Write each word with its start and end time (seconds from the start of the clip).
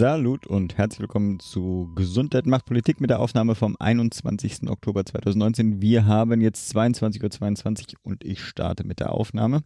Salut 0.00 0.46
und 0.46 0.78
herzlich 0.78 1.00
willkommen 1.00 1.40
zu 1.40 1.92
Gesundheit 1.94 2.46
macht 2.46 2.64
Politik 2.64 3.02
mit 3.02 3.10
der 3.10 3.20
Aufnahme 3.20 3.54
vom 3.54 3.76
21. 3.78 4.70
Oktober 4.70 5.04
2019. 5.04 5.82
Wir 5.82 6.06
haben 6.06 6.40
jetzt 6.40 6.74
22.22 6.74 7.22
Uhr 7.22 7.30
22 7.30 7.96
und 8.02 8.24
ich 8.24 8.42
starte 8.42 8.84
mit 8.84 9.00
der 9.00 9.12
Aufnahme. 9.12 9.60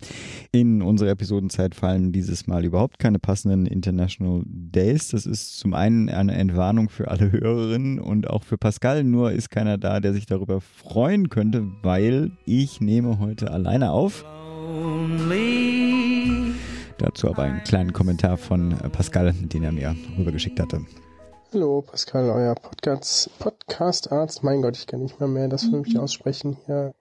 In 0.51 0.83
unserer 0.83 1.11
Episodenzeit 1.11 1.77
fallen 1.77 2.11
dieses 2.11 2.49
Mal 2.49 2.65
überhaupt 2.65 2.99
keine 2.99 3.21
passenden 3.21 3.67
International 3.67 4.43
Days. 4.45 5.11
Das 5.11 5.25
ist 5.25 5.57
zum 5.57 5.73
einen 5.73 6.09
eine 6.09 6.35
Entwarnung 6.35 6.89
für 6.89 7.13
alle 7.13 7.31
Hörerinnen 7.31 8.01
und 8.01 8.29
auch 8.29 8.43
für 8.43 8.59
Pascal. 8.59 9.05
Nur 9.05 9.31
ist 9.31 9.51
keiner 9.53 9.79
da, 9.79 10.01
der 10.01 10.15
sich 10.15 10.27
darüber 10.27 10.61
freuen 10.61 11.29
könnte, 11.29 11.65
weil 11.83 12.33
ich 12.45 12.81
nehme 12.81 13.21
heute 13.21 13.53
alleine 13.53 13.93
auf. 13.93 14.25
Lonely. 14.65 15.64
Dazu 16.99 17.29
aber 17.29 17.43
einen 17.43 17.65
kleinen 17.65 17.93
Kommentar 17.93 18.37
von 18.37 18.73
äh, 18.73 18.89
Pascal, 18.89 19.33
den 19.33 19.65
er 19.65 19.73
mir 19.73 19.97
rübergeschickt 20.17 20.61
hatte. 20.61 20.85
Hallo, 21.53 21.83
Pascal, 21.83 22.31
euer 22.31 22.55
Podcast, 22.55 23.31
Podcast-Arzt. 23.39 24.43
Mein 24.43 24.63
Gott, 24.63 24.77
ich 24.77 24.87
kann 24.87 25.01
nicht 25.01 25.21
mehr 25.21 25.29
mehr 25.29 25.49
das 25.49 25.63
vernünftig 25.63 25.99
aussprechen 25.99 26.57
hier. 26.67 26.95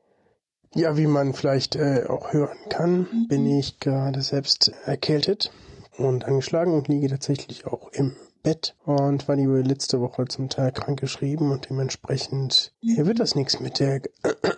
Ja, 0.75 0.97
wie 0.97 1.07
man 1.07 1.33
vielleicht 1.33 1.75
äh, 1.75 2.05
auch 2.07 2.33
hören 2.33 2.57
kann, 2.69 3.27
bin 3.29 3.45
ich 3.45 3.79
gerade 3.79 4.21
selbst 4.21 4.71
erkältet 4.85 5.51
und 5.97 6.25
angeschlagen 6.25 6.73
und 6.73 6.87
liege 6.87 7.09
tatsächlich 7.09 7.67
auch 7.67 7.91
im 7.91 8.15
Bett 8.41 8.75
und 8.85 9.27
war 9.27 9.35
die 9.35 9.45
letzte 9.45 10.01
Woche 10.01 10.25
zum 10.25 10.49
Teil 10.49 10.71
krank 10.71 10.99
geschrieben 10.99 11.51
und 11.51 11.69
dementsprechend 11.69 12.73
hier 12.81 13.05
wird 13.05 13.19
das 13.19 13.35
nichts 13.35 13.59
mit 13.59 13.79
der 13.79 14.01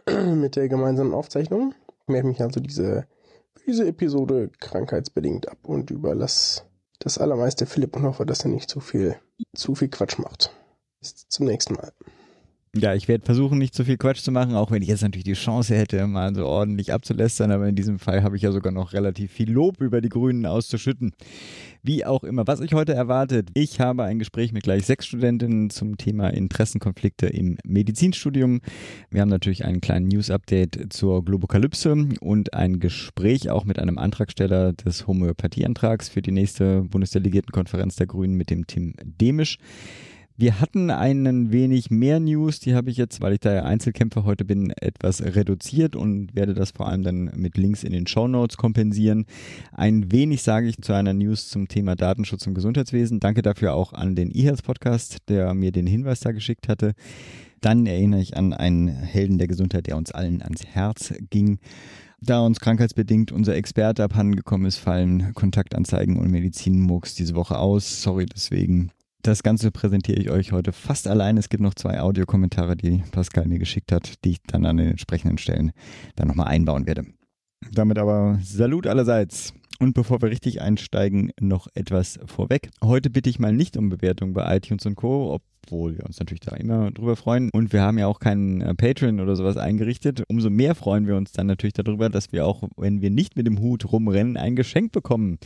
mit 0.36 0.56
der 0.56 0.70
gemeinsamen 0.70 1.14
Aufzeichnung. 1.14 1.74
Ich 2.02 2.08
melde 2.08 2.28
mich 2.28 2.42
also 2.42 2.60
diese 2.60 3.06
diese 3.66 3.88
Episode 3.88 4.50
krankheitsbedingt 4.60 5.50
ab 5.50 5.58
und 5.64 5.92
überlasse 5.92 6.64
das 7.00 7.18
allermeiste 7.18 7.66
Philipp 7.66 7.96
und 7.96 8.04
hoffe, 8.04 8.26
dass 8.26 8.44
er 8.44 8.50
nicht 8.50 8.70
zu 8.70 8.80
viel, 8.80 9.16
zu 9.56 9.76
viel 9.76 9.90
Quatsch 9.90 10.18
macht. 10.18 10.52
Bis 11.00 11.28
zum 11.28 11.46
nächsten 11.46 11.76
Mal. 11.76 11.92
Ja, 12.78 12.94
ich 12.94 13.08
werde 13.08 13.24
versuchen, 13.24 13.58
nicht 13.58 13.74
zu 13.74 13.86
viel 13.86 13.96
Quatsch 13.96 14.20
zu 14.20 14.34
machen, 14.34 14.54
auch 14.54 14.70
wenn 14.70 14.82
ich 14.82 14.90
jetzt 14.90 15.02
natürlich 15.02 15.24
die 15.24 15.32
Chance 15.32 15.74
hätte, 15.78 16.06
mal 16.08 16.36
so 16.36 16.46
ordentlich 16.46 16.92
abzulästern, 16.92 17.50
aber 17.52 17.70
in 17.70 17.76
diesem 17.76 18.00
Fall 18.00 18.22
habe 18.22 18.36
ich 18.36 18.42
ja 18.42 18.52
sogar 18.52 18.74
noch 18.74 18.92
relativ 18.92 19.32
viel 19.32 19.50
Lob 19.50 19.80
über 19.80 20.02
die 20.02 20.10
Grünen 20.10 20.46
auszuschütten. 20.46 21.14
Wie 21.84 22.06
auch 22.06 22.26
immer, 22.26 22.46
was 22.48 22.60
euch 22.60 22.74
heute 22.74 22.94
erwartet. 22.94 23.48
Ich 23.54 23.80
habe 23.80 24.04
ein 24.04 24.20
Gespräch 24.20 24.52
mit 24.52 24.64
gleich 24.64 24.86
sechs 24.86 25.06
Studentinnen 25.06 25.70
zum 25.70 25.96
Thema 25.96 26.28
Interessenkonflikte 26.28 27.28
im 27.28 27.58
Medizinstudium. 27.64 28.60
Wir 29.10 29.22
haben 29.22 29.30
natürlich 29.30 29.64
einen 29.64 29.80
kleinen 29.80 30.10
News-Update 30.10 30.92
zur 30.92 31.24
Globokalypse 31.24 31.96
und 32.20 32.54
ein 32.54 32.82
Gespräch 32.82 33.50
auch 33.52 33.64
mit 33.64 33.80
einem 33.80 33.98
Antragsteller 33.98 34.74
des 34.74 35.08
Homöopathieantrags 35.08 36.10
für 36.10 36.22
die 36.22 36.32
nächste 36.32 36.82
Bundesdelegiertenkonferenz 36.82 37.96
der 37.96 38.08
Grünen 38.08 38.36
mit 38.36 38.50
dem 38.50 38.68
Tim 38.68 38.96
Demisch. 39.02 39.60
Wir 40.38 40.60
hatten 40.60 40.90
einen 40.90 41.54
wenig 41.54 41.92
mehr 41.92 42.20
News, 42.20 42.60
die 42.60 42.76
habe 42.76 42.90
ich 42.90 42.98
jetzt, 42.98 43.22
weil 43.22 43.32
ich 43.32 43.40
da 43.40 43.54
ja 43.54 43.64
Einzelkämpfer 43.64 44.26
heute 44.26 44.44
bin, 44.44 44.72
etwas 44.72 45.24
reduziert 45.24 45.96
und 45.96 46.36
werde 46.36 46.54
das 46.54 46.72
vor 46.72 46.90
allem 46.90 47.04
dann 47.04 47.32
mit 47.38 47.56
Links 47.56 47.86
in 47.86 47.94
den 47.94 48.06
Show 48.06 48.28
Notes 48.28 48.58
kompensieren. 48.58 49.28
Ein 49.72 50.12
wenig 50.12 50.44
sage 50.44 50.68
ich 50.68 50.82
zu 50.82 50.92
einer 50.92 51.14
News 51.14 51.48
zum 51.48 51.70
Thema 51.70 51.96
Datenschutz 51.96 52.46
im 52.48 52.54
Gesundheitswesen. 52.54 53.22
Danke 53.22 53.44
dafür 53.44 53.76
auch 53.76 53.94
an 53.94 54.16
den 54.16 54.30
eHealth 54.30 54.64
Podcast, 54.64 55.20
der 55.30 55.54
mir 55.54 55.72
den 55.72 55.88
Hinweis 55.88 56.20
da 56.20 56.34
geschickt 56.34 56.68
hatte. 56.68 56.96
Dann 57.62 57.86
erinnere 57.86 58.20
ich 58.20 58.36
an 58.36 58.52
einen 58.52 58.90
Helden 58.90 59.38
der 59.38 59.48
Gesundheit, 59.48 59.88
der 59.88 59.96
uns 59.96 60.12
allen 60.12 60.42
ans 60.42 60.66
Herz 60.66 61.14
ging. 61.30 61.60
Da 62.20 62.42
uns 62.42 62.60
krankheitsbedingt 62.60 63.32
unser 63.32 63.56
Experte 63.56 64.04
abhanden 64.04 64.36
gekommen 64.36 64.66
ist, 64.66 64.80
fallen 64.80 65.34
Kontaktanzeigen 65.34 66.18
und 66.18 66.30
Medizinmurks 66.30 67.16
diese 67.16 67.36
Woche 67.36 67.58
aus. 67.58 68.02
Sorry 68.02 68.26
deswegen. 68.26 68.92
Das 69.26 69.42
Ganze 69.42 69.72
präsentiere 69.72 70.20
ich 70.20 70.30
euch 70.30 70.52
heute 70.52 70.72
fast 70.72 71.08
allein. 71.08 71.36
Es 71.38 71.50
gibt 71.50 71.64
noch 71.64 71.74
zwei 71.74 72.00
Audiokommentare, 72.00 72.78
die 72.78 73.02
Pascal 73.12 73.48
mir 73.48 73.58
geschickt 73.58 73.92
hat, 73.92 74.24
die 74.24 74.34
ich 74.34 74.44
dann 74.46 74.68
an 74.68 74.78
den 74.78 74.92
entsprechenden 74.92 75.40
Stellen 75.40 75.72
dann 76.16 76.28
nochmal 76.28 76.50
einbauen 76.50 76.86
werde. 76.86 77.06
Damit 77.72 77.98
aber 77.98 78.38
Salut 78.44 78.86
allerseits. 78.86 79.56
Und 79.80 79.96
bevor 79.96 80.22
wir 80.22 80.30
richtig 80.30 80.62
einsteigen, 80.62 81.32
noch 81.40 81.68
etwas 81.74 82.20
vorweg. 82.28 82.70
Heute 82.84 83.10
bitte 83.10 83.32
ich 83.32 83.40
mal 83.40 83.52
nicht 83.52 83.78
um 83.78 83.90
Bewertung 83.90 84.34
bei 84.34 84.56
iTunes 84.56 84.86
und 84.86 84.94
Co., 84.94 85.42
obwohl 85.66 85.98
wir 85.98 86.06
uns 86.06 86.20
natürlich 86.20 86.42
da 86.42 86.56
immer 86.56 86.92
drüber 86.92 87.16
freuen. 87.16 87.50
Und 87.50 87.74
wir 87.74 87.82
haben 87.82 87.98
ja 87.98 88.06
auch 88.06 88.20
keinen 88.20 88.62
äh, 88.62 88.76
Patreon 88.76 89.20
oder 89.20 89.36
sowas 89.36 89.58
eingerichtet. 89.58 90.24
Umso 90.28 90.52
mehr 90.52 90.76
freuen 90.76 91.08
wir 91.08 91.16
uns 91.16 91.32
dann 91.32 91.48
natürlich 91.48 91.74
darüber, 91.74 92.10
dass 92.10 92.32
wir 92.32 92.46
auch, 92.46 92.64
wenn 92.78 93.02
wir 93.02 93.10
nicht 93.10 93.36
mit 93.36 93.48
dem 93.48 93.60
Hut 93.60 93.92
rumrennen, 93.92 94.38
ein 94.38 94.56
Geschenk 94.56 94.92
bekommen. 94.92 95.40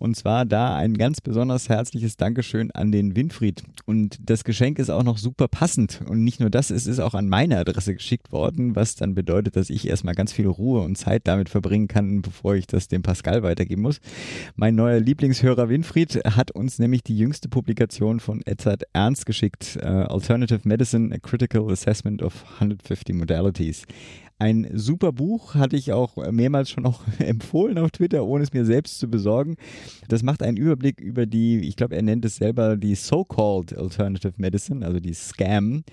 Und 0.00 0.16
zwar 0.16 0.46
da 0.46 0.76
ein 0.76 0.94
ganz 0.94 1.20
besonders 1.20 1.68
herzliches 1.68 2.16
Dankeschön 2.16 2.70
an 2.70 2.90
den 2.90 3.14
Winfried. 3.14 3.62
Und 3.84 4.18
das 4.24 4.44
Geschenk 4.44 4.78
ist 4.78 4.88
auch 4.88 5.02
noch 5.02 5.18
super 5.18 5.46
passend. 5.46 6.00
Und 6.08 6.24
nicht 6.24 6.40
nur 6.40 6.48
das, 6.48 6.70
es 6.70 6.86
ist 6.86 7.00
auch 7.00 7.12
an 7.12 7.28
meine 7.28 7.58
Adresse 7.58 7.94
geschickt 7.94 8.32
worden, 8.32 8.74
was 8.74 8.94
dann 8.94 9.14
bedeutet, 9.14 9.56
dass 9.56 9.68
ich 9.68 9.86
erstmal 9.86 10.14
ganz 10.14 10.32
viel 10.32 10.46
Ruhe 10.46 10.80
und 10.80 10.96
Zeit 10.96 11.28
damit 11.28 11.50
verbringen 11.50 11.86
kann, 11.86 12.22
bevor 12.22 12.54
ich 12.54 12.66
das 12.66 12.88
dem 12.88 13.02
Pascal 13.02 13.42
weitergeben 13.42 13.82
muss. 13.82 14.00
Mein 14.56 14.74
neuer 14.74 15.00
Lieblingshörer 15.00 15.68
Winfried 15.68 16.18
hat 16.24 16.50
uns 16.50 16.78
nämlich 16.78 17.02
die 17.02 17.18
jüngste 17.18 17.50
Publikation 17.50 18.20
von 18.20 18.40
Edzard 18.46 18.84
Ernst 18.94 19.26
geschickt, 19.26 19.78
uh, 19.82 19.86
Alternative 19.86 20.60
Medicine, 20.64 21.14
a 21.14 21.18
Critical 21.18 21.70
Assessment 21.70 22.22
of 22.22 22.42
150 22.54 23.14
Modalities. 23.14 23.84
Ein 24.40 24.70
super 24.72 25.12
Buch, 25.12 25.54
hatte 25.54 25.76
ich 25.76 25.92
auch 25.92 26.16
mehrmals 26.32 26.70
schon 26.70 26.86
auch 26.86 27.02
empfohlen 27.18 27.76
auf 27.76 27.90
Twitter, 27.90 28.24
ohne 28.24 28.42
es 28.42 28.54
mir 28.54 28.64
selbst 28.64 28.98
zu 28.98 29.06
besorgen. 29.06 29.56
Das 30.08 30.22
macht 30.22 30.42
einen 30.42 30.56
Überblick 30.56 30.98
über 30.98 31.26
die, 31.26 31.60
ich 31.60 31.76
glaube, 31.76 31.94
er 31.94 32.00
nennt 32.00 32.24
es 32.24 32.36
selber 32.36 32.78
die 32.78 32.94
so-called 32.94 33.76
Alternative 33.76 34.32
Medicine, 34.38 34.84
also 34.84 34.98
die 34.98 35.12
Scam. 35.12 35.84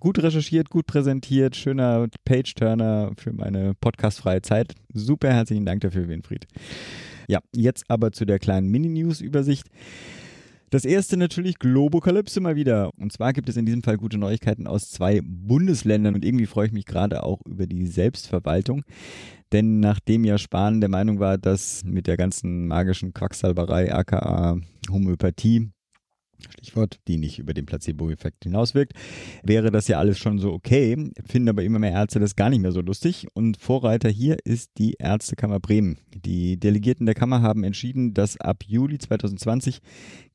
Gut 0.00 0.22
recherchiert, 0.22 0.68
gut 0.68 0.86
präsentiert, 0.86 1.56
schöner 1.56 2.08
Page-Turner 2.26 3.12
für 3.16 3.32
meine 3.32 3.72
podcastfreie 3.80 4.42
Zeit. 4.42 4.74
Super 4.92 5.32
herzlichen 5.32 5.64
Dank 5.64 5.80
dafür, 5.80 6.08
Winfried. 6.08 6.46
Ja, 7.26 7.40
jetzt 7.56 7.90
aber 7.90 8.12
zu 8.12 8.26
der 8.26 8.38
kleinen 8.38 8.68
Mini-News-Übersicht. 8.68 9.66
Das 10.70 10.84
erste 10.84 11.16
natürlich 11.16 11.58
Globokalypse 11.58 12.40
mal 12.40 12.54
wieder. 12.54 12.90
Und 12.98 13.10
zwar 13.12 13.32
gibt 13.32 13.48
es 13.48 13.56
in 13.56 13.64
diesem 13.64 13.82
Fall 13.82 13.96
gute 13.96 14.18
Neuigkeiten 14.18 14.66
aus 14.66 14.90
zwei 14.90 15.22
Bundesländern 15.24 16.14
und 16.14 16.24
irgendwie 16.24 16.46
freue 16.46 16.66
ich 16.66 16.72
mich 16.72 16.84
gerade 16.84 17.22
auch 17.22 17.40
über 17.46 17.66
die 17.66 17.86
Selbstverwaltung. 17.86 18.84
Denn 19.52 19.80
nachdem 19.80 20.24
ja 20.24 20.36
Spahn 20.36 20.80
der 20.80 20.90
Meinung 20.90 21.20
war, 21.20 21.38
dass 21.38 21.84
mit 21.84 22.06
der 22.06 22.18
ganzen 22.18 22.66
magischen 22.66 23.14
Quacksalberei 23.14 23.94
aka 23.94 24.58
Homöopathie 24.90 25.70
Stichwort, 26.50 27.00
die 27.08 27.18
nicht 27.18 27.38
über 27.38 27.54
den 27.54 27.66
Placebo-Effekt 27.66 28.44
hinauswirkt, 28.44 28.92
wäre 29.42 29.70
das 29.70 29.88
ja 29.88 29.98
alles 29.98 30.18
schon 30.18 30.38
so 30.38 30.52
okay, 30.52 31.10
finden 31.26 31.48
aber 31.48 31.62
immer 31.62 31.78
mehr 31.78 31.92
Ärzte 31.92 32.20
das 32.20 32.36
gar 32.36 32.50
nicht 32.50 32.60
mehr 32.60 32.72
so 32.72 32.80
lustig. 32.80 33.26
Und 33.34 33.56
Vorreiter 33.56 34.08
hier 34.08 34.36
ist 34.44 34.72
die 34.78 34.94
Ärztekammer 34.98 35.60
Bremen. 35.60 35.98
Die 36.14 36.58
Delegierten 36.58 37.06
der 37.06 37.14
Kammer 37.14 37.42
haben 37.42 37.64
entschieden, 37.64 38.14
dass 38.14 38.40
ab 38.40 38.64
Juli 38.66 38.98
2020 38.98 39.80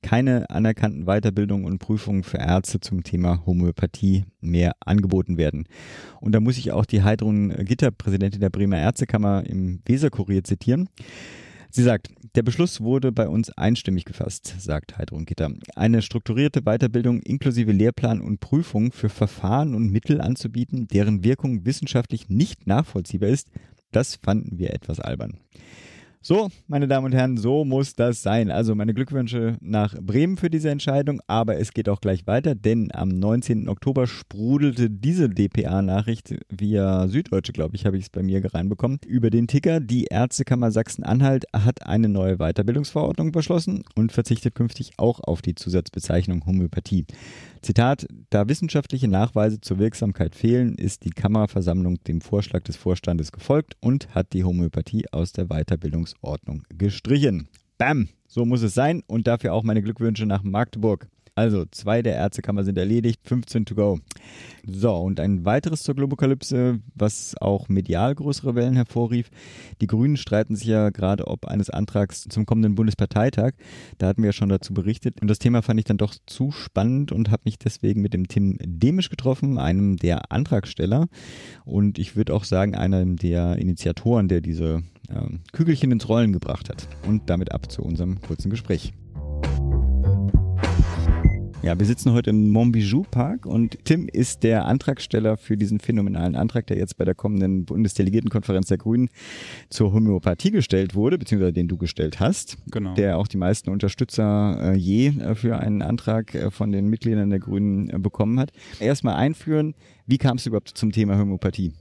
keine 0.01 0.49
anerkannten 0.49 1.05
Weiterbildungen 1.05 1.65
und 1.65 1.79
Prüfungen 1.79 2.23
für 2.23 2.37
Ärzte 2.37 2.79
zum 2.79 3.03
Thema 3.03 3.45
Homöopathie 3.45 4.25
mehr 4.41 4.73
angeboten 4.81 5.37
werden. 5.37 5.65
Und 6.19 6.33
da 6.33 6.39
muss 6.39 6.57
ich 6.57 6.71
auch 6.71 6.85
die 6.85 7.03
Heidrun 7.03 7.49
Gitter, 7.65 7.91
Präsidentin 7.91 8.41
der 8.41 8.49
Bremer 8.49 8.77
Ärztekammer, 8.77 9.45
im 9.45 9.79
Weserkurier 9.85 10.44
zitieren. 10.44 10.89
Sie 11.75 11.81
sagt, 11.81 12.09
der 12.35 12.43
Beschluss 12.43 12.81
wurde 12.81 13.11
bei 13.11 13.27
uns 13.27 13.49
einstimmig 13.49 14.05
gefasst, 14.05 14.53
sagt 14.59 14.99
Heidrun 14.99 15.25
Gitter. 15.25 15.51
Eine 15.75 16.03
strukturierte 16.03 16.61
Weiterbildung 16.61 17.19
inklusive 17.23 17.71
Lehrplan 17.71 18.21
und 18.21 18.39
Prüfung 18.39 18.91
für 18.91 19.09
Verfahren 19.09 19.73
und 19.73 19.91
Mittel 19.91 20.21
anzubieten, 20.21 20.87
deren 20.87 21.23
Wirkung 21.23 21.65
wissenschaftlich 21.65 22.29
nicht 22.29 22.67
nachvollziehbar 22.67 23.29
ist, 23.29 23.49
das 23.91 24.19
fanden 24.21 24.59
wir 24.59 24.71
etwas 24.71 24.99
albern. 24.99 25.39
So, 26.25 26.47
meine 26.67 26.87
Damen 26.87 27.07
und 27.07 27.11
Herren, 27.11 27.35
so 27.35 27.65
muss 27.65 27.95
das 27.95 28.21
sein. 28.21 28.49
Also 28.49 28.75
meine 28.75 28.93
Glückwünsche 28.93 29.57
nach 29.59 29.93
Bremen 30.01 30.37
für 30.37 30.49
diese 30.49 30.69
Entscheidung, 30.69 31.19
aber 31.27 31.57
es 31.57 31.73
geht 31.73 31.89
auch 31.89 31.99
gleich 31.99 32.25
weiter, 32.25 32.55
denn 32.55 32.91
am 32.93 33.09
19. 33.09 33.67
Oktober 33.67 34.07
sprudelte 34.07 34.89
diese 34.89 35.27
DPA-Nachricht 35.27 36.35
via 36.47 37.09
Süddeutsche, 37.09 37.51
glaube 37.51 37.75
ich, 37.75 37.85
habe 37.85 37.97
ich 37.97 38.03
es 38.03 38.09
bei 38.09 38.23
mir 38.23 38.41
reinbekommen, 38.53 38.99
über 39.05 39.31
den 39.31 39.47
Ticker. 39.47 39.81
Die 39.81 40.05
Ärztekammer 40.05 40.71
Sachsen-Anhalt 40.71 41.43
hat 41.51 41.85
eine 41.85 42.07
neue 42.07 42.37
Weiterbildungsverordnung 42.37 43.33
beschlossen 43.33 43.83
und 43.95 44.13
verzichtet 44.13 44.55
künftig 44.55 44.93
auch 44.95 45.19
auf 45.19 45.41
die 45.41 45.55
Zusatzbezeichnung 45.55 46.45
Homöopathie. 46.45 47.05
Zitat, 47.63 48.06
da 48.30 48.50
wissenschaftliche 48.50 49.07
Nachweise 49.07 49.62
zur 49.62 49.80
Wirksamkeit 49.80 50.36
fehlen, 50.36 50.75
ist 50.75 51.06
die 51.06 51.12
Kammerversammlung 51.12 52.04
dem 52.04 52.19
Vorschlag 52.19 52.63
des 52.63 52.75
Vorstandes 52.75 53.31
gefolgt 53.31 53.75
und 53.80 54.13
hat 54.13 54.33
die 54.33 54.44
Homöopathie 54.44 55.06
aus 55.13 55.31
der 55.31 55.45
Weiterbildungsordnung 55.45 56.63
gestrichen. 56.77 57.48
Bam, 57.77 58.10
so 58.27 58.45
muss 58.45 58.63
es 58.63 58.74
sein 58.74 59.01
und 59.07 59.27
dafür 59.27 59.54
auch 59.54 59.63
meine 59.63 59.81
Glückwünsche 59.81 60.25
nach 60.25 60.44
Magdeburg. 60.44 61.07
Also 61.35 61.65
zwei 61.71 62.03
der 62.03 62.13
Ärztekammer 62.13 62.63
sind 62.63 62.77
erledigt, 62.77 63.21
15 63.24 63.65
to 63.65 63.74
go. 63.74 64.00
So, 64.65 64.95
und 64.95 65.19
ein 65.19 65.45
weiteres 65.45 65.81
zur 65.81 65.95
Globokalypse, 65.95 66.80
was 66.94 67.35
auch 67.41 67.69
medial 67.69 68.13
größere 68.13 68.53
Wellen 68.53 68.75
hervorrief. 68.75 69.31
Die 69.81 69.88
Grünen 69.88 70.15
streiten 70.15 70.56
sich 70.56 70.68
ja 70.68 70.91
gerade 70.91 71.27
ob 71.27 71.45
eines 71.45 71.71
Antrags 71.71 72.27
zum 72.30 72.45
kommenden 72.45 72.75
Bundesparteitag. 72.75 73.53
Da 73.97 74.07
hatten 74.07 74.21
wir 74.21 74.30
ja 74.30 74.33
schon 74.33 74.50
dazu 74.50 74.75
berichtet. 74.75 75.21
Und 75.21 75.27
das 75.27 75.39
Thema 75.39 75.63
fand 75.63 75.80
ich 75.80 75.85
dann 75.85 75.97
doch 75.97 76.13
zu 76.27 76.51
spannend 76.51 77.12
und 77.12 77.31
habe 77.31 77.44
mich 77.45 77.57
deswegen 77.57 78.01
mit 78.01 78.13
dem 78.13 78.27
Tim 78.27 78.57
Demisch 78.62 79.09
getroffen, 79.09 79.57
einem 79.57 79.97
der 79.97 80.31
Antragsteller. 80.31 81.07
Und 81.65 81.97
ich 81.97 82.15
würde 82.15 82.33
auch 82.35 82.44
sagen, 82.44 82.75
einem 82.75 83.18
der 83.18 83.57
Initiatoren, 83.57 84.27
der 84.27 84.41
diese 84.41 84.83
äh, 85.09 85.38
Kügelchen 85.51 85.91
ins 85.91 86.07
Rollen 86.07 86.31
gebracht 86.31 86.69
hat. 86.69 86.88
Und 87.07 87.30
damit 87.30 87.51
ab 87.51 87.71
zu 87.71 87.81
unserem 87.81 88.21
kurzen 88.21 88.51
Gespräch. 88.51 88.94
Ja, 91.63 91.80
wir 91.80 91.86
sitzen 91.86 92.12
heute 92.12 92.31
im 92.31 92.50
Montbijou 92.50 93.04
Park 93.10 93.45
und 93.45 93.77
Tim 93.86 94.10
ist 94.12 94.44
der 94.44 94.65
Antragsteller 94.65 95.38
für 95.38 95.56
diesen 95.56 95.80
phänomenalen 95.80 96.36
Antrag, 96.36 96.68
der 96.68 96.75
jetzt 96.75 96.98
bei 96.98 97.06
der 97.06 97.15
kommenden 97.15 97.63
Bundesdelegiertenkonferenz 97.63 98.68
der 98.68 98.77
Grünen 98.77 99.10
zur 99.69 99.94
Homöopathie 99.94 100.51
gestellt 100.51 100.94
wurde, 100.94 101.18
beziehungsweise 101.18 101.54
den 101.54 101.69
du 101.69 101.77
gestellt 101.77 102.19
hast. 102.19 102.57
Genau. 102.69 102.95
Der 102.95 103.18
auch 103.18 103.30
die 103.30 103.38
meisten 103.38 103.69
Unterstützer 103.69 104.74
äh, 104.74 104.75
je 104.75 105.07
äh, 105.07 105.36
für 105.36 105.57
einen 105.57 105.81
Antrag 105.81 106.36
äh, 106.36 106.51
von 106.51 106.74
den 106.74 106.89
Mitgliedern 106.89 107.30
der 107.30 107.39
Grünen 107.39 107.89
äh, 107.89 107.98
bekommen 107.98 108.42
hat. 108.42 108.51
Erstmal 108.81 109.16
einführen, 109.16 109.74
wie 110.06 110.18
kam 110.18 110.36
es 110.36 110.45
überhaupt 110.45 110.77
zum 110.77 110.92
Thema 110.92 111.18
Homöopathie? 111.18 111.71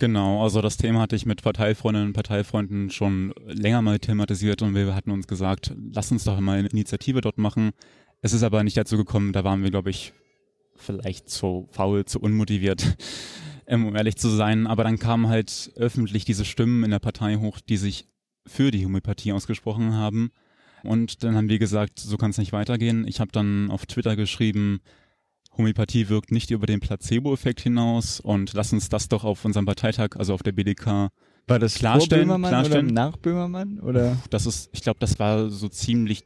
Genau, 0.00 0.42
also 0.42 0.62
das 0.62 0.78
Thema 0.78 1.00
hatte 1.00 1.16
ich 1.16 1.26
mit 1.26 1.42
Parteifreundinnen 1.42 2.08
und 2.08 2.12
Parteifreunden 2.14 2.90
schon 2.90 3.34
länger 3.46 3.80
mal 3.82 3.98
thematisiert 3.98 4.62
und 4.62 4.74
wir 4.74 4.94
hatten 4.94 5.10
uns 5.10 5.26
gesagt, 5.26 5.74
lass 5.92 6.12
uns 6.12 6.24
doch 6.24 6.38
mal 6.40 6.58
eine 6.58 6.68
Initiative 6.68 7.22
dort 7.22 7.38
machen, 7.38 7.72
es 8.22 8.32
ist 8.32 8.42
aber 8.42 8.64
nicht 8.64 8.76
dazu 8.76 8.96
gekommen, 8.96 9.32
da 9.32 9.44
waren 9.44 9.62
wir, 9.62 9.70
glaube 9.70 9.90
ich, 9.90 10.12
vielleicht 10.76 11.30
zu 11.30 11.68
faul, 11.70 12.04
zu 12.04 12.20
unmotiviert, 12.20 12.96
ähm, 13.66 13.86
um 13.86 13.96
ehrlich 13.96 14.16
zu 14.16 14.28
sein. 14.28 14.66
Aber 14.66 14.84
dann 14.84 14.98
kamen 14.98 15.28
halt 15.28 15.72
öffentlich 15.76 16.24
diese 16.24 16.44
Stimmen 16.44 16.84
in 16.84 16.90
der 16.90 16.98
Partei 16.98 17.36
hoch, 17.36 17.60
die 17.60 17.76
sich 17.76 18.08
für 18.46 18.70
die 18.70 18.84
Homöopathie 18.84 19.32
ausgesprochen 19.32 19.94
haben. 19.94 20.30
Und 20.82 21.24
dann 21.24 21.34
haben 21.34 21.48
wir 21.48 21.58
gesagt, 21.58 21.98
so 21.98 22.16
kann 22.16 22.30
es 22.30 22.38
nicht 22.38 22.52
weitergehen. 22.52 23.06
Ich 23.08 23.20
habe 23.20 23.32
dann 23.32 23.70
auf 23.70 23.86
Twitter 23.86 24.14
geschrieben, 24.14 24.80
Homöopathie 25.56 26.08
wirkt 26.08 26.32
nicht 26.32 26.50
über 26.50 26.66
den 26.66 26.80
Placebo-Effekt 26.80 27.60
hinaus 27.60 28.20
und 28.20 28.52
lass 28.52 28.72
uns 28.72 28.88
das 28.88 29.08
doch 29.08 29.24
auf 29.24 29.44
unserem 29.44 29.66
Parteitag, 29.66 30.10
also 30.16 30.34
auf 30.34 30.42
der 30.42 30.52
BDK, 30.52 31.10
war 31.48 31.58
das 31.58 31.74
klarstellen, 31.74 32.26
vor 32.26 32.36
Böhmermann 32.36 32.50
klarstellen. 32.50 32.86
oder 32.86 32.94
nach 32.94 33.16
Böhmermann? 33.16 33.80
Oder? 33.80 34.16
Das 34.30 34.46
ist, 34.46 34.68
ich 34.72 34.82
glaube, 34.82 34.98
das 35.00 35.18
war 35.18 35.48
so 35.48 35.68
ziemlich 35.68 36.24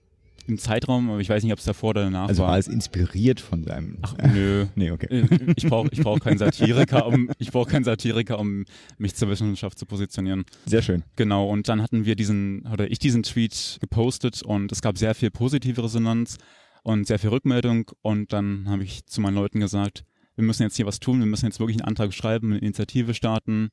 im 0.51 0.59
Zeitraum, 0.59 1.11
aber 1.11 1.21
ich 1.21 1.29
weiß 1.29 1.43
nicht, 1.43 1.53
ob 1.53 1.59
es 1.59 1.65
davor 1.65 1.91
oder 1.91 2.05
danach 2.05 2.29
also 2.29 2.43
war. 2.43 2.51
war 2.51 2.59
es 2.59 2.69
inspiriert 2.69 3.41
von 3.41 3.65
seinem. 3.65 3.99
Ach, 4.03 4.15
nö. 4.33 4.67
nee, 4.75 4.91
okay. 4.91 5.07
Äh, 5.21 5.55
Ich 5.57 5.67
brauche 5.67 5.89
ich 5.91 6.01
brauch 6.01 6.21
keinen 6.21 6.39
Satiriker, 6.39 7.07
um 7.07 7.31
ich 7.39 7.51
brauche 7.51 7.71
keinen 7.71 7.85
Satiriker, 7.85 8.39
um 8.39 8.65
mich 8.99 9.15
zur 9.15 9.29
Wissenschaft 9.31 9.79
zu 9.79 9.87
positionieren. 9.87 10.45
Sehr 10.67 10.83
schön. 10.83 11.05
Genau, 11.17 11.49
und 11.49 11.69
dann 11.69 11.81
hatten 11.81 12.05
wir 12.05 12.17
diesen, 12.17 12.67
oder 12.73 12.91
ich 12.91 12.99
diesen 12.99 13.23
Tweet 13.23 13.79
gepostet 13.81 14.43
und 14.43 14.73
es 14.73 14.83
gab 14.83 14.99
sehr 14.99 15.15
viel 15.15 15.31
positive 15.31 15.83
Resonanz 15.83 16.37
und 16.83 17.07
sehr 17.07 17.19
viel 17.19 17.31
Rückmeldung 17.31 17.91
und 18.03 18.33
dann 18.33 18.69
habe 18.69 18.85
ich 18.85 19.07
zu 19.07 19.21
meinen 19.21 19.35
Leuten 19.37 19.61
gesagt, 19.61 20.05
wir 20.37 20.45
müssen 20.45 20.63
jetzt 20.63 20.77
hier 20.77 20.87
was 20.87 21.01
tun, 21.01 21.19
wir 21.21 21.27
müssen 21.27 21.47
jetzt 21.47 21.61
wirklich 21.61 21.79
einen 21.79 21.89
Antrag 21.89 22.13
schreiben, 22.15 22.53
eine 22.53 22.59
Initiative 22.59 23.15
starten 23.15 23.69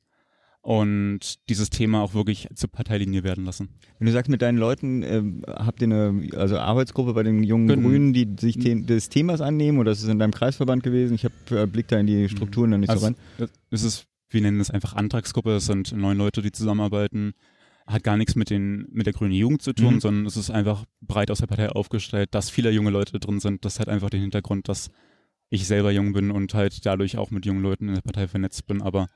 und 0.68 1.48
dieses 1.48 1.70
Thema 1.70 2.02
auch 2.02 2.12
wirklich 2.12 2.46
zur 2.54 2.70
Parteilinie 2.70 3.22
werden 3.24 3.46
lassen. 3.46 3.70
Wenn 3.98 4.04
du 4.06 4.12
sagst, 4.12 4.28
mit 4.30 4.42
deinen 4.42 4.58
Leuten 4.58 5.02
äh, 5.02 5.22
habt 5.46 5.80
ihr 5.80 5.86
eine 5.86 6.28
also 6.36 6.58
Arbeitsgruppe 6.58 7.14
bei 7.14 7.22
den 7.22 7.42
jungen 7.42 7.68
Gen- 7.68 7.82
Grünen, 7.82 8.12
die 8.12 8.28
sich 8.38 8.56
the 8.60 8.84
des 8.84 9.08
Themas 9.08 9.40
annehmen 9.40 9.78
oder 9.78 9.92
ist 9.92 10.02
es 10.02 10.10
in 10.10 10.18
deinem 10.18 10.32
Kreisverband 10.32 10.82
gewesen? 10.82 11.14
Ich 11.14 11.24
habe 11.24 11.62
äh, 11.62 11.66
Blick 11.66 11.88
da 11.88 11.98
in 11.98 12.06
die 12.06 12.28
Strukturen 12.28 12.70
dann 12.70 12.80
nicht 12.80 12.90
so 12.90 12.92
Also, 12.92 13.06
rein. 13.06 13.16
es 13.70 13.82
ist, 13.82 14.04
wir 14.28 14.42
nennen 14.42 14.60
es 14.60 14.70
einfach 14.70 14.92
Antragsgruppe, 14.94 15.52
es 15.56 15.64
sind 15.64 15.92
neun 15.96 16.18
Leute, 16.18 16.42
die 16.42 16.52
zusammenarbeiten. 16.52 17.32
Hat 17.86 18.04
gar 18.04 18.18
nichts 18.18 18.34
mit, 18.36 18.50
den, 18.50 18.86
mit 18.92 19.06
der 19.06 19.14
grünen 19.14 19.32
Jugend 19.32 19.62
zu 19.62 19.72
tun, 19.72 19.94
Mhm. 19.94 20.00
sondern 20.00 20.26
es 20.26 20.36
ist 20.36 20.50
einfach 20.50 20.84
breit 21.00 21.30
aus 21.30 21.38
der 21.38 21.46
Partei 21.46 21.70
aufgestellt, 21.70 22.28
dass 22.34 22.50
viele 22.50 22.70
junge 22.72 22.90
Leute 22.90 23.18
drin 23.18 23.40
sind. 23.40 23.64
Das 23.64 23.80
hat 23.80 23.88
einfach 23.88 24.10
den 24.10 24.20
Hintergrund, 24.20 24.68
dass 24.68 24.90
ich 25.48 25.66
selber 25.66 25.90
jung 25.92 26.12
bin 26.12 26.30
und 26.30 26.52
halt 26.52 26.84
dadurch 26.84 27.16
auch 27.16 27.30
mit 27.30 27.46
jungen 27.46 27.62
Leuten 27.62 27.88
in 27.88 27.94
der 27.94 28.02
Partei 28.02 28.28
vernetzt 28.28 28.66
bin. 28.66 28.82
Aber 28.82 29.06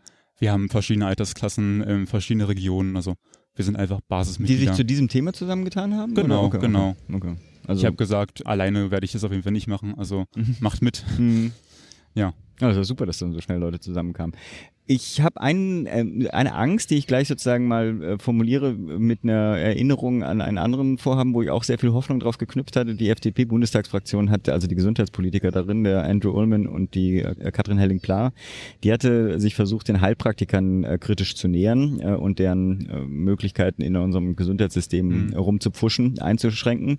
wir 0.42 0.50
haben 0.50 0.68
verschiedene 0.68 1.06
Altersklassen, 1.06 1.84
ähm, 1.86 2.06
verschiedene 2.08 2.48
Regionen. 2.48 2.96
Also 2.96 3.14
wir 3.54 3.64
sind 3.64 3.76
einfach 3.76 3.98
Die 3.98 4.02
sich 4.02 4.08
Basismitglieder. 4.08 4.72
zu 4.72 4.84
diesem 4.84 5.06
Thema 5.06 5.32
zusammengetan 5.32 5.94
haben? 5.94 6.14
Genau? 6.14 6.46
Okay, 6.46 6.58
genau. 6.58 6.96
Okay. 7.08 7.16
okay. 7.16 7.36
Also, 7.68 7.78
ich 7.80 7.86
habe 7.86 7.94
gesagt, 7.94 8.44
alleine 8.44 8.90
werde 8.90 9.04
ich 9.04 9.12
das 9.12 9.22
auf 9.22 9.30
jeden 9.30 9.44
Fall 9.44 9.52
nicht 9.52 9.68
machen. 9.68 9.94
Also 9.96 10.24
Mhm. 10.34 10.56
macht 10.60 10.82
mit. 10.82 11.04
Hm. 11.16 11.52
Ja. 12.14 12.34
Ja, 12.60 12.68
das 12.68 12.76
war 12.76 12.84
super, 12.84 13.06
dass 13.06 13.18
dann 13.18 13.32
so 13.32 13.40
schnell 13.40 13.58
Leute 13.58 13.78
zusammenkamen. 13.78 14.34
Ich 14.86 15.20
habe 15.20 15.40
einen, 15.40 15.86
äh, 15.86 16.28
eine 16.30 16.54
Angst, 16.54 16.90
die 16.90 16.96
ich 16.96 17.06
gleich 17.06 17.28
sozusagen 17.28 17.68
mal 17.68 18.02
äh, 18.02 18.18
formuliere 18.18 18.72
mit 18.74 19.20
einer 19.22 19.56
Erinnerung 19.56 20.24
an 20.24 20.40
einen 20.40 20.58
anderen 20.58 20.98
Vorhaben, 20.98 21.34
wo 21.34 21.42
ich 21.42 21.50
auch 21.50 21.62
sehr 21.62 21.78
viel 21.78 21.92
Hoffnung 21.92 22.18
drauf 22.18 22.36
geknüpft 22.36 22.74
hatte. 22.74 22.96
Die 22.96 23.08
FDP-Bundestagsfraktion 23.08 24.30
hatte, 24.30 24.52
also 24.52 24.66
die 24.66 24.74
Gesundheitspolitiker 24.74 25.52
darin, 25.52 25.84
der 25.84 26.02
Andrew 26.04 26.32
Ullman 26.32 26.66
und 26.66 26.94
die 26.94 27.20
äh, 27.20 27.52
Katrin 27.52 27.78
Helling-Pla, 27.78 28.32
die 28.82 28.92
hatte 28.92 29.38
sich 29.38 29.54
versucht, 29.54 29.86
den 29.88 30.00
Heilpraktikern 30.00 30.82
äh, 30.82 30.98
kritisch 30.98 31.36
zu 31.36 31.46
nähern 31.46 32.00
äh, 32.00 32.14
und 32.14 32.40
deren 32.40 32.88
äh, 32.90 33.00
Möglichkeiten 33.06 33.82
in 33.82 33.96
unserem 33.96 34.34
Gesundheitssystem 34.36 35.12
Mhm. 35.12 35.34
rumzupfuschen, 35.34 36.18
einzuschränken. 36.18 36.98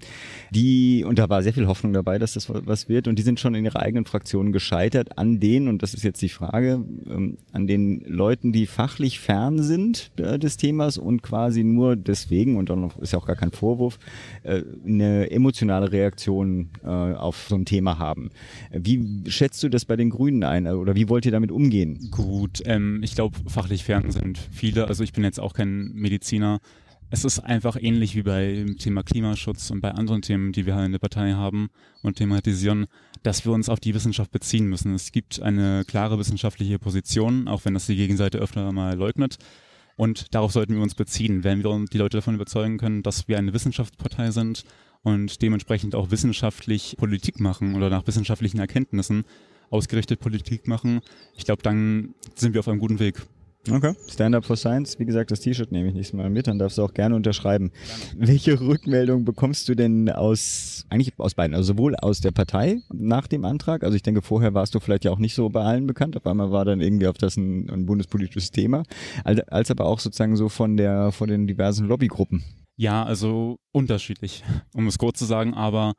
Die, 0.52 1.04
und 1.04 1.20
da 1.20 1.30
war 1.30 1.44
sehr 1.44 1.54
viel 1.54 1.68
Hoffnung 1.68 1.94
dabei, 1.94 2.18
dass 2.18 2.34
das 2.34 2.50
was 2.50 2.88
wird. 2.90 3.08
Und 3.08 3.20
die 3.20 3.24
sind 3.24 3.40
schon 3.40 3.56
in 3.56 3.66
ihrer 3.66 3.82
eigenen 3.82 4.06
Fraktion 4.06 4.52
gescheitert 4.52 5.18
an 5.18 5.40
denen, 5.40 5.68
und 5.68 5.84
das 5.84 5.94
ist 5.94 6.04
jetzt 6.04 6.22
die 6.22 6.30
Frage, 6.30 6.84
ähm, 7.10 7.38
an 7.52 7.68
den 7.84 8.04
Leuten, 8.06 8.52
die 8.52 8.66
fachlich 8.66 9.20
fern 9.20 9.62
sind 9.62 10.12
äh, 10.18 10.40
des 10.40 10.58
Themas 10.58 10.98
und 10.98 11.22
quasi 11.22 11.64
nur 11.64 11.96
deswegen, 11.96 12.58
und 12.58 12.70
dann 12.70 12.92
ist 13.02 13.14
ja 13.14 13.20
auch 13.20 13.26
gar 13.26 13.36
kein 13.36 13.52
Vorwurf, 13.52 14.00
äh, 14.44 14.64
eine 14.86 15.32
emotionale 15.32 15.92
Reaktion 15.92 16.70
äh, 16.84 16.88
auf 16.88 17.48
so 17.50 17.56
ein 17.56 17.66
Thema 17.66 18.00
haben. 18.00 18.30
Wie 18.72 19.24
schätzt 19.28 19.62
du 19.64 19.70
das 19.70 19.86
bei 19.86 19.96
den 19.96 20.10
Grünen 20.10 20.44
ein? 20.44 20.66
äh, 20.66 20.72
Oder 20.72 20.96
wie 20.96 21.10
wollt 21.10 21.26
ihr 21.26 21.32
damit 21.32 21.52
umgehen? 21.52 22.10
Gut, 22.12 22.62
ähm, 22.66 23.02
ich 23.04 23.16
glaube, 23.16 23.38
fachlich 23.48 23.84
fern 23.84 24.12
sind 24.12 24.38
viele. 24.52 24.88
Also 24.88 25.04
ich 25.04 25.14
bin 25.14 25.24
jetzt 25.24 25.40
auch 25.40 25.54
kein 25.54 25.92
Mediziner. 25.94 26.60
Es 27.14 27.24
ist 27.24 27.38
einfach 27.38 27.78
ähnlich 27.80 28.16
wie 28.16 28.24
beim 28.24 28.76
Thema 28.80 29.04
Klimaschutz 29.04 29.70
und 29.70 29.82
bei 29.82 29.92
anderen 29.92 30.24
Themen, 30.24 30.52
die 30.52 30.66
wir 30.66 30.74
halt 30.74 30.88
in 30.88 30.94
der 30.94 31.00
Partei 31.00 31.34
haben 31.34 31.70
und 32.02 32.18
thematisieren, 32.18 32.88
dass 33.22 33.46
wir 33.46 33.52
uns 33.52 33.70
auf 33.70 33.80
die 33.80 33.94
Wissenschaft 33.94 34.32
beziehen 34.32 34.66
müssen. 34.66 34.96
Es 34.96 35.12
gibt 35.12 35.40
eine 35.40 35.86
klare 35.86 36.18
wissenschaftliche 36.18 36.80
Position, 36.80 37.48
auch 37.48 37.66
wenn 37.66 37.76
das 37.76 37.86
die 37.86 37.98
Gegenseite 37.98 38.40
öfter 38.40 38.72
mal 38.72 38.98
leugnet. 38.98 39.38
Und 39.96 40.34
darauf 40.34 40.54
sollten 40.54 40.74
wir 40.74 40.82
uns 40.82 40.96
beziehen, 40.96 41.44
wenn 41.44 41.64
wir 41.64 41.86
die 41.86 42.00
Leute 42.00 42.18
davon 42.18 42.34
überzeugen 42.34 42.80
können, 42.80 43.04
dass 43.04 43.28
wir 43.28 43.38
eine 43.38 43.54
Wissenschaftspartei 43.54 44.32
sind 44.32 44.64
und 45.04 45.40
dementsprechend 45.44 45.94
auch 45.94 46.10
wissenschaftlich 46.10 46.96
Politik 46.98 47.40
machen 47.40 47.76
oder 47.76 47.92
nach 47.92 48.08
wissenschaftlichen 48.08 48.58
Erkenntnissen 48.58 49.24
ausgerichtet 49.70 50.20
Politik 50.20 50.68
machen. 50.68 51.02
Ich 51.38 51.46
glaube, 51.46 51.62
dann 51.62 52.16
sind 52.34 52.54
wir 52.54 52.62
auf 52.62 52.68
einem 52.68 52.80
guten 52.80 52.98
Weg. 52.98 53.22
Okay. 53.72 53.94
Stand 54.10 54.36
Up 54.36 54.44
for 54.44 54.58
Science, 54.58 55.00
wie 55.00 55.06
gesagt, 55.06 55.32
das 55.32 55.40
T-Shirt 55.40 55.72
nehme 55.72 55.88
ich 55.88 55.94
nächstes 55.94 56.18
Mal 56.18 56.30
mit, 56.30 56.48
dann 56.48 56.60
darfst 56.60 56.78
du 56.78 56.84
auch 56.84 56.94
gerne 56.94 57.16
unterschreiben. 57.16 57.72
Welche 58.18 58.60
Rückmeldung 58.60 59.24
bekommst 59.24 59.70
du 59.70 59.76
denn 59.76 60.10
aus, 60.10 60.86
eigentlich 60.90 61.18
aus 61.18 61.34
beiden, 61.34 61.56
also 61.56 61.74
sowohl 61.74 61.96
aus 61.96 62.20
der 62.20 62.32
Partei 62.32 62.82
nach 62.92 63.28
dem 63.28 63.46
Antrag, 63.46 63.84
also 63.84 63.96
ich 63.96 64.04
denke, 64.04 64.22
vorher 64.22 64.54
warst 64.54 64.76
du 64.76 64.82
vielleicht 64.82 65.06
ja 65.06 65.12
auch 65.12 65.20
nicht 65.20 65.34
so 65.34 65.48
bei 65.48 65.64
allen 65.64 65.88
bekannt, 65.88 66.18
auf 66.18 66.26
einmal 66.26 66.52
war 66.52 66.66
dann 66.66 66.82
irgendwie 66.82 67.08
auf 67.08 67.18
das 67.18 67.38
ein, 67.38 67.70
ein 67.70 67.86
bundespolitisches 67.86 68.52
Thema, 68.52 68.84
als, 69.24 69.40
als 69.48 69.72
aber 69.72 69.86
auch 69.86 70.00
sozusagen 70.00 70.36
so 70.36 70.50
von 70.50 70.76
der, 70.76 71.14
von 71.14 71.30
den 71.30 71.48
diversen 71.48 71.88
Lobbygruppen. 71.88 72.44
Ja, 72.76 73.04
also 73.04 73.60
unterschiedlich, 73.72 74.44
um 74.74 74.88
es 74.88 74.98
kurz 74.98 75.20
zu 75.20 75.26
sagen, 75.26 75.54
aber 75.54 75.94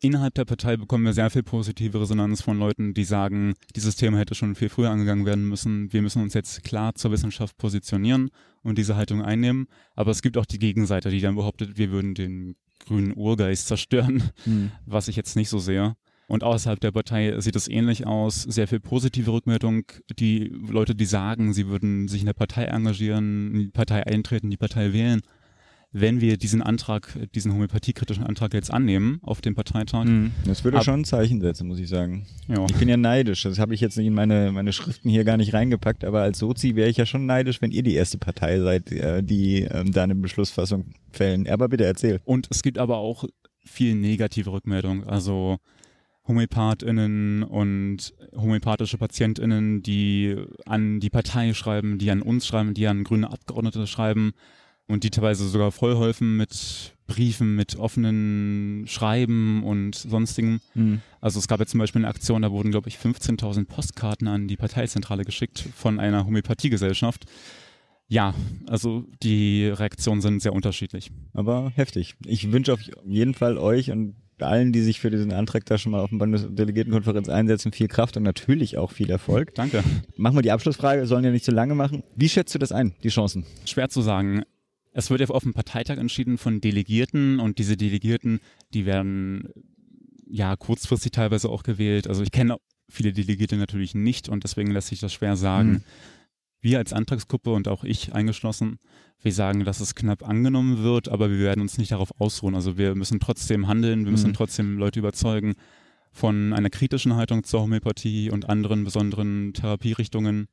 Innerhalb 0.00 0.34
der 0.34 0.44
Partei 0.44 0.76
bekommen 0.76 1.04
wir 1.04 1.14
sehr 1.14 1.30
viel 1.30 1.42
positive 1.42 2.00
Resonanz 2.00 2.42
von 2.42 2.58
Leuten, 2.58 2.92
die 2.92 3.04
sagen, 3.04 3.54
dieses 3.74 3.96
Thema 3.96 4.18
hätte 4.18 4.34
schon 4.34 4.54
viel 4.54 4.68
früher 4.68 4.90
angegangen 4.90 5.24
werden 5.24 5.48
müssen. 5.48 5.90
Wir 5.92 6.02
müssen 6.02 6.22
uns 6.22 6.34
jetzt 6.34 6.62
klar 6.64 6.94
zur 6.94 7.12
Wissenschaft 7.12 7.56
positionieren 7.56 8.30
und 8.62 8.76
diese 8.76 8.96
Haltung 8.96 9.22
einnehmen. 9.22 9.68
Aber 9.94 10.10
es 10.10 10.20
gibt 10.20 10.36
auch 10.36 10.44
die 10.44 10.58
Gegenseite, 10.58 11.10
die 11.10 11.20
dann 11.20 11.36
behauptet, 11.36 11.78
wir 11.78 11.90
würden 11.90 12.14
den 12.14 12.56
grünen 12.84 13.16
Urgeist 13.16 13.68
zerstören, 13.68 14.22
mhm. 14.44 14.70
was 14.84 15.08
ich 15.08 15.16
jetzt 15.16 15.34
nicht 15.34 15.48
so 15.48 15.58
sehe. 15.58 15.96
Und 16.28 16.42
außerhalb 16.42 16.80
der 16.80 16.90
Partei 16.90 17.40
sieht 17.40 17.56
es 17.56 17.68
ähnlich 17.68 18.06
aus. 18.06 18.42
Sehr 18.42 18.66
viel 18.66 18.80
positive 18.80 19.30
Rückmeldung. 19.30 19.84
Die 20.18 20.52
Leute, 20.68 20.94
die 20.94 21.04
sagen, 21.04 21.52
sie 21.52 21.68
würden 21.68 22.08
sich 22.08 22.20
in 22.20 22.26
der 22.26 22.32
Partei 22.34 22.64
engagieren, 22.64 23.54
in 23.54 23.60
die 23.60 23.68
Partei 23.68 24.04
eintreten, 24.04 24.50
die 24.50 24.56
Partei 24.56 24.92
wählen, 24.92 25.22
wenn 25.98 26.20
wir 26.20 26.36
diesen 26.36 26.60
Antrag, 26.60 27.16
diesen 27.34 27.54
homöopathiekritischen 27.54 28.22
Antrag 28.22 28.52
jetzt 28.52 28.70
annehmen 28.70 29.18
auf 29.22 29.40
dem 29.40 29.54
Parteitag. 29.54 30.04
Mhm. 30.04 30.32
Das 30.44 30.62
würde 30.62 30.76
Ab 30.76 30.84
schon 30.84 31.00
ein 31.00 31.04
Zeichen 31.04 31.40
setzen, 31.40 31.66
muss 31.66 31.78
ich 31.78 31.88
sagen. 31.88 32.26
Ja. 32.48 32.66
Ich 32.68 32.76
bin 32.76 32.88
ja 32.88 32.98
neidisch. 32.98 33.44
Das 33.44 33.58
habe 33.58 33.74
ich 33.74 33.80
jetzt 33.80 33.96
nicht 33.96 34.06
in 34.06 34.12
meine, 34.12 34.52
meine 34.52 34.74
Schriften 34.74 35.08
hier 35.08 35.24
gar 35.24 35.38
nicht 35.38 35.54
reingepackt, 35.54 36.04
aber 36.04 36.20
als 36.20 36.38
Sozi 36.38 36.76
wäre 36.76 36.90
ich 36.90 36.98
ja 36.98 37.06
schon 37.06 37.24
neidisch, 37.24 37.62
wenn 37.62 37.70
ihr 37.70 37.82
die 37.82 37.94
erste 37.94 38.18
Partei 38.18 38.60
seid, 38.60 38.92
äh, 38.92 39.22
die 39.22 39.62
ähm, 39.62 39.92
da 39.92 40.02
eine 40.02 40.14
Beschlussfassung 40.14 40.92
fällen. 41.12 41.48
Aber 41.48 41.68
bitte 41.68 41.86
erzähl. 41.86 42.20
Und 42.24 42.46
es 42.50 42.62
gibt 42.62 42.76
aber 42.76 42.98
auch 42.98 43.24
viel 43.64 43.94
negative 43.94 44.52
Rückmeldung. 44.52 45.04
Also 45.04 45.56
HomöopathInnen 46.28 47.42
und 47.42 48.12
homöopathische 48.36 48.98
PatientInnen, 48.98 49.82
die 49.82 50.36
an 50.66 51.00
die 51.00 51.10
Partei 51.10 51.54
schreiben, 51.54 51.96
die 51.96 52.10
an 52.10 52.20
uns 52.20 52.46
schreiben, 52.46 52.74
die 52.74 52.86
an 52.86 53.02
grüne 53.02 53.30
Abgeordnete 53.30 53.86
schreiben 53.86 54.34
und 54.88 55.04
die 55.04 55.10
teilweise 55.10 55.48
sogar 55.48 55.72
vollhäufen 55.72 56.36
mit 56.36 56.94
Briefen, 57.06 57.54
mit 57.54 57.76
offenen 57.76 58.84
Schreiben 58.86 59.62
und 59.64 59.94
sonstigen. 59.94 60.60
Mhm. 60.74 61.00
Also 61.20 61.38
es 61.38 61.48
gab 61.48 61.60
jetzt 61.60 61.70
zum 61.70 61.78
Beispiel 61.78 62.00
eine 62.00 62.08
Aktion, 62.08 62.42
da 62.42 62.50
wurden, 62.50 62.70
glaube 62.70 62.88
ich, 62.88 62.96
15.000 62.96 63.66
Postkarten 63.66 64.28
an 64.28 64.48
die 64.48 64.56
Parteizentrale 64.56 65.24
geschickt 65.24 65.64
von 65.74 66.00
einer 66.00 66.26
Homöopathiegesellschaft. 66.26 67.26
Ja, 68.08 68.34
also 68.68 69.04
die 69.22 69.66
Reaktionen 69.66 70.20
sind 70.20 70.40
sehr 70.40 70.52
unterschiedlich. 70.52 71.10
Aber 71.32 71.72
heftig. 71.74 72.14
Ich 72.24 72.52
wünsche 72.52 72.72
auf 72.72 72.80
jeden 73.04 73.34
Fall 73.34 73.58
euch 73.58 73.90
und 73.90 74.14
allen, 74.38 74.72
die 74.72 74.82
sich 74.82 75.00
für 75.00 75.10
diesen 75.10 75.32
Antrag 75.32 75.64
da 75.64 75.78
schon 75.78 75.92
mal 75.92 76.00
auf 76.00 76.10
dem 76.10 76.18
Bundesdelegiertenkonferenz 76.18 77.28
einsetzen, 77.28 77.72
viel 77.72 77.88
Kraft 77.88 78.16
und 78.16 78.22
natürlich 78.22 78.76
auch 78.76 78.92
viel 78.92 79.10
Erfolg. 79.10 79.54
Danke. 79.54 79.82
Machen 80.16 80.36
wir 80.36 80.42
die 80.42 80.52
Abschlussfrage, 80.52 81.00
wir 81.00 81.06
sollen 81.06 81.24
ja 81.24 81.30
nicht 81.30 81.44
zu 81.44 81.52
lange 81.52 81.74
machen. 81.74 82.02
Wie 82.14 82.28
schätzt 82.28 82.54
du 82.54 82.58
das 82.58 82.70
ein, 82.70 82.94
die 83.02 83.08
Chancen? 83.08 83.46
Schwer 83.64 83.88
zu 83.88 84.02
sagen. 84.02 84.42
Es 84.96 85.10
wird 85.10 85.20
ja 85.20 85.28
auf 85.28 85.42
dem 85.42 85.52
Parteitag 85.52 85.98
entschieden 85.98 86.38
von 86.38 86.62
Delegierten 86.62 87.38
und 87.38 87.58
diese 87.58 87.76
Delegierten, 87.76 88.40
die 88.72 88.86
werden 88.86 89.50
ja 90.26 90.56
kurzfristig 90.56 91.12
teilweise 91.12 91.50
auch 91.50 91.64
gewählt. 91.64 92.08
Also 92.08 92.22
ich 92.22 92.30
kenne 92.30 92.56
viele 92.88 93.12
Delegierte 93.12 93.56
natürlich 93.56 93.94
nicht 93.94 94.30
und 94.30 94.42
deswegen 94.42 94.70
lässt 94.70 94.88
sich 94.88 95.00
das 95.00 95.12
schwer 95.12 95.36
sagen. 95.36 95.70
Mhm. 95.70 95.82
Wir 96.62 96.78
als 96.78 96.94
Antragsgruppe 96.94 97.52
und 97.52 97.68
auch 97.68 97.84
ich 97.84 98.14
eingeschlossen, 98.14 98.78
wir 99.20 99.34
sagen, 99.34 99.66
dass 99.66 99.80
es 99.80 99.94
knapp 99.94 100.26
angenommen 100.26 100.82
wird, 100.82 101.10
aber 101.10 101.30
wir 101.30 101.40
werden 101.40 101.60
uns 101.60 101.76
nicht 101.76 101.92
darauf 101.92 102.18
ausruhen. 102.18 102.54
Also 102.54 102.78
wir 102.78 102.94
müssen 102.94 103.20
trotzdem 103.20 103.68
handeln, 103.68 104.06
wir 104.06 104.12
müssen 104.12 104.30
mhm. 104.30 104.34
trotzdem 104.34 104.78
Leute 104.78 105.00
überzeugen 105.00 105.56
von 106.10 106.54
einer 106.54 106.70
kritischen 106.70 107.16
Haltung 107.16 107.44
zur 107.44 107.60
Homöopathie 107.60 108.30
und 108.30 108.48
anderen 108.48 108.84
besonderen 108.84 109.52
Therapierichtungen 109.52 110.48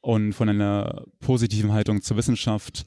und 0.00 0.32
von 0.32 0.48
einer 0.48 1.04
positiven 1.20 1.70
Haltung 1.70 2.02
zur 2.02 2.16
Wissenschaft 2.16 2.84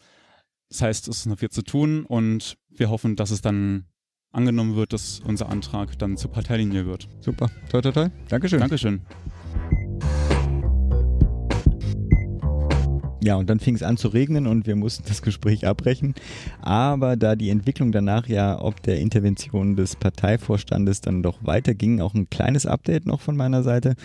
das 0.72 0.82
heißt, 0.82 1.10
es 1.10 1.18
ist 1.18 1.26
noch 1.26 1.40
viel 1.40 1.50
zu 1.50 1.64
tun 1.64 2.06
und 2.06 2.58
wir 2.70 2.90
hoffen, 2.90 3.18
dass 3.18 3.30
es 3.30 3.42
dann 3.42 3.86
angenommen 4.32 4.78
wird, 4.78 4.94
dass 4.94 5.20
unser 5.20 5.50
Antrag 5.50 6.00
dann 6.00 6.16
zur 6.16 6.32
Parteilinie 6.32 6.86
wird. 6.86 7.10
Super. 7.20 7.52
Toi, 7.70 7.82
toi, 7.82 7.92
toi. 7.92 8.10
Dankeschön. 8.30 8.62
Dankeschön. 8.62 9.02
Ja, 13.24 13.36
und 13.36 13.52
dann 13.52 13.60
fing 13.60 13.76
es 13.76 13.84
an 13.84 13.98
zu 13.98 14.08
regnen 14.08 14.48
und 14.48 14.66
wir 14.66 14.76
mussten 14.76 15.04
das 15.08 15.22
Gespräch 15.22 15.68
abbrechen. 15.68 16.16
Aber 16.62 17.16
da 17.16 17.36
die 17.36 17.50
Entwicklung 17.50 17.92
danach 17.92 18.28
ja 18.28 18.60
ob 18.60 18.82
der 18.82 19.00
Intervention 19.00 19.76
des 19.76 19.96
Parteivorstandes 19.96 21.02
dann 21.02 21.22
doch 21.22 21.38
weiterging, 21.42 22.02
auch 22.02 22.16
ein 22.16 22.30
kleines 22.30 22.66
Update 22.66 23.06
noch 23.06 23.22
von 23.22 23.38
meiner 23.38 23.64
Seite. 23.64 23.96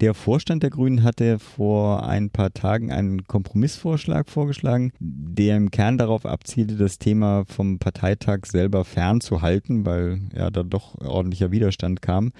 Der 0.00 0.14
Vorstand 0.14 0.62
der 0.62 0.70
Grünen 0.70 1.02
hatte 1.02 1.38
vor 1.38 2.08
ein 2.08 2.30
paar 2.30 2.52
Tagen 2.52 2.90
einen 2.90 3.24
Kompromissvorschlag 3.24 4.28
vorgeschlagen, 4.30 4.92
der 4.98 5.56
im 5.56 5.70
Kern 5.70 5.98
darauf 5.98 6.24
abzielte, 6.24 6.76
das 6.76 6.98
Thema 6.98 7.44
vom 7.46 7.78
Parteitag 7.78 8.46
selber 8.46 8.84
fernzuhalten, 8.84 9.84
weil 9.84 10.20
ja 10.34 10.50
da 10.50 10.62
doch 10.62 10.98
ordentlicher 11.00 11.50
Widerstand 11.50 12.00
kam 12.00 12.32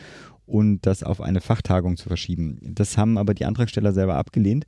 und 0.46 0.86
das 0.86 1.02
auf 1.02 1.20
eine 1.20 1.40
Fachtagung 1.40 1.96
zu 1.96 2.08
verschieben. 2.08 2.58
Das 2.62 2.98
haben 2.98 3.18
aber 3.18 3.34
die 3.34 3.44
Antragsteller 3.44 3.92
selber 3.92 4.16
abgelehnt 4.16 4.66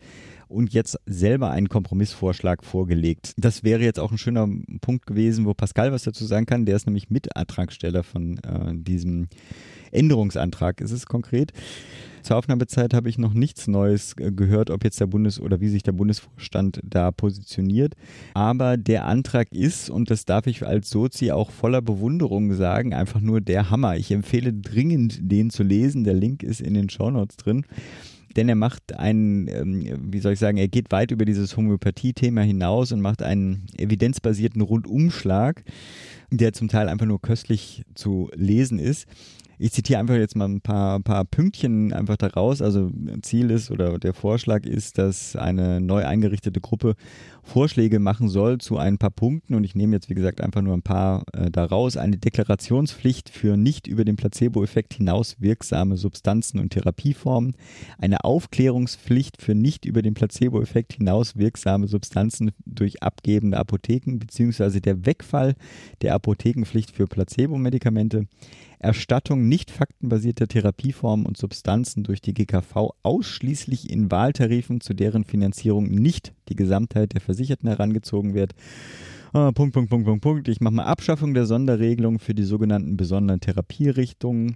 und 0.48 0.72
jetzt 0.72 0.98
selber 1.06 1.50
einen 1.50 1.68
Kompromissvorschlag 1.68 2.64
vorgelegt. 2.64 3.34
Das 3.36 3.64
wäre 3.64 3.82
jetzt 3.82 4.00
auch 4.00 4.12
ein 4.12 4.18
schöner 4.18 4.48
Punkt 4.80 5.06
gewesen, 5.06 5.46
wo 5.46 5.54
Pascal 5.54 5.92
was 5.92 6.04
dazu 6.04 6.24
sagen 6.24 6.46
kann. 6.46 6.66
Der 6.66 6.76
ist 6.76 6.86
nämlich 6.86 7.10
Mitantragsteller 7.10 8.02
von 8.02 8.38
äh, 8.38 8.74
diesem 8.74 9.28
Änderungsantrag. 9.90 10.80
Ist 10.80 10.92
es 10.92 11.06
konkret? 11.06 11.52
Zur 12.22 12.36
Aufnahmezeit 12.38 12.94
habe 12.94 13.10
ich 13.10 13.18
noch 13.18 13.34
nichts 13.34 13.68
Neues 13.68 14.14
äh, 14.18 14.32
gehört, 14.32 14.70
ob 14.70 14.82
jetzt 14.82 14.98
der 14.98 15.06
Bundes- 15.06 15.38
oder 15.38 15.60
wie 15.60 15.68
sich 15.68 15.82
der 15.82 15.92
Bundesvorstand 15.92 16.80
da 16.82 17.10
positioniert. 17.10 17.94
Aber 18.32 18.78
der 18.78 19.04
Antrag 19.04 19.52
ist, 19.52 19.90
und 19.90 20.10
das 20.10 20.24
darf 20.24 20.46
ich 20.46 20.66
als 20.66 20.88
Sozi 20.88 21.32
auch 21.32 21.50
voller 21.50 21.82
Bewunderung 21.82 22.54
sagen, 22.54 22.94
einfach 22.94 23.20
nur 23.20 23.42
der 23.42 23.68
Hammer. 23.70 23.96
Ich 23.96 24.10
empfehle 24.10 24.54
dringend, 24.54 25.18
den 25.20 25.50
zu 25.50 25.62
lesen. 25.62 26.04
Der 26.04 26.14
Link 26.14 26.42
ist 26.42 26.62
in 26.62 26.72
den 26.72 26.88
Shownotes 26.88 27.36
drin 27.36 27.66
denn 28.36 28.48
er 28.48 28.54
macht 28.54 28.96
einen, 28.96 29.48
ähm, 29.48 30.12
wie 30.12 30.20
soll 30.20 30.32
ich 30.32 30.38
sagen, 30.38 30.56
er 30.56 30.68
geht 30.68 30.92
weit 30.92 31.10
über 31.10 31.24
dieses 31.24 31.56
Homöopathie-Thema 31.56 32.42
hinaus 32.42 32.92
und 32.92 33.00
macht 33.00 33.22
einen 33.22 33.66
evidenzbasierten 33.76 34.60
Rundumschlag, 34.60 35.64
der 36.30 36.52
zum 36.52 36.68
Teil 36.68 36.88
einfach 36.88 37.06
nur 37.06 37.20
köstlich 37.20 37.84
zu 37.94 38.30
lesen 38.34 38.78
ist. 38.78 39.06
Ich 39.58 39.72
zitiere 39.72 40.00
einfach 40.00 40.16
jetzt 40.16 40.36
mal 40.36 40.48
ein 40.48 40.60
paar, 40.60 41.00
paar 41.00 41.24
Pünktchen 41.24 41.92
einfach 41.92 42.16
daraus. 42.16 42.60
Also 42.60 42.90
Ziel 43.22 43.50
ist 43.50 43.70
oder 43.70 43.98
der 43.98 44.12
Vorschlag 44.12 44.66
ist, 44.66 44.98
dass 44.98 45.36
eine 45.36 45.80
neu 45.80 46.04
eingerichtete 46.04 46.60
Gruppe 46.60 46.96
Vorschläge 47.44 47.98
machen 47.98 48.28
soll 48.28 48.58
zu 48.58 48.78
ein 48.78 48.98
paar 48.98 49.10
Punkten. 49.10 49.54
Und 49.54 49.64
ich 49.64 49.74
nehme 49.74 49.94
jetzt, 49.94 50.08
wie 50.10 50.14
gesagt, 50.14 50.40
einfach 50.40 50.62
nur 50.62 50.74
ein 50.74 50.82
paar 50.82 51.24
äh, 51.32 51.50
daraus. 51.50 51.96
Eine 51.96 52.16
Deklarationspflicht 52.16 53.28
für 53.28 53.56
nicht 53.56 53.86
über 53.86 54.04
den 54.04 54.16
Placebo-Effekt 54.16 54.94
hinaus 54.94 55.36
wirksame 55.40 55.96
Substanzen 55.96 56.58
und 56.58 56.70
Therapieformen. 56.70 57.54
Eine 57.98 58.24
Aufklärungspflicht 58.24 59.40
für 59.40 59.54
nicht 59.54 59.84
über 59.84 60.02
den 60.02 60.14
Placebo-Effekt 60.14 60.94
hinaus 60.94 61.36
wirksame 61.36 61.86
Substanzen 61.86 62.52
durch 62.64 63.02
abgebende 63.02 63.58
Apotheken 63.58 64.18
beziehungsweise 64.18 64.80
der 64.80 65.06
Wegfall 65.06 65.54
der 66.02 66.14
Apothekenpflicht 66.14 66.90
für 66.90 67.06
Placebo-Medikamente 67.06 68.26
Erstattung 68.84 69.48
nicht 69.48 69.70
faktenbasierter 69.70 70.46
Therapieformen 70.46 71.24
und 71.24 71.38
Substanzen 71.38 72.04
durch 72.04 72.20
die 72.20 72.34
GKV 72.34 72.90
ausschließlich 73.02 73.88
in 73.88 74.10
Wahltarifen, 74.10 74.82
zu 74.82 74.92
deren 74.92 75.24
Finanzierung 75.24 75.86
nicht 75.86 76.34
die 76.50 76.54
Gesamtheit 76.54 77.14
der 77.14 77.22
Versicherten 77.34 77.68
herangezogen 77.68 78.34
wird. 78.34 78.54
Ah, 79.32 79.50
Punkt, 79.50 79.74
Punkt, 79.74 79.90
Punkt, 79.90 80.06
Punkt, 80.06 80.22
Punkt. 80.22 80.48
Ich 80.48 80.60
mache 80.60 80.74
mal 80.74 80.84
Abschaffung 80.84 81.34
der 81.34 81.44
Sonderregelung 81.44 82.20
für 82.20 82.34
die 82.34 82.44
sogenannten 82.44 82.96
besonderen 82.96 83.40
Therapierichtungen. 83.40 84.54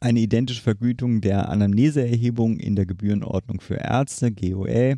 Eine 0.00 0.20
identische 0.20 0.62
Vergütung 0.62 1.20
der 1.20 1.50
Anamneseerhebung 1.50 2.58
in 2.58 2.76
der 2.76 2.86
Gebührenordnung 2.86 3.60
für 3.60 3.74
Ärzte, 3.74 4.32
GOE, 4.32 4.96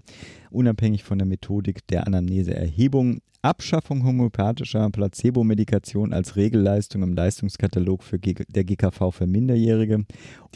unabhängig 0.50 1.04
von 1.04 1.18
der 1.18 1.26
Methodik 1.26 1.86
der 1.88 2.06
Anamneseerhebung. 2.06 3.20
Abschaffung 3.40 4.04
homöopathischer 4.04 4.90
Placebo-Medikation 4.90 6.12
als 6.12 6.34
Regelleistung 6.34 7.04
im 7.04 7.14
Leistungskatalog 7.14 8.02
für 8.02 8.18
G 8.18 8.34
der 8.34 8.64
GKV 8.64 9.12
für 9.12 9.28
Minderjährige, 9.28 10.06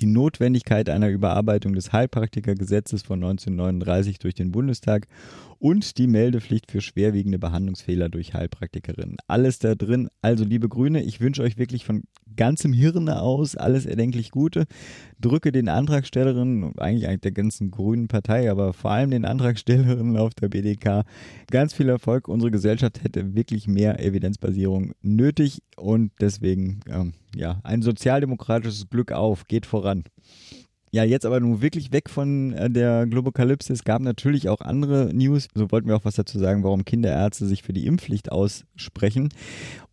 die 0.01 0.07
Notwendigkeit 0.07 0.91
einer 0.91 1.09
Überarbeitung 1.09 1.75
des 1.75 1.93
Heilpraktikergesetzes 1.93 3.03
von 3.03 3.23
1939 3.23 4.19
durch 4.19 4.35
den 4.35 4.51
Bundestag 4.51 5.07
und 5.61 5.97
die 5.97 6.09
Meldepflicht 6.09 6.73
für 6.73 6.81
schwerwiegende 6.81 7.39
Behandlungsfehler 7.39 8.09
durch 8.09 8.35
Heilpraktikerinnen. 8.35 9.19
Alles 9.29 9.61
da 9.61 9.77
drin. 9.77 10.09
Also, 10.21 10.45
liebe 10.45 10.69
Grüne, 10.69 11.05
ich 11.05 11.21
wünsche 11.21 11.43
euch 11.43 11.57
wirklich 11.57 11.85
von 11.85 12.03
ganzem 12.35 12.73
Hirne 12.73 13.23
aus 13.23 13.55
alles 13.55 13.87
erdenklich 13.87 14.33
Gute. 14.33 14.65
Drücke 15.21 15.53
den 15.53 15.69
Antragstellerinnen, 15.69 16.77
eigentlich, 16.79 17.21
der 17.21 17.31
ganzen 17.31 17.71
grünen 17.71 18.09
Partei, 18.09 18.51
aber 18.51 18.73
vor 18.73 18.91
allem 18.91 19.13
den 19.13 19.25
Antragstellerinnen 19.25 19.82
auf 20.17 20.35
der 20.35 20.49
BDK 20.49 21.05
ganz 21.51 21.73
viel 21.73 21.89
Erfolg. 21.89 22.29
Unsere 22.29 22.51
Gesellschaft 22.51 23.03
hätte 23.03 23.35
wirklich 23.35 23.67
mehr 23.69 24.01
Evidenzbasierung 24.01 24.93
nötig 25.03 25.63
und 25.77 26.13
deswegen, 26.21 26.81
ähm, 26.89 27.15
ja, 27.35 27.61
ein 27.65 27.83
sozialdemokratisches 27.83 28.89
Glück 28.89 29.13
auf. 29.13 29.47
Geht 29.47 29.67
voran. 29.67 30.05
Ja, 30.95 31.05
jetzt 31.05 31.25
aber 31.25 31.41
nun 31.41 31.63
wirklich 31.63 31.91
weg 31.91 32.11
von 32.11 32.53
äh, 32.53 32.69
der 32.69 33.07
Globokalypse. 33.07 33.73
Es 33.73 33.83
gab 33.83 34.03
natürlich 34.03 34.51
auch 34.51 34.61
andere 34.61 35.11
News. 35.15 35.49
So 35.55 35.73
wollten 35.73 35.89
wir 35.89 35.97
auch 35.97 36.05
was 36.05 36.17
dazu 36.17 36.39
sagen, 36.39 36.65
warum 36.65 36.85
Kinderärzte 36.85 37.47
sich 37.47 37.63
für 37.63 37.73
die 37.73 37.87
Impfpflicht 37.87 38.31
aussprechen. 38.31 39.31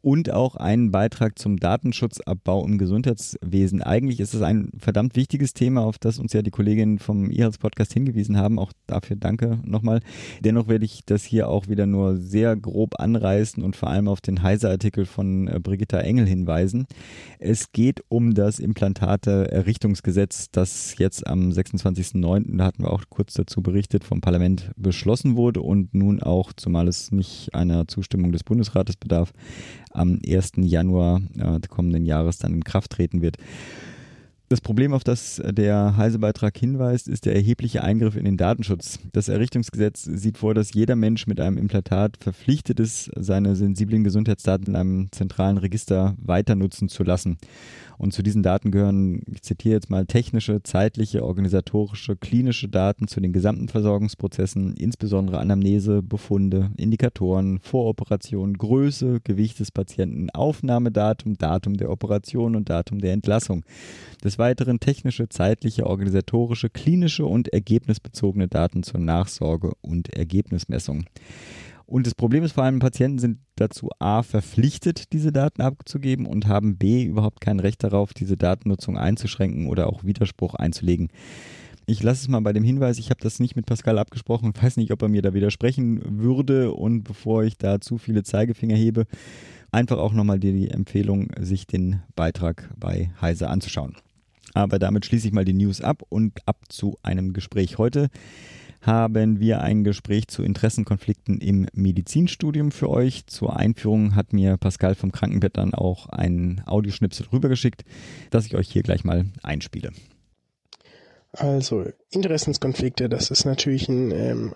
Und 0.01 0.31
auch 0.31 0.55
einen 0.55 0.91
Beitrag 0.91 1.37
zum 1.37 1.57
Datenschutzabbau 1.57 2.65
im 2.65 2.77
Gesundheitswesen. 2.77 3.81
Eigentlich 3.81 4.19
ist 4.19 4.33
es 4.33 4.41
ein 4.41 4.71
verdammt 4.77 5.15
wichtiges 5.15 5.53
Thema, 5.53 5.81
auf 5.81 5.97
das 5.97 6.19
uns 6.19 6.33
ja 6.33 6.41
die 6.41 6.51
Kolleginnen 6.51 6.99
vom 6.99 7.29
eHealth 7.29 7.59
Podcast 7.59 7.93
hingewiesen 7.93 8.37
haben. 8.37 8.59
Auch 8.59 8.71
dafür 8.87 9.15
danke 9.15 9.59
nochmal. 9.63 10.01
Dennoch 10.41 10.67
werde 10.67 10.85
ich 10.85 11.01
das 11.05 11.23
hier 11.23 11.49
auch 11.49 11.67
wieder 11.67 11.85
nur 11.85 12.17
sehr 12.17 12.55
grob 12.55 12.99
anreißen 12.99 13.63
und 13.63 13.75
vor 13.75 13.89
allem 13.89 14.07
auf 14.07 14.21
den 14.21 14.41
Heise-Artikel 14.41 15.05
von 15.05 15.47
äh, 15.47 15.59
Brigitta 15.59 15.99
Engel 15.99 16.25
hinweisen. 16.25 16.85
Es 17.39 17.71
geht 17.71 18.01
um 18.07 18.33
das 18.33 18.59
Implantate-Errichtungsgesetz, 18.59 20.49
das 20.51 20.97
jetzt 20.97 21.27
am 21.27 21.49
26.09., 21.49 22.57
da 22.57 22.65
hatten 22.65 22.83
wir 22.83 22.91
auch 22.91 23.03
kurz 23.09 23.33
dazu 23.33 23.61
berichtet, 23.61 24.03
vom 24.03 24.21
Parlament 24.21 24.71
beschlossen 24.75 25.35
wurde 25.35 25.61
und 25.61 25.93
nun 25.93 26.21
auch, 26.21 26.53
zumal 26.53 26.87
es 26.87 27.11
nicht 27.11 27.53
einer 27.53 27.87
Zustimmung 27.87 28.31
des 28.31 28.43
Bundesrates 28.43 28.97
bedarf, 28.97 29.33
am 29.91 30.19
1. 30.25 30.53
Januar 30.57 31.21
äh, 31.37 31.59
kommenden 31.67 32.05
Jahres 32.05 32.37
dann 32.37 32.53
in 32.53 32.63
Kraft 32.63 32.91
treten 32.91 33.21
wird. 33.21 33.37
Das 34.49 34.61
Problem, 34.61 34.93
auf 34.93 35.03
das 35.03 35.39
der 35.45 35.95
Heise-Beitrag 35.95 36.57
hinweist, 36.57 37.07
ist 37.07 37.27
der 37.27 37.35
erhebliche 37.35 37.83
Eingriff 37.83 38.15
in 38.15 38.25
den 38.25 38.35
Datenschutz. 38.35 38.97
Das 39.11 39.29
Errichtungsgesetz 39.29 40.01
sieht 40.01 40.39
vor, 40.39 40.55
dass 40.55 40.73
jeder 40.73 40.95
Mensch 40.95 41.27
mit 41.27 41.39
einem 41.39 41.59
Implantat 41.59 42.17
verpflichtet 42.17 42.79
ist, 42.79 43.11
seine 43.15 43.55
sensiblen 43.55 44.03
Gesundheitsdaten 44.03 44.69
in 44.69 44.75
einem 44.75 45.11
zentralen 45.11 45.59
Register 45.59 46.15
weiter 46.19 46.55
nutzen 46.55 46.89
zu 46.89 47.03
lassen. 47.03 47.37
Und 47.99 48.13
zu 48.13 48.23
diesen 48.23 48.43
Daten 48.43 48.71
gehören, 48.71 49.23
ich 49.29 49.41
zitiere 49.41 49.75
jetzt 49.75 49.89
mal, 49.89 50.05
technische, 50.05 50.63
zeitliche, 50.63 51.21
organisatorische, 51.21 52.15
klinische 52.15 52.69
Daten 52.69 53.09
zu 53.09 53.19
den 53.19 53.33
gesamten 53.33 53.67
Versorgungsprozessen, 53.67 54.73
insbesondere 54.77 55.39
Anamnese, 55.39 56.01
Befunde, 56.01 56.71
Indikatoren, 56.77 57.59
Voroperationen, 57.59 58.57
Größe, 58.57 59.19
Gewicht 59.25 59.59
des 59.59 59.71
Patienten, 59.71 60.29
Aufnahmedatum, 60.29 61.37
Datum 61.37 61.75
der 61.75 61.91
Operation 61.91 62.55
und 62.55 62.69
Datum 62.69 62.99
der 62.99 63.11
Entlassung. 63.11 63.65
Des 64.23 64.39
Weiteren 64.39 64.79
technische, 64.79 65.27
zeitliche, 65.27 65.85
organisatorische, 65.85 66.69
klinische 66.69 67.25
und 67.25 67.49
ergebnisbezogene 67.49 68.47
Daten 68.47 68.81
zur 68.81 69.01
Nachsorge 69.01 69.73
und 69.81 70.07
Ergebnismessung. 70.13 71.03
Und 71.89 72.05
das 72.05 72.13
Problem 72.13 72.43
ist 72.43 72.51
vor 72.51 72.63
allem, 72.63 72.77
Patienten 72.77 73.17
sind 73.17 73.39
dazu 73.55 73.89
A 73.97 74.21
verpflichtet, 74.21 75.11
diese 75.11 75.31
Daten 75.31 75.63
abzugeben 75.63 76.27
und 76.27 76.45
haben 76.45 76.77
B 76.77 77.03
überhaupt 77.03 77.41
kein 77.41 77.59
Recht 77.59 77.83
darauf, 77.83 78.13
diese 78.13 78.37
Datennutzung 78.37 78.95
einzuschränken 78.95 79.65
oder 79.65 79.87
auch 79.87 80.03
Widerspruch 80.03 80.53
einzulegen. 80.53 81.07
Ich 81.87 82.03
lasse 82.03 82.21
es 82.21 82.27
mal 82.27 82.41
bei 82.41 82.53
dem 82.53 82.63
Hinweis, 82.63 82.99
ich 82.99 83.09
habe 83.09 83.21
das 83.21 83.39
nicht 83.39 83.55
mit 83.55 83.65
Pascal 83.65 83.97
abgesprochen 83.97 84.45
und 84.45 84.61
weiß 84.63 84.77
nicht, 84.77 84.91
ob 84.91 85.01
er 85.01 85.07
mir 85.07 85.23
da 85.23 85.33
widersprechen 85.33 86.21
würde. 86.21 86.73
Und 86.73 87.05
bevor 87.05 87.43
ich 87.43 87.57
da 87.57 87.81
zu 87.81 87.97
viele 87.97 88.21
Zeigefinger 88.21 88.75
hebe, 88.75 89.07
einfach 89.71 89.97
auch 89.97 90.13
nochmal 90.13 90.37
die 90.39 90.69
Empfehlung, 90.69 91.31
sich 91.39 91.65
den 91.65 92.03
Beitrag 92.15 92.69
bei 92.77 93.11
Heise 93.19 93.49
anzuschauen. 93.49 93.95
Aber 94.53 94.77
damit 94.77 95.07
schließe 95.07 95.27
ich 95.27 95.33
mal 95.33 95.45
die 95.45 95.53
News 95.53 95.81
ab 95.81 96.03
und 96.09 96.47
ab 96.47 96.65
zu 96.69 96.97
einem 97.01 97.33
Gespräch 97.33 97.79
heute 97.79 98.09
haben 98.81 99.39
wir 99.39 99.61
ein 99.61 99.83
Gespräch 99.83 100.27
zu 100.27 100.43
Interessenkonflikten 100.43 101.39
im 101.39 101.67
Medizinstudium 101.73 102.71
für 102.71 102.89
euch. 102.89 103.25
Zur 103.27 103.55
Einführung 103.55 104.15
hat 104.15 104.33
mir 104.33 104.57
Pascal 104.57 104.95
vom 104.95 105.11
Krankenbett 105.11 105.57
dann 105.57 105.73
auch 105.73 106.07
ein 106.07 106.61
Audioschnipsel 106.65 107.27
rübergeschickt, 107.31 107.83
das 108.29 108.45
ich 108.45 108.55
euch 108.55 108.69
hier 108.69 108.83
gleich 108.83 109.03
mal 109.03 109.25
einspiele. 109.43 109.91
Also 111.31 111.85
Interessenskonflikte, 112.09 113.09
das 113.09 113.29
ist 113.29 113.45
natürlich 113.45 113.87
ein 113.87 114.11
ähm, 114.11 114.55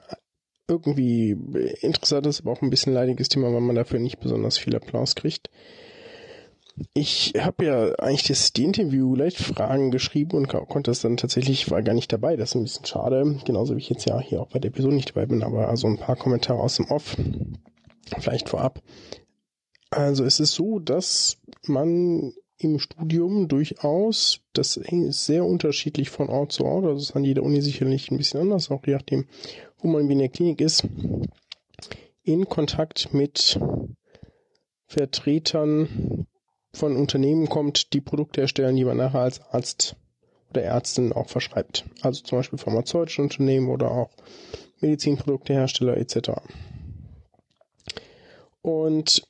irgendwie 0.67 1.37
interessantes, 1.81 2.41
aber 2.41 2.51
auch 2.51 2.61
ein 2.61 2.69
bisschen 2.69 2.93
leidiges 2.93 3.29
Thema, 3.29 3.53
weil 3.53 3.61
man 3.61 3.75
dafür 3.75 3.99
nicht 3.99 4.19
besonders 4.19 4.57
viel 4.57 4.75
Applaus 4.75 5.15
kriegt. 5.15 5.49
Ich 6.93 7.33
habe 7.37 7.65
ja 7.65 7.95
eigentlich 7.95 8.23
das, 8.23 8.51
die 8.51 8.63
Interview-Leitfragen 8.63 9.91
geschrieben 9.91 10.37
und 10.37 10.47
konnte 10.47 10.89
das 10.89 11.01
dann 11.01 11.17
tatsächlich, 11.17 11.69
war 11.69 11.83
gar 11.83 11.93
nicht 11.93 12.11
dabei. 12.11 12.35
Das 12.35 12.49
ist 12.49 12.55
ein 12.55 12.63
bisschen 12.63 12.85
schade. 12.85 13.39
Genauso 13.45 13.75
wie 13.75 13.79
ich 13.79 13.89
jetzt 13.89 14.05
ja 14.05 14.19
hier 14.19 14.41
auch 14.41 14.47
bei 14.49 14.59
der 14.59 14.69
Episode 14.69 14.95
nicht 14.95 15.09
dabei 15.09 15.27
bin, 15.27 15.43
aber 15.43 15.67
also 15.67 15.87
ein 15.87 15.99
paar 15.99 16.15
Kommentare 16.15 16.59
aus 16.59 16.77
dem 16.77 16.89
Off. 16.89 17.15
Vielleicht 18.19 18.49
vorab. 18.49 18.81
Also 19.91 20.23
es 20.25 20.39
ist 20.39 20.53
so, 20.53 20.79
dass 20.79 21.37
man 21.67 22.33
im 22.57 22.79
Studium 22.79 23.47
durchaus, 23.47 24.39
das 24.53 24.77
ist 24.77 25.25
sehr 25.25 25.45
unterschiedlich 25.45 26.09
von 26.09 26.29
Ort 26.29 26.51
zu 26.51 26.65
Ort, 26.65 26.85
also 26.85 26.97
es 26.97 27.09
ist 27.09 27.15
an 27.15 27.23
jeder 27.23 27.43
Uni 27.43 27.61
sicherlich 27.61 28.09
ein 28.09 28.17
bisschen 28.17 28.39
anders, 28.39 28.71
auch 28.71 28.85
je 28.85 28.93
nachdem, 28.93 29.27
wo 29.77 29.89
man 29.89 30.09
in 30.09 30.19
der 30.19 30.29
Klinik 30.29 30.61
ist, 30.61 30.87
in 32.23 32.47
Kontakt 32.47 33.13
mit 33.13 33.59
Vertretern 34.85 36.25
von 36.73 36.95
Unternehmen 36.95 37.49
kommt, 37.49 37.93
die 37.93 38.01
Produkte 38.01 38.41
erstellen, 38.41 38.75
die 38.75 38.85
man 38.85 38.97
nachher 38.97 39.21
als 39.21 39.41
Arzt 39.51 39.95
oder 40.49 40.63
Ärztin 40.63 41.13
auch 41.13 41.29
verschreibt. 41.29 41.85
Also 42.01 42.23
zum 42.23 42.39
Beispiel 42.39 42.59
pharmazeutische 42.59 43.21
Unternehmen 43.21 43.69
oder 43.69 43.91
auch 43.91 44.09
Medizinproduktehersteller 44.81 45.97
etc. 45.97 46.31
Und 48.61 49.23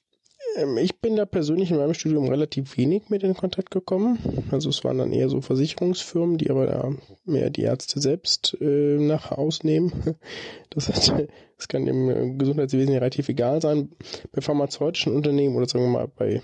ähm, 0.55 0.77
ich 0.77 0.99
bin 0.99 1.15
da 1.15 1.25
persönlich 1.25 1.71
in 1.71 1.77
meinem 1.77 1.93
Studium 1.93 2.27
relativ 2.27 2.77
wenig 2.77 3.09
mit 3.09 3.23
in 3.23 3.33
Kontakt 3.33 3.71
gekommen. 3.71 4.19
Also 4.51 4.69
es 4.69 4.83
waren 4.83 4.97
dann 4.97 5.11
eher 5.11 5.29
so 5.29 5.41
Versicherungsfirmen, 5.41 6.37
die 6.37 6.49
aber 6.49 6.67
da 6.67 6.91
mehr 7.25 7.49
die 7.49 7.63
Ärzte 7.63 7.99
selbst 7.99 8.57
äh, 8.61 8.97
nach 8.97 9.31
ausnehmen. 9.31 10.15
Das, 10.69 10.87
hat, 10.89 11.27
das 11.55 11.67
kann 11.67 11.85
im 11.85 12.39
Gesundheitswesen 12.39 12.95
relativ 12.95 13.29
egal 13.29 13.61
sein. 13.61 13.89
Bei 14.31 14.41
pharmazeutischen 14.41 15.13
Unternehmen 15.13 15.55
oder 15.55 15.67
sagen 15.67 15.85
wir 15.85 15.91
mal 15.91 16.07
bei 16.07 16.41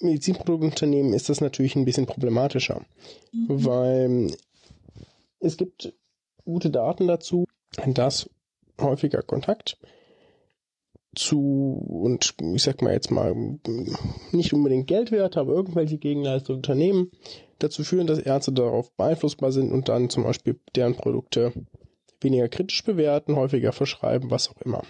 Medizinproduktunternehmen 0.00 1.12
ist 1.12 1.28
das 1.28 1.40
natürlich 1.40 1.76
ein 1.76 1.84
bisschen 1.84 2.06
problematischer, 2.06 2.82
mhm. 3.32 3.64
weil 3.64 4.30
es 5.40 5.56
gibt 5.56 5.92
gute 6.44 6.70
Daten 6.70 7.06
dazu, 7.06 7.44
dass 7.86 8.30
häufiger 8.80 9.22
Kontakt 9.22 9.78
zu, 11.14 11.84
und 11.88 12.34
ich 12.54 12.62
sag 12.62 12.82
mal 12.82 12.92
jetzt 12.92 13.10
mal, 13.10 13.34
nicht 14.30 14.52
unbedingt 14.52 14.86
Geldwerte, 14.86 15.40
aber 15.40 15.52
irgendwelche 15.52 15.98
Gegenleistungen 15.98 16.58
Unternehmen 16.58 17.10
dazu 17.58 17.82
führen, 17.82 18.06
dass 18.06 18.18
Ärzte 18.18 18.52
darauf 18.52 18.92
beeinflussbar 18.92 19.50
sind 19.50 19.72
und 19.72 19.88
dann 19.88 20.10
zum 20.10 20.22
Beispiel 20.22 20.60
deren 20.76 20.94
Produkte 20.94 21.52
weniger 22.20 22.48
kritisch 22.48 22.84
bewerten, 22.84 23.36
häufiger 23.36 23.72
verschreiben, 23.72 24.30
was 24.30 24.50
auch 24.50 24.60
immer. 24.62 24.82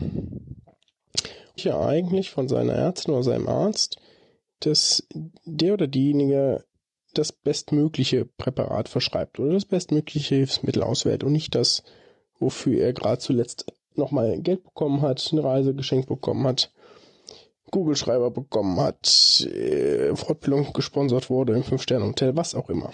Ja, 1.56 1.80
eigentlich 1.80 2.30
von 2.30 2.48
seiner 2.48 2.74
Ärztin 2.74 3.14
oder 3.14 3.22
seinem 3.22 3.48
Arzt 3.48 3.98
dass 4.60 5.06
der 5.44 5.74
oder 5.74 5.86
diejenige 5.86 6.64
das 7.14 7.32
bestmögliche 7.32 8.24
Präparat 8.24 8.88
verschreibt 8.88 9.40
oder 9.40 9.52
das 9.52 9.64
bestmögliche 9.64 10.36
Hilfsmittel 10.36 10.82
auswählt 10.82 11.24
und 11.24 11.32
nicht 11.32 11.54
das, 11.54 11.82
wofür 12.38 12.80
er 12.80 12.92
gerade 12.92 13.18
zuletzt 13.18 13.72
nochmal 13.94 14.40
Geld 14.40 14.62
bekommen 14.62 15.02
hat, 15.02 15.28
eine 15.32 15.42
Reise 15.42 15.74
geschenkt 15.74 16.08
bekommen 16.08 16.46
hat, 16.46 16.70
Google-Schreiber 17.70 18.30
bekommen 18.30 18.78
hat, 18.80 19.46
äh, 19.46 20.14
Fortbildung 20.14 20.72
gesponsert 20.72 21.28
wurde 21.28 21.54
im 21.54 21.64
Fünf-Sterne-Hotel, 21.64 22.36
was 22.36 22.54
auch 22.54 22.70
immer. 22.70 22.92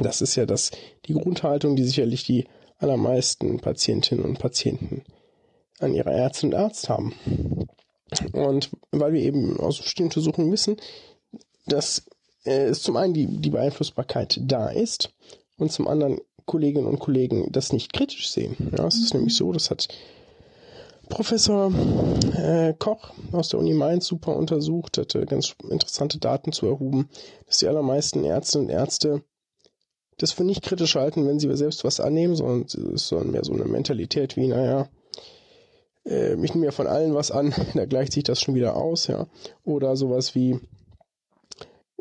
Das 0.00 0.20
ist 0.20 0.36
ja 0.36 0.46
das, 0.46 0.70
die 1.06 1.14
Grundhaltung, 1.14 1.76
die 1.76 1.84
sicherlich 1.84 2.24
die 2.24 2.46
allermeisten 2.78 3.60
Patientinnen 3.60 4.24
und 4.24 4.38
Patienten 4.38 5.02
an 5.78 5.94
ihrer 5.94 6.12
Ärztin 6.12 6.52
und 6.52 6.58
Arzt 6.58 6.88
haben. 6.88 7.14
Und 8.32 8.70
weil 8.92 9.12
wir 9.12 9.20
eben 9.20 9.58
aus 9.58 9.78
bestimmten 9.78 10.10
Untersuchungen 10.10 10.52
wissen, 10.52 10.76
dass 11.66 12.04
äh, 12.44 12.66
es 12.66 12.82
zum 12.82 12.96
einen 12.96 13.14
die, 13.14 13.26
die 13.26 13.50
Beeinflussbarkeit 13.50 14.38
da 14.42 14.68
ist 14.68 15.12
und 15.58 15.72
zum 15.72 15.88
anderen 15.88 16.20
Kolleginnen 16.44 16.86
und 16.86 17.00
Kollegen 17.00 17.50
das 17.50 17.72
nicht 17.72 17.92
kritisch 17.92 18.30
sehen. 18.30 18.56
Ja, 18.76 18.86
es 18.86 18.96
ist 18.96 19.14
nämlich 19.14 19.34
so, 19.34 19.52
das 19.52 19.70
hat 19.70 19.88
Professor 21.08 21.72
äh, 22.36 22.74
Koch 22.78 23.12
aus 23.32 23.48
der 23.48 23.60
Uni 23.60 23.74
Mainz 23.74 24.06
super 24.06 24.36
untersucht, 24.36 24.98
hatte 24.98 25.24
ganz 25.26 25.54
interessante 25.68 26.18
Daten 26.18 26.52
zu 26.52 26.66
erhoben, 26.66 27.08
dass 27.46 27.58
die 27.58 27.68
allermeisten 27.68 28.24
Ärztinnen 28.24 28.66
und 28.66 28.72
Ärzte 28.72 29.22
das 30.18 30.32
für 30.32 30.44
nicht 30.44 30.62
kritisch 30.62 30.94
halten, 30.94 31.26
wenn 31.26 31.38
sie 31.38 31.54
selbst 31.56 31.84
was 31.84 32.00
annehmen, 32.00 32.34
sondern 32.34 32.62
es 32.62 32.74
ist 32.74 33.12
mehr 33.12 33.44
so 33.44 33.52
eine 33.52 33.66
Mentalität 33.66 34.36
wie, 34.36 34.48
naja, 34.48 34.88
äh, 36.06 36.34
ich 36.42 36.54
nehme 36.54 36.66
ja 36.66 36.72
von 36.72 36.86
allen 36.86 37.14
was 37.14 37.30
an, 37.30 37.54
da 37.74 37.84
gleicht 37.86 38.12
sich 38.12 38.24
das 38.24 38.40
schon 38.40 38.54
wieder 38.54 38.76
aus, 38.76 39.06
ja. 39.06 39.26
Oder 39.64 39.96
sowas 39.96 40.34
wie, 40.34 40.60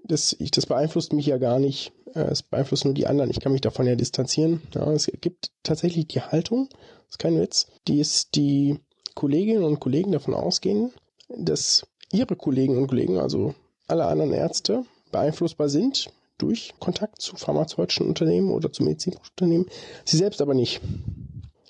das, 0.04 0.36
ich, 0.40 0.52
das 0.52 0.66
beeinflusst 0.66 1.14
mich 1.14 1.26
ja 1.26 1.38
gar 1.38 1.60
nicht, 1.60 1.92
äh, 2.14 2.22
es 2.22 2.44
beeinflusst 2.44 2.86
nur 2.86 2.94
die 2.94 3.08
anderen, 3.08 3.30
ich 3.30 3.40
kann 3.40 3.52
mich 3.52 3.62
davon 3.62 3.88
ja 3.88 3.96
distanzieren. 3.96 4.62
Ja. 4.74 4.92
Es 4.92 5.12
gibt 5.22 5.52
tatsächlich 5.64 6.08
die 6.08 6.22
Haltung, 6.22 6.70
das 6.70 7.12
ist 7.12 7.20
kein 7.20 7.40
Witz, 7.40 7.68
die 7.88 8.00
ist 8.00 8.36
die 8.36 8.80
Kolleginnen 9.16 9.64
und 9.64 9.80
Kollegen 9.80 10.12
davon 10.12 10.34
ausgehen, 10.34 10.92
dass 11.30 11.88
ihre 12.12 12.36
Kolleginnen 12.36 12.78
und 12.78 12.88
Kollegen, 12.88 13.18
also 13.18 13.56
alle 13.88 14.06
anderen 14.06 14.34
Ärzte, 14.34 14.84
beeinflussbar 15.12 15.70
sind 15.70 16.10
durch 16.38 16.74
Kontakt 16.80 17.22
zu 17.22 17.36
pharmazeutischen 17.38 18.08
Unternehmen 18.08 18.52
oder 18.52 18.72
zu 18.72 18.84
Medizinunternehmen, 18.84 19.68
sie 20.04 20.18
selbst 20.18 20.42
aber 20.42 20.54
nicht. 20.54 20.82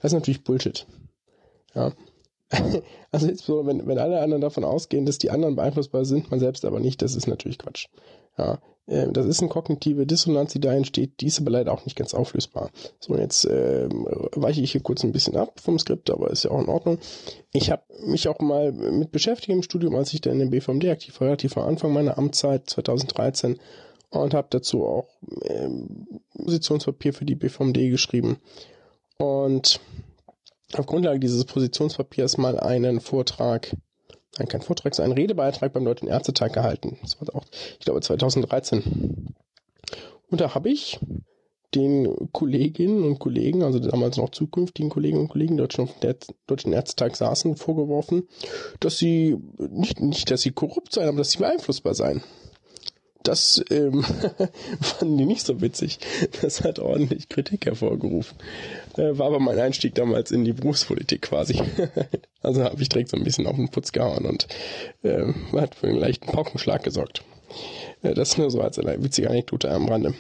Das 0.02 0.12
ist 0.12 0.14
natürlich 0.14 0.44
Bullshit. 0.44 0.88
Ja. 1.76 1.94
also 3.12 3.34
so, 3.36 3.66
wenn, 3.66 3.86
wenn 3.88 4.00
alle 4.00 4.22
anderen 4.22 4.42
davon 4.42 4.64
ausgehen, 4.64 5.06
dass 5.06 5.18
die 5.18 5.32
anderen 5.32 5.56
beeinflussbar 5.56 6.06
sind, 6.06 6.32
man 6.32 6.40
selbst 6.40 6.66
aber 6.66 6.80
nicht, 6.80 7.02
das 7.02 7.16
ist 7.16 7.28
natürlich 7.28 7.58
Quatsch. 7.58 7.88
Ja, 8.38 8.60
äh, 8.88 9.08
das 9.12 9.26
ist 9.26 9.42
eine 9.42 9.50
kognitive 9.50 10.06
Dissonanz, 10.06 10.54
die 10.54 10.60
da 10.60 10.74
entsteht, 10.74 11.22
die 11.22 11.28
ist 11.28 11.40
aber 11.40 11.52
leider 11.52 11.72
auch 11.72 11.86
nicht 11.86 11.96
ganz 11.96 12.14
auflösbar. 12.14 12.70
So, 13.00 13.18
jetzt 13.18 13.46
äh, 13.46 13.88
weiche 13.90 14.62
ich 14.62 14.72
hier 14.72 14.82
kurz 14.82 15.04
ein 15.04 15.12
bisschen 15.12 15.38
ab 15.38 15.60
vom 15.60 15.80
Skript, 15.80 16.10
aber 16.10 16.30
ist 16.30 16.44
ja 16.44 16.52
auch 16.52 16.62
in 16.62 16.70
Ordnung. 16.70 17.00
Ich 17.54 17.72
habe 17.72 17.84
mich 18.06 18.28
auch 18.28 18.40
mal 18.40 18.72
mit 18.72 19.12
beschäftigt 19.12 19.50
im 19.50 19.64
Studium, 19.64 19.96
als 19.96 20.14
ich 20.14 20.22
dann 20.22 20.40
in 20.40 20.50
BVMD 20.50 20.86
aktiv 20.86 21.20
war, 21.20 21.28
relativ 21.28 21.58
am 21.58 21.68
Anfang 21.68 21.94
meiner 21.94 22.18
Amtszeit 22.18 22.70
2013 22.70 23.60
und 24.10 24.34
habe 24.34 24.48
dazu 24.50 24.86
auch 24.86 25.08
äh, 25.42 25.70
Positionspapier 26.38 27.14
für 27.14 27.26
die 27.26 27.36
BVMD 27.36 27.90
geschrieben. 27.90 28.38
Und 29.18 29.80
auf 30.74 30.86
Grundlage 30.86 31.20
dieses 31.20 31.46
Positionspapiers 31.46 32.38
mal 32.38 32.60
einen 32.60 33.00
Vortrag, 33.00 33.76
nein, 34.38 34.48
kein 34.48 34.62
Vortrag, 34.62 34.96
sondern 34.96 35.12
einen 35.12 35.22
Redebeitrag 35.22 35.74
beim 35.74 35.86
Deutschen 35.86 36.08
Ärztetag 36.08 36.54
gehalten. 36.54 36.98
Das 37.02 37.20
war 37.22 37.36
auch, 37.36 37.46
ich 37.80 37.86
glaube, 37.86 38.02
2013. 38.02 39.34
Und 40.30 40.42
da 40.42 40.56
habe 40.56 40.70
ich 40.70 41.00
den 41.76 42.32
Kolleginnen 42.32 43.04
und 43.04 43.20
Kollegen, 43.20 43.64
also 43.64 43.80
damals 43.80 44.18
noch 44.18 44.30
zukünftigen 44.30 44.90
Kolleginnen 44.90 45.24
und 45.24 45.28
Kollegen, 45.28 45.58
die 45.58 45.64
auf 45.64 45.70
dem 45.70 46.16
Deutschen 46.48 46.74
Ärztetag 46.74 47.16
saßen, 47.16 47.58
vorgeworfen, 47.58 48.28
dass 48.80 48.98
sie, 48.98 49.38
nicht, 49.58 50.00
nicht, 50.00 50.32
dass 50.32 50.42
sie 50.42 50.52
korrupt 50.52 50.94
seien, 50.94 51.10
aber 51.10 51.20
dass 51.20 51.32
sie 51.32 51.40
beeinflussbar 51.40 51.94
seien. 51.94 52.24
Das 53.26 53.64
ähm, 53.72 54.04
fanden 54.82 55.18
die 55.18 55.26
nicht 55.26 55.46
so 55.46 55.60
witzig. 55.60 56.00
Das 56.42 56.64
hat 56.64 56.80
ordentlich 56.80 57.28
Kritik 57.28 57.66
hervorgerufen. 57.66 58.38
Äh, 58.98 59.18
war 59.18 59.28
aber 59.28 59.40
mein 59.40 59.60
Einstieg 59.60 59.96
damals 59.96 60.32
in 60.32 60.46
die 60.46 60.54
Berufspolitik 60.54 61.24
quasi. 61.24 61.60
also 62.42 62.64
habe 62.64 62.82
ich 62.82 62.90
direkt 62.90 63.10
so 63.10 63.18
ein 63.18 63.24
bisschen 63.24 63.48
auf 63.48 63.56
den 63.56 63.70
Putz 63.70 63.92
gehauen 63.92 64.26
und 64.26 64.48
äh, 65.04 65.34
hat 65.54 65.76
für 65.76 65.88
einen 65.88 65.98
leichten 65.98 66.28
Paukenschlag 66.28 66.84
gesorgt. 66.84 67.24
Äh, 68.04 68.14
das 68.14 68.38
nur 68.38 68.52
so 68.52 68.62
als 68.62 68.80
eine 68.80 69.04
witzige 69.04 69.30
Anekdote 69.30 69.72
am 69.72 69.88
Rande. 69.88 70.14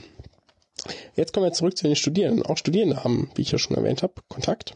Jetzt 1.16 1.34
kommen 1.34 1.46
wir 1.46 1.54
zurück 1.54 1.78
zu 1.78 1.88
den 1.88 1.96
Studierenden. 1.96 2.46
Auch 2.46 2.58
Studierende 2.58 3.04
haben, 3.04 3.30
wie 3.36 3.44
ich 3.44 3.52
ja 3.52 3.58
schon 3.58 3.78
erwähnt 3.78 4.04
habe, 4.04 4.16
Kontakt 4.28 4.76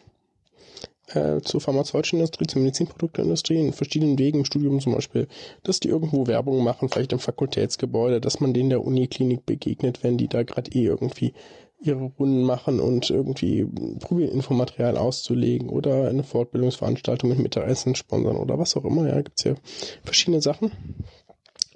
äh, 1.14 1.42
zur 1.42 1.62
pharmazeutischen 1.62 2.20
Industrie, 2.20 2.48
zur 2.48 2.62
Medizinprodukteindustrie 2.62 3.60
in 3.60 3.74
verschiedenen 3.74 4.18
Wegen 4.18 4.40
im 4.40 4.46
Studium 4.46 4.80
zum 4.80 4.94
Beispiel, 4.94 5.28
dass 5.64 5.80
die 5.80 5.90
irgendwo 5.90 6.28
Werbung 6.28 6.64
machen, 6.64 6.90
vielleicht 6.90 7.14
im 7.14 7.20
Fakultätsgebäude, 7.20 8.22
dass 8.22 8.40
man 8.40 8.54
denen 8.54 8.70
der 8.70 8.84
Uniklinik 8.84 9.46
begegnet, 9.46 10.04
wenn 10.04 10.18
die 10.18 10.28
da 10.28 10.44
gerade 10.44 10.72
eh 10.72 10.84
irgendwie 10.84 11.34
ihre 11.82 12.12
Runden 12.20 12.44
machen 12.44 12.80
und 12.80 13.10
irgendwie 13.10 13.66
probieren, 14.00 14.34
Infomaterial 14.34 14.98
auszulegen 14.98 15.70
oder 15.70 16.10
eine 16.10 16.24
Fortbildungsveranstaltung 16.24 17.30
mit 17.30 17.40
Mittagessen 17.40 17.96
sponsern 17.96 18.36
oder 18.36 18.60
was 18.60 18.76
auch 18.76 18.84
immer. 18.84 19.08
Ja, 19.08 19.22
gibt's 19.22 19.44
ja 19.46 19.56
verschiedene 20.04 20.42
Sachen, 20.42 20.72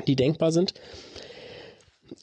die 0.05 0.15
denkbar 0.15 0.51
sind. 0.51 0.73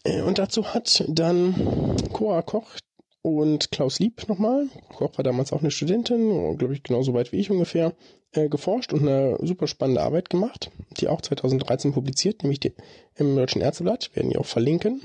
Äh, 0.05 0.23
und 0.23 0.39
dazu 0.39 0.67
hat 0.67 1.05
dann 1.09 1.97
Cora 2.13 2.43
Koch 2.43 2.77
und 3.23 3.71
Klaus 3.71 3.99
Lieb 3.99 4.29
nochmal. 4.29 4.69
Koch 4.97 5.17
war 5.17 5.23
damals 5.23 5.53
auch 5.53 5.61
eine 5.61 5.71
Studentin, 5.71 6.57
glaube 6.57 6.75
ich 6.75 6.83
genauso 6.83 7.15
weit 7.15 7.33
wie 7.33 7.41
ich 7.41 7.51
ungefähr, 7.51 7.93
äh, 8.33 8.49
geforscht 8.49 8.93
und 8.93 9.03
eine 9.03 9.39
super 9.41 9.67
spannende 9.67 10.03
Arbeit 10.03 10.31
gemacht, 10.31 10.71
die 10.99 11.09
auch 11.09 11.21
2013 11.21 11.93
publiziert, 11.93 12.43
nämlich 12.43 12.61
die, 12.61 12.73
im 13.17 13.37
Deutschen 13.37 13.61
Ärzteblatt, 13.61 14.11
werden 14.15 14.31
die 14.31 14.39
auch 14.39 14.47
verlinken. 14.47 15.03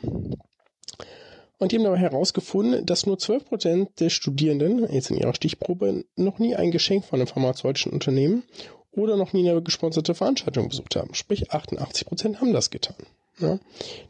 Und 1.58 1.72
die 1.72 1.78
haben 1.78 1.86
dabei 1.86 1.98
herausgefunden, 1.98 2.86
dass 2.86 3.06
nur 3.06 3.18
12% 3.18 3.88
der 4.00 4.10
Studierenden, 4.10 4.92
jetzt 4.92 5.10
in 5.10 5.18
ihrer 5.18 5.34
Stichprobe, 5.34 6.04
noch 6.16 6.38
nie 6.38 6.56
ein 6.56 6.72
Geschenk 6.72 7.06
von 7.06 7.20
einem 7.20 7.28
pharmazeutischen 7.28 7.94
Unternehmen 7.94 8.44
oder 8.92 9.16
noch 9.18 9.34
nie 9.34 9.50
eine 9.50 9.62
gesponserte 9.62 10.16
Veranstaltung 10.16 10.70
besucht 10.70 10.96
haben. 10.96 11.14
Sprich, 11.14 11.52
88% 11.52 12.38
haben 12.38 12.54
das 12.54 12.70
getan. 12.70 12.96
Ja, 13.40 13.60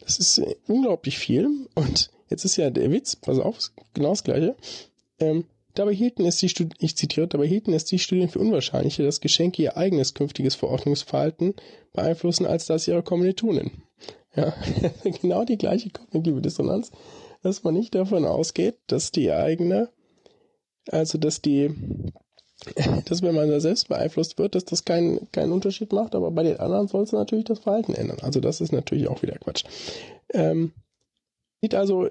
das 0.02 0.20
ist 0.20 0.38
äh, 0.39 0.56
unglaublich 0.68 1.18
viel 1.18 1.68
und 1.74 2.12
Jetzt 2.30 2.46
ist 2.46 2.58
ja 2.58 2.70
der 2.70 2.92
Witz, 2.92 3.16
pass 3.16 3.40
auf, 3.40 3.60
genau 3.94 4.10
das 4.10 4.24
gleiche. 4.24 4.56
Ähm, 5.20 5.46
dabei 5.76 5.94
hielten 5.94 6.26
es 6.26 6.38
die 6.38 6.50
Stud 6.50 6.74
ich 6.80 6.98
zitiere, 6.98 7.28
dabei 7.28 7.48
hielten 7.48 7.74
es 7.74 7.86
die 7.86 8.00
Studien 8.00 8.30
für 8.30 8.40
unwahrscheinlicher, 8.40 9.04
dass 9.04 9.22
Geschenke 9.22 9.62
ihr 9.62 9.78
eigenes 9.78 10.14
künftiges 10.14 10.56
Verordnungsverhalten 10.56 11.54
beeinflussen, 11.94 12.46
als 12.46 12.66
das 12.66 12.88
ihrer 12.88 13.04
Kommilitonen. 13.04 13.84
Ja, 14.36 14.54
genau 15.22 15.46
die 15.46 15.58
gleiche 15.58 15.90
kognitive 15.90 16.42
Dissonanz, 16.42 16.92
dass 17.44 17.64
man 17.64 17.74
nicht 17.74 17.96
davon 17.96 18.26
ausgeht, 18.26 18.76
dass 18.88 19.12
die 19.12 19.32
eigene, 19.32 19.90
also 20.90 21.18
dass 21.18 21.42
die, 21.42 21.74
dass 23.06 23.22
wenn 23.22 23.36
man 23.36 23.50
da 23.50 23.60
selbst 23.60 23.88
beeinflusst 23.88 24.38
wird, 24.38 24.56
dass 24.56 24.66
das 24.66 24.84
keinen 24.84 25.32
keinen 25.32 25.52
Unterschied 25.52 25.94
macht, 25.94 26.16
aber 26.16 26.32
bei 26.32 26.44
den 26.44 26.60
anderen 26.60 26.88
soll 26.88 27.04
es 27.04 27.12
natürlich 27.12 27.46
das 27.46 27.60
Verhalten 27.60 27.94
ändern. 27.94 28.18
Also 28.22 28.40
das 28.40 28.62
ist 28.62 28.74
natürlich 28.74 29.08
auch 29.08 29.22
wieder 29.22 29.38
Quatsch. 29.38 29.64
Ähm, 30.34 30.74
Sieht 31.65 31.73
also, 31.73 32.10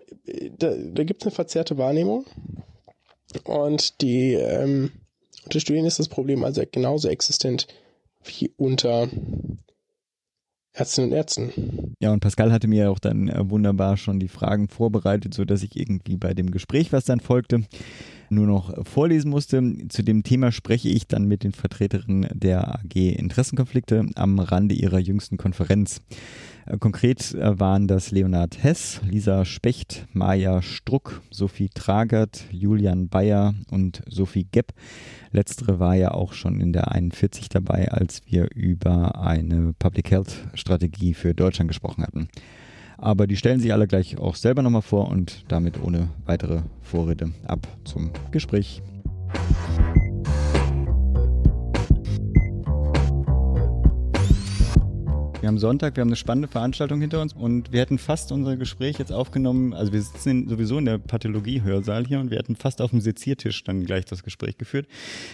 da, 0.59 0.75
da 0.75 1.05
gibt 1.05 1.23
es 1.23 1.29
eine 1.29 1.31
verzerrte 1.33 1.79
Wahrnehmung. 1.79 2.25
Und 3.45 4.01
die 4.01 4.33
ähm, 4.33 4.91
unter 5.45 5.61
Studien 5.61 5.85
ist 5.85 6.01
das 6.01 6.09
Problem 6.09 6.43
also 6.43 6.65
genauso 6.69 7.09
existent 7.09 7.69
wie 8.25 8.51
unter 8.57 9.09
Ärztinnen 10.73 11.13
und 11.13 11.17
Ärzten. 11.17 11.95
Ja, 12.01 12.13
und 12.13 12.19
Pascal 12.19 12.51
hatte 12.51 12.67
mir 12.67 12.91
auch 12.91 12.99
dann 12.99 13.29
äh, 13.29 13.49
wunderbar 13.49 13.97
schon 13.97 14.19
die 14.19 14.27
Fragen 14.27 14.67
vorbereitet, 14.67 15.35
sodass 15.35 15.63
ich 15.63 15.77
irgendwie 15.77 16.17
bei 16.17 16.35
dem 16.35 16.51
Gespräch, 16.51 16.93
was 16.93 17.05
dann 17.05 17.21
folgte, 17.21 17.63
nur 18.31 18.49
noch 18.49 18.85
vorlesen 18.85 19.31
musste. 19.31 19.63
Zu 19.89 20.03
dem 20.03 20.25
Thema 20.25 20.51
spreche 20.51 20.89
ich 20.89 21.07
dann 21.07 21.27
mit 21.27 21.45
den 21.45 21.53
Vertreterinnen 21.53 22.29
der 22.33 22.75
AG 22.75 22.97
Interessenkonflikte 22.97 24.05
am 24.17 24.41
Rande 24.41 24.75
ihrer 24.75 24.99
jüngsten 24.99 25.37
Konferenz. 25.37 26.01
Äh, 26.67 26.79
konkret 26.79 27.35
äh, 27.35 27.59
waren 27.59 27.87
das 27.89 28.11
Leonhard 28.11 28.63
Hess, 28.63 29.01
Lisa 29.09 29.45
Specht, 29.45 30.07
Maja 30.13 30.63
Struck, 30.63 31.23
Sophie 31.31 31.69
Tragert, 31.73 32.45
Julian 32.51 33.09
Bayer 33.09 33.55
und 33.71 34.03
Sophie 34.09 34.47
Gepp. 34.51 34.73
Letztere 35.31 35.79
war 35.79 35.95
ja 35.95 36.13
auch 36.13 36.33
schon 36.33 36.61
in 36.61 36.73
der 36.73 36.93
41 36.93 37.49
dabei, 37.49 37.91
als 37.91 38.23
wir 38.27 38.49
über 38.55 39.21
eine 39.21 39.75
Public 39.79 40.11
Health 40.11 40.49
Strategie 40.55 41.15
für 41.15 41.35
Deutschland 41.35 41.69
gesprochen 41.69 42.05
hatten. 42.05 42.29
Aber 42.97 43.27
die 43.27 43.37
stellen 43.37 43.61
sich 43.61 43.73
alle 43.73 43.89
gleich 43.89 44.19
auch 44.19 44.37
selber 44.37 44.63
nochmal 44.63 44.83
vor 44.83 45.09
und 45.09 45.45
damit 45.49 45.83
ohne 45.83 46.09
weitere 46.25 46.63
Vorrede 46.81 47.33
ab 47.47 47.67
zum 47.85 48.11
Gespräch. 48.31 48.83
Wir 55.45 55.49
haben 55.49 55.59
Sonntag, 55.59 55.95
wir 55.97 56.01
haben 56.01 56.09
eine 56.09 56.17
spannende 56.17 56.49
Veranstaltung 56.49 57.03
hinter 57.03 57.21
uns 57.21 57.35
und 57.35 57.71
wir 57.71 57.83
hätten 57.83 57.99
fast 57.99 58.33
unser 58.33 58.57
Gespräch 58.57 58.99
jetzt 58.99 59.13
aufgenommen. 59.13 59.75
Also 59.75 59.93
wir 59.93 60.01
sitzen 60.01 60.49
sowieso 60.49 60.79
in 60.79 60.87
der 60.87 60.97
Pathologie-Hörsaal 60.97 62.07
hier 62.07 62.19
und 62.19 62.31
wir 62.31 62.39
hätten 62.39 62.57
fast 62.57 62.81
auf 62.81 62.93
dem 62.93 63.03
Seziertisch 63.03 63.63
dann 63.63 63.85
gleich 63.85 64.07
das 64.07 64.23
Gespräch 64.23 64.57
geführt. 64.57 64.87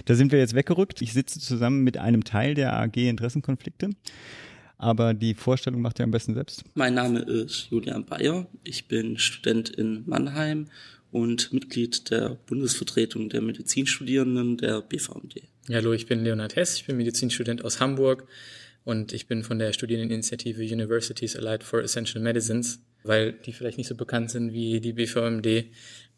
Da 0.07 0.17
sind 0.17 0.33
wir 0.33 0.41
jetzt 0.41 0.57
weggerückt. 0.57 1.01
Ich 1.01 1.13
sitze 1.13 1.39
zusammen 1.39 1.85
mit 1.85 1.97
einem 1.97 2.25
Teil 2.25 2.55
der 2.55 2.73
AG 2.73 2.97
Interessenkonflikte. 2.97 3.91
Aber 4.79 5.15
die 5.15 5.35
Vorstellung 5.35 5.81
macht 5.81 6.01
ihr 6.01 6.03
am 6.03 6.11
besten 6.11 6.35
selbst. 6.35 6.65
Mein 6.75 6.95
Name 6.95 7.21
ist 7.21 7.69
Julian 7.71 8.05
Bayer. 8.05 8.49
Ich 8.65 8.89
bin 8.89 9.17
Student 9.17 9.69
in 9.69 10.03
Mannheim 10.07 10.67
und 11.13 11.53
Mitglied 11.53 12.11
der 12.11 12.37
Bundesvertretung 12.47 13.29
der 13.29 13.43
Medizinstudierenden 13.43 14.57
der 14.57 14.81
BVMD. 14.81 15.43
Ja, 15.69 15.77
hallo, 15.77 15.93
ich 15.93 16.07
bin 16.07 16.25
Leonhard 16.25 16.57
Hess. 16.57 16.75
Ich 16.75 16.87
bin 16.87 16.97
Medizinstudent 16.97 17.65
aus 17.65 17.79
Hamburg 17.79 18.27
und 18.85 19.13
ich 19.13 19.27
bin 19.27 19.43
von 19.43 19.59
der 19.59 19.73
Studierendeninitiative 19.73 20.63
Universities 20.63 21.37
Allied 21.37 21.65
for 21.65 21.83
Essential 21.83 22.23
Medicines, 22.23 22.81
weil 23.03 23.33
die 23.33 23.53
vielleicht 23.53 23.79
nicht 23.79 23.89
so 23.89 23.95
bekannt 23.95 24.31
sind 24.31 24.53
wie 24.53 24.81
die 24.81 24.93
BVMD. 24.93 25.67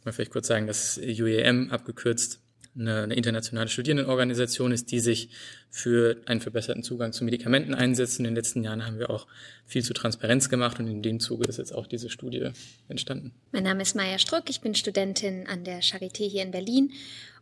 Mal 0.04 0.12
vielleicht 0.12 0.32
kurz 0.32 0.48
sagen, 0.48 0.66
dass 0.66 0.98
UEM 0.98 1.70
abgekürzt 1.70 2.40
eine, 2.74 3.02
eine 3.02 3.14
internationale 3.14 3.68
Studierendenorganisation 3.68 4.72
ist, 4.72 4.90
die 4.90 5.00
sich 5.00 5.30
für 5.70 6.20
einen 6.26 6.40
verbesserten 6.40 6.82
Zugang 6.82 7.12
zu 7.12 7.24
Medikamenten 7.24 7.74
einsetzt. 7.74 8.18
In 8.18 8.24
den 8.24 8.34
letzten 8.34 8.64
Jahren 8.64 8.86
haben 8.86 8.98
wir 8.98 9.10
auch 9.10 9.26
viel 9.66 9.84
zu 9.84 9.92
Transparenz 9.92 10.48
gemacht 10.48 10.78
und 10.78 10.88
in 10.88 11.02
dem 11.02 11.20
Zuge 11.20 11.46
ist 11.46 11.58
jetzt 11.58 11.74
auch 11.74 11.86
diese 11.86 12.10
Studie 12.10 12.50
entstanden. 12.88 13.32
Mein 13.52 13.64
Name 13.64 13.82
ist 13.82 13.94
Maya 13.94 14.18
Struck, 14.18 14.48
ich 14.48 14.60
bin 14.60 14.74
Studentin 14.74 15.46
an 15.46 15.64
der 15.64 15.82
Charité 15.82 16.28
hier 16.28 16.42
in 16.42 16.50
Berlin 16.50 16.92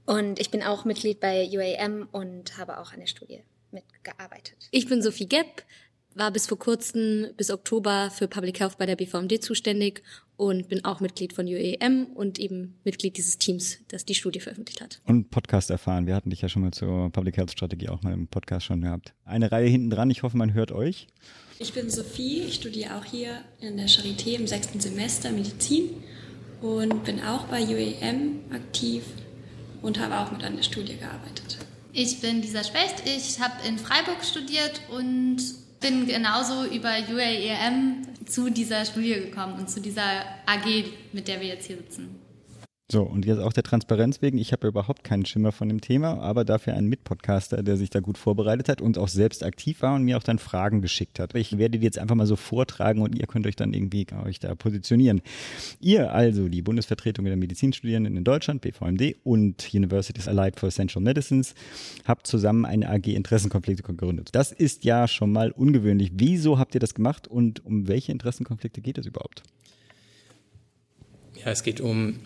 und 0.07 0.41
ich 0.41 0.51
bin 0.51 0.63
auch 0.63 0.85
Mitglied 0.85 1.21
bei 1.21 1.49
UAM 1.51 2.09
und 2.11 2.59
habe 2.59 2.79
auch 2.79 2.93
an 2.93 3.01
der 3.01 3.07
Studie 3.07 3.43
mitgearbeitet. 3.73 4.69
Ich 4.71 4.89
bin 4.89 5.03
Sophie 5.03 5.29
Gepp, 5.29 5.65
war 6.15 6.31
bis 6.31 6.47
vor 6.47 6.59
kurzem, 6.59 7.29
bis 7.37 7.51
Oktober 7.51 8.11
für 8.11 8.29
Public 8.29 8.61
Health 8.61 8.79
bei 8.79 8.87
der 8.87 8.97
BVMD 8.97 9.43
zuständig 9.43 10.03
und 10.37 10.69
bin 10.69 10.85
auch 10.85 11.01
Mitglied 11.01 11.33
von 11.33 11.47
UEM 11.47 12.07
und 12.15 12.39
eben 12.39 12.79
Mitglied 12.85 13.17
dieses 13.17 13.39
Teams, 13.39 13.79
das 13.89 14.05
die 14.05 14.15
Studie 14.15 14.41
veröffentlicht 14.41 14.81
hat. 14.81 15.01
Und 15.05 15.31
Podcast 15.31 15.71
erfahren. 15.71 16.07
Wir 16.07 16.15
hatten 16.15 16.31
dich 16.31 16.41
ja 16.41 16.49
schon 16.49 16.63
mal 16.63 16.73
zur 16.73 17.11
Public 17.11 17.37
Health 17.37 17.53
Strategie 17.53 17.89
auch 17.89 18.03
mal 18.03 18.13
im 18.13 18.27
Podcast 18.27 18.67
schon 18.67 18.81
gehabt. 18.81 19.13
Eine 19.25 19.53
Reihe 19.53 19.69
hinten 19.69 19.91
dran. 19.91 20.11
Ich 20.11 20.23
hoffe, 20.23 20.37
man 20.37 20.55
hört 20.55 20.73
euch. 20.73 21.09
Ich 21.59 21.75
bin 21.75 21.91
Sophie. 21.91 22.41
Ich 22.41 22.55
studiere 22.55 22.97
auch 22.97 23.05
hier 23.05 23.43
in 23.61 23.77
der 23.77 23.87
Charité 23.87 24.35
im 24.37 24.47
sechsten 24.47 24.81
Semester 24.81 25.31
Medizin 25.31 25.91
und 26.63 27.05
bin 27.05 27.21
auch 27.21 27.45
bei 27.45 27.63
UEM 27.63 28.41
aktiv 28.51 29.05
und 29.83 30.01
habe 30.01 30.19
auch 30.19 30.33
mit 30.33 30.43
an 30.43 30.57
der 30.57 30.63
Studie 30.63 30.97
gearbeitet. 30.97 31.59
Ich 31.93 32.21
bin 32.21 32.41
Lisa 32.41 32.63
Specht. 32.63 33.03
Ich 33.05 33.41
habe 33.41 33.67
in 33.67 33.79
Freiburg 33.79 34.25
studiert 34.25 34.81
und 34.91 35.39
bin 35.81 36.07
genauso 36.07 36.65
über 36.65 36.91
UAEM 37.11 38.03
zu 38.27 38.49
dieser 38.51 38.85
Studie 38.85 39.15
gekommen 39.15 39.55
und 39.59 39.69
zu 39.69 39.81
dieser 39.81 40.23
AG, 40.47 40.85
mit 41.13 41.27
der 41.27 41.41
wir 41.41 41.49
jetzt 41.49 41.67
hier 41.67 41.77
sitzen. 41.79 42.21
So, 42.91 43.03
und 43.03 43.25
jetzt 43.25 43.39
auch 43.39 43.53
der 43.53 43.63
Transparenz 43.63 44.21
wegen. 44.21 44.37
Ich 44.39 44.51
habe 44.51 44.67
überhaupt 44.67 45.05
keinen 45.05 45.25
Schimmer 45.25 45.53
von 45.53 45.69
dem 45.69 45.81
Thema, 45.81 46.19
aber 46.19 46.45
dafür 46.45 46.75
einen 46.75 46.89
Mitpodcaster, 46.89 47.63
der 47.63 47.77
sich 47.77 47.89
da 47.89 48.01
gut 48.01 48.19
vorbereitet 48.19 48.69
hat 48.69 48.81
und 48.81 48.99
auch 48.99 49.07
selbst 49.07 49.45
aktiv 49.45 49.83
war 49.83 49.95
und 49.95 50.03
mir 50.03 50.17
auch 50.17 50.25
dann 50.25 50.41
Fragen 50.41 50.83
geschickt 50.83 51.21
hat. 51.21 51.37
Ich 51.37 51.57
werde 51.57 51.79
die 51.79 51.85
jetzt 51.85 52.01
einfach 52.01 52.17
mal 52.17 52.27
so 52.27 52.35
vortragen 52.35 53.03
und 53.03 53.17
ihr 53.17 53.29
könnt 53.29 53.47
euch 53.47 53.55
dann 53.55 53.75
irgendwie 53.75 54.09
euch 54.25 54.41
da 54.41 54.57
positionieren. 54.57 55.23
Ihr 55.79 56.13
also, 56.13 56.49
die 56.49 56.63
Bundesvertretung 56.63 57.27
der 57.27 57.37
Medizinstudierenden 57.37 58.17
in 58.17 58.25
Deutschland, 58.25 58.61
BVMD 58.61 59.19
und 59.23 59.73
Universities 59.73 60.27
Allied 60.27 60.59
for 60.59 60.69
Essential 60.69 61.01
Medicines, 61.01 61.55
habt 62.07 62.27
zusammen 62.27 62.65
eine 62.65 62.91
AG 62.91 63.07
Interessenkonflikte 63.07 63.85
gegründet. 63.85 64.31
Das 64.33 64.51
ist 64.51 64.85
ja 64.85 65.07
schon 65.07 65.31
mal 65.31 65.53
ungewöhnlich. 65.53 66.11
Wieso 66.15 66.59
habt 66.59 66.75
ihr 66.75 66.81
das 66.81 66.95
gemacht 66.95 67.29
und 67.29 67.65
um 67.65 67.87
welche 67.87 68.11
Interessenkonflikte 68.11 68.81
geht 68.81 68.99
es 68.99 69.07
überhaupt? 69.07 69.45
Ja, 71.37 71.53
es 71.53 71.63
geht 71.63 71.81
um 71.81 72.17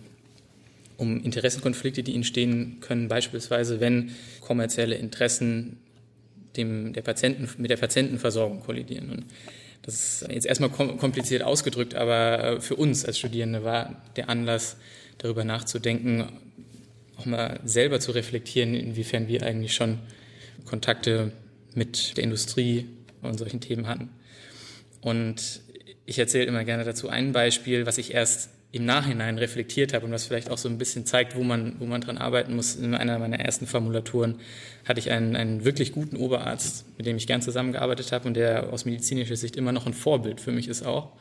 um 0.97 1.23
Interessenkonflikte, 1.23 2.03
die 2.03 2.15
entstehen 2.15 2.79
können, 2.81 3.09
beispielsweise 3.09 3.81
wenn 3.81 4.13
kommerzielle 4.41 4.95
Interessen 4.97 5.79
dem, 6.57 6.93
der 6.93 7.03
Patienten, 7.03 7.49
mit 7.61 7.71
der 7.71 7.77
Patientenversorgung 7.77 8.61
kollidieren. 8.61 9.11
Und 9.11 9.25
das 9.83 10.23
ist 10.23 10.31
jetzt 10.31 10.47
erstmal 10.47 10.71
kompliziert 10.71 11.43
ausgedrückt, 11.43 11.95
aber 11.95 12.45
äh, 12.45 12.61
für 12.61 12.77
uns 12.77 13.05
als 13.05 13.19
Studierende 13.19 13.65
war 13.65 14.03
der 14.17 14.29
Anlass, 14.29 14.77
darüber 15.19 15.45
nachzudenken, 15.45 16.27
auch 17.17 17.27
mal 17.27 17.61
selber 17.65 18.01
zu 18.01 18.11
reflektieren, 18.11 18.75
inwiefern 18.75 19.29
wir 19.29 19.45
eigentlich 19.45 19.75
schon 19.75 20.01
Kontakte 20.65 21.31
mit 21.75 22.17
der 22.17 22.25
Industrie 22.25 22.87
und 23.23 23.39
solchen 23.39 23.61
Themen 23.61 23.87
hatten. 23.87 24.11
Und 25.01 25.61
ich 26.07 26.19
erzähle 26.19 26.47
immer 26.47 26.65
gerne 26.65 26.85
dazu 26.85 27.09
ein 27.09 27.33
Beispiel, 27.33 27.87
was 27.87 27.99
ich 27.99 28.13
erst 28.13 28.51
im 28.75 28.85
Nachhinein 28.85 29.39
reflektiert 29.39 29.95
habe 29.95 30.05
und 30.05 30.13
was 30.13 30.27
vielleicht 30.27 30.51
auch 30.51 30.59
so 30.59 30.69
ein 30.69 30.79
bisschen 30.79 31.07
zeigt, 31.07 31.37
wo 31.37 31.45
man, 31.45 31.77
wo 31.79 31.87
man 31.87 32.01
dran 32.01 32.19
arbeiten 32.19 32.57
muss. 32.57 32.75
In 32.75 32.95
einer 32.95 33.19
meiner 33.19 33.39
ersten 33.39 33.67
Formulaturen 33.67 34.41
hatte 34.85 34.99
ich 34.99 35.11
einen, 35.11 35.37
einen 35.37 35.65
wirklich 35.65 35.93
guten 35.93 36.17
Oberarzt, 36.17 36.85
mit 36.97 37.07
dem 37.07 37.17
ich 37.17 37.27
gern 37.27 37.41
zusammengearbeitet 37.41 38.11
habe 38.11 38.27
und 38.27 38.35
der 38.35 38.73
aus 38.73 38.85
medizinischer 38.85 39.37
Sicht 39.37 39.57
immer 39.57 39.73
noch 39.73 39.87
ein 39.87 39.95
Vorbild 39.95 40.41
für 40.41 40.51
mich 40.51 40.67
ist 40.67 40.85
auch. 40.85 41.13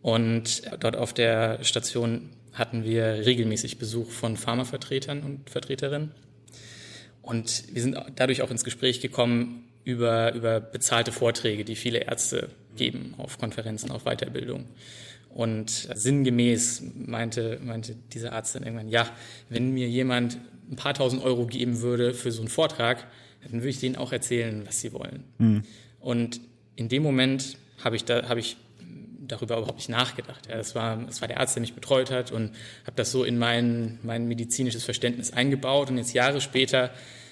Und 0.00 0.62
dort 0.80 0.96
auf 0.96 1.12
der 1.12 1.62
Station 1.64 2.30
hatten 2.54 2.84
wir 2.84 3.26
regelmäßig 3.26 3.78
Besuch 3.78 4.10
von 4.10 4.38
Pharmavertretern 4.38 5.22
und 5.22 5.50
Vertreterinnen. 5.50 6.12
Und 7.20 7.64
wir 7.72 7.82
sind 7.82 7.96
dadurch 8.16 8.40
auch 8.40 8.50
ins 8.50 8.64
Gespräch 8.64 9.00
gekommen 9.00 9.68
über, 9.84 10.32
über 10.32 10.60
bezahlte 10.60 11.12
Vorträge, 11.12 11.64
die 11.64 11.76
viele 11.76 11.98
Ärzte 11.98 12.48
geben 12.76 13.14
auf 13.18 13.38
Konferenzen, 13.38 13.90
auf 13.90 14.04
Weiterbildung. 14.04 14.64
Und 15.32 15.70
sinngemäß 15.70 16.82
meinte, 16.94 17.60
meinte 17.62 17.94
dieser 18.12 18.32
Arzt 18.32 18.54
dann 18.56 18.64
irgendwann, 18.64 18.88
ja, 18.88 19.08
wenn 19.48 19.72
mir 19.72 19.88
jemand 19.88 20.38
ein 20.70 20.76
paar 20.76 20.94
tausend 20.94 21.22
Euro 21.22 21.46
geben 21.46 21.80
würde 21.80 22.14
für 22.14 22.32
so 22.32 22.42
einen 22.42 22.48
Vortrag, 22.48 23.06
dann 23.42 23.54
würde 23.54 23.68
ich 23.68 23.80
denen 23.80 23.96
auch 23.96 24.12
erzählen, 24.12 24.62
was 24.66 24.80
sie 24.80 24.92
wollen. 24.92 25.24
Mhm. 25.38 25.62
Und 26.00 26.40
in 26.76 26.88
dem 26.88 27.02
Moment 27.02 27.56
habe 27.82 27.96
ich, 27.96 28.04
da, 28.04 28.28
habe 28.28 28.40
ich 28.40 28.56
darüber 29.20 29.58
überhaupt 29.58 29.78
nicht 29.78 29.88
nachgedacht. 29.88 30.48
Ja, 30.48 30.56
das, 30.56 30.74
war, 30.74 30.96
das 30.96 31.20
war 31.20 31.28
der 31.28 31.40
Arzt, 31.40 31.54
der 31.54 31.60
mich 31.60 31.74
betreut 31.74 32.10
hat 32.10 32.32
und 32.32 32.50
habe 32.84 32.96
das 32.96 33.12
so 33.12 33.24
in 33.24 33.38
mein, 33.38 33.98
mein 34.02 34.26
medizinisches 34.26 34.84
Verständnis 34.84 35.32
eingebaut. 35.32 35.90
Und 35.90 35.98
jetzt 35.98 36.12
Jahre 36.12 36.40
später 36.40 36.90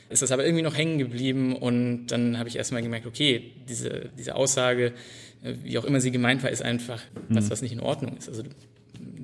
ist 0.09 0.23
das 0.23 0.33
aber 0.33 0.45
irgendwie 0.45 0.63
noch 0.63 0.77
hängen 0.77 0.99
geblieben 0.99 1.55
und 1.55 2.07
dann 2.07 2.39
habe 2.39 2.49
ich 2.49 2.57
erstmal 2.57 2.83
gemerkt, 2.83 3.07
okay, 3.07 3.53
diese, 3.69 4.11
diese 4.17 4.37
Aussage, 4.37 4.93
wie 5.43 5.79
auch 5.79 5.85
immer 5.85 6.01
sie 6.01 6.11
gemeint 6.11 6.43
war, 6.43 6.51
ist 6.51 6.63
einfach 6.63 7.03
was, 7.29 7.47
mhm. 7.47 7.51
was 7.51 7.63
nicht 7.63 7.73
in 7.73 7.81
Ordnung 7.81 8.17
ist. 8.17 8.29
Also 8.29 8.43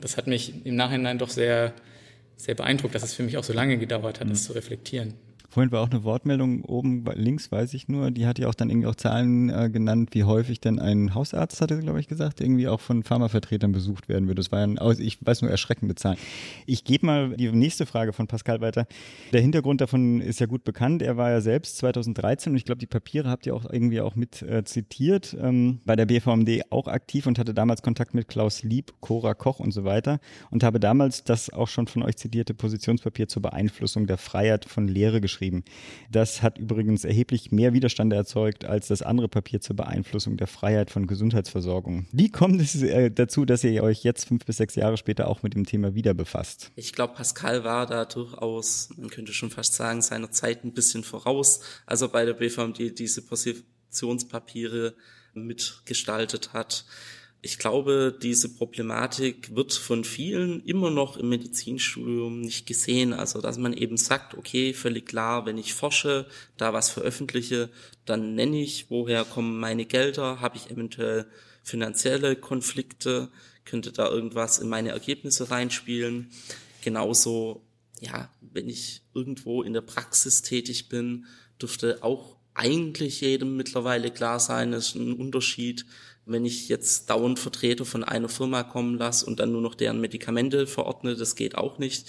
das 0.00 0.16
hat 0.16 0.26
mich 0.26 0.64
im 0.64 0.76
Nachhinein 0.76 1.18
doch 1.18 1.30
sehr, 1.30 1.72
sehr 2.36 2.54
beeindruckt, 2.54 2.94
dass 2.94 3.02
es 3.02 3.14
für 3.14 3.22
mich 3.22 3.36
auch 3.36 3.44
so 3.44 3.52
lange 3.52 3.78
gedauert 3.78 4.20
hat, 4.20 4.30
das 4.30 4.44
zu 4.44 4.52
reflektieren. 4.52 5.14
Vorhin 5.54 5.70
war 5.70 5.82
auch 5.82 5.90
eine 5.90 6.02
Wortmeldung 6.02 6.64
oben 6.64 7.04
links, 7.14 7.52
weiß 7.52 7.74
ich 7.74 7.86
nur. 7.86 8.10
Die 8.10 8.26
hat 8.26 8.40
ja 8.40 8.48
auch 8.48 8.54
dann 8.54 8.70
irgendwie 8.70 8.88
auch 8.88 8.96
Zahlen 8.96 9.50
äh, 9.50 9.70
genannt, 9.70 10.08
wie 10.10 10.24
häufig 10.24 10.60
denn 10.60 10.80
ein 10.80 11.14
Hausarzt, 11.14 11.60
hatte 11.60 11.78
glaube 11.78 12.00
ich 12.00 12.08
gesagt, 12.08 12.40
irgendwie 12.40 12.66
auch 12.66 12.80
von 12.80 13.04
Pharmavertretern 13.04 13.70
besucht 13.70 14.08
werden 14.08 14.26
würde. 14.26 14.40
Das 14.40 14.50
war 14.50 14.58
ja, 14.58 14.66
ein, 14.66 14.78
ich 14.98 15.24
weiß 15.24 15.42
nur, 15.42 15.52
erschreckende 15.52 15.94
Zahlen. 15.94 16.18
Ich 16.66 16.82
gebe 16.82 17.06
mal 17.06 17.36
die 17.36 17.52
nächste 17.52 17.86
Frage 17.86 18.12
von 18.12 18.26
Pascal 18.26 18.62
weiter. 18.62 18.88
Der 19.32 19.42
Hintergrund 19.42 19.80
davon 19.80 20.20
ist 20.20 20.40
ja 20.40 20.46
gut 20.46 20.64
bekannt. 20.64 21.02
Er 21.02 21.16
war 21.16 21.30
ja 21.30 21.40
selbst 21.40 21.76
2013 21.76 22.52
und 22.52 22.56
ich 22.56 22.64
glaube, 22.64 22.80
die 22.80 22.86
Papiere 22.86 23.30
habt 23.30 23.46
ihr 23.46 23.54
auch 23.54 23.64
irgendwie 23.70 24.00
auch 24.00 24.16
mit 24.16 24.42
äh, 24.42 24.64
zitiert, 24.64 25.36
ähm, 25.40 25.78
bei 25.84 25.94
der 25.94 26.06
BVMD 26.06 26.72
auch 26.72 26.88
aktiv 26.88 27.28
und 27.28 27.38
hatte 27.38 27.54
damals 27.54 27.82
Kontakt 27.82 28.12
mit 28.12 28.26
Klaus 28.26 28.64
Lieb, 28.64 28.92
Cora 28.98 29.34
Koch 29.34 29.60
und 29.60 29.70
so 29.70 29.84
weiter 29.84 30.18
und 30.50 30.64
habe 30.64 30.80
damals 30.80 31.22
das 31.22 31.48
auch 31.48 31.68
schon 31.68 31.86
von 31.86 32.02
euch 32.02 32.16
zitierte 32.16 32.54
Positionspapier 32.54 33.28
zur 33.28 33.42
Beeinflussung 33.42 34.08
der 34.08 34.18
Freiheit 34.18 34.64
von 34.64 34.88
Lehre 34.88 35.20
geschrieben 35.20 35.43
geschrieben. 35.44 35.64
Das 36.10 36.42
hat 36.42 36.58
übrigens 36.58 37.04
erheblich 37.04 37.52
mehr 37.52 37.72
Widerstand 37.72 38.12
erzeugt 38.12 38.64
als 38.64 38.88
das 38.88 39.02
andere 39.02 39.28
Papier 39.28 39.60
zur 39.60 39.76
Beeinflussung 39.76 40.36
der 40.36 40.46
Freiheit 40.46 40.90
von 40.90 41.06
Gesundheitsversorgung. 41.06 42.06
Wie 42.12 42.30
kommt 42.30 42.60
es 42.60 42.82
äh, 42.82 43.10
dazu, 43.10 43.44
dass 43.44 43.64
ihr 43.64 43.82
euch 43.82 44.04
jetzt 44.04 44.26
fünf 44.26 44.44
bis 44.44 44.56
sechs 44.58 44.74
Jahre 44.74 44.96
später 44.96 45.28
auch 45.28 45.42
mit 45.42 45.54
dem 45.54 45.66
Thema 45.66 45.94
wieder 45.94 46.14
befasst? 46.14 46.70
Ich 46.76 46.92
glaube, 46.92 47.14
Pascal 47.14 47.64
war 47.64 47.86
da 47.86 48.04
durchaus, 48.04 48.90
man 48.96 49.10
könnte 49.10 49.32
schon 49.32 49.50
fast 49.50 49.74
sagen, 49.74 50.02
seiner 50.02 50.30
Zeit 50.30 50.64
ein 50.64 50.72
bisschen 50.72 51.04
voraus, 51.04 51.60
also 51.86 52.08
bei 52.08 52.24
der 52.24 52.34
BVMD 52.34 52.98
diese 52.98 53.22
Positionspapiere 53.22 54.94
mitgestaltet 55.34 56.52
hat. 56.52 56.84
Ich 57.44 57.58
glaube, 57.58 58.18
diese 58.22 58.48
Problematik 58.48 59.54
wird 59.54 59.74
von 59.74 60.02
vielen 60.02 60.64
immer 60.64 60.90
noch 60.90 61.18
im 61.18 61.28
Medizinstudium 61.28 62.40
nicht 62.40 62.66
gesehen. 62.66 63.12
Also, 63.12 63.42
dass 63.42 63.58
man 63.58 63.74
eben 63.74 63.98
sagt, 63.98 64.32
okay, 64.32 64.72
völlig 64.72 65.04
klar, 65.04 65.44
wenn 65.44 65.58
ich 65.58 65.74
forsche, 65.74 66.26
da 66.56 66.72
was 66.72 66.88
veröffentliche, 66.88 67.68
dann 68.06 68.34
nenne 68.34 68.62
ich, 68.62 68.86
woher 68.88 69.26
kommen 69.26 69.60
meine 69.60 69.84
Gelder, 69.84 70.40
habe 70.40 70.56
ich 70.56 70.70
eventuell 70.70 71.26
finanzielle 71.62 72.34
Konflikte, 72.34 73.28
könnte 73.66 73.92
da 73.92 74.08
irgendwas 74.08 74.58
in 74.58 74.70
meine 74.70 74.92
Ergebnisse 74.92 75.50
reinspielen. 75.50 76.30
Genauso, 76.80 77.62
ja, 78.00 78.30
wenn 78.40 78.70
ich 78.70 79.02
irgendwo 79.12 79.62
in 79.62 79.74
der 79.74 79.82
Praxis 79.82 80.40
tätig 80.40 80.88
bin, 80.88 81.26
dürfte 81.60 82.02
auch 82.02 82.38
eigentlich 82.54 83.20
jedem 83.20 83.56
mittlerweile 83.56 84.10
klar 84.10 84.40
sein, 84.40 84.72
es 84.72 84.88
ist 84.88 84.94
ein 84.94 85.12
Unterschied, 85.12 85.84
wenn 86.26 86.44
ich 86.44 86.68
jetzt 86.68 87.10
dauernd 87.10 87.38
Vertreter 87.38 87.84
von 87.84 88.04
einer 88.04 88.28
Firma 88.28 88.62
kommen 88.62 88.96
lasse 88.96 89.26
und 89.26 89.40
dann 89.40 89.52
nur 89.52 89.60
noch 89.60 89.74
deren 89.74 90.00
Medikamente 90.00 90.66
verordne, 90.66 91.16
das 91.16 91.36
geht 91.36 91.56
auch 91.56 91.78
nicht. 91.78 92.08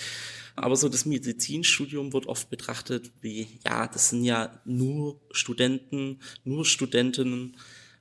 Aber 0.55 0.75
so 0.75 0.87
das 0.87 1.05
Medizinstudium 1.05 2.13
wird 2.13 2.27
oft 2.27 2.49
betrachtet 2.49 3.11
wie, 3.21 3.47
ja, 3.65 3.87
das 3.87 4.09
sind 4.09 4.23
ja 4.23 4.61
nur 4.63 5.19
Studenten, 5.31 6.19
nur 6.45 6.65
Studentinnen, 6.65 7.57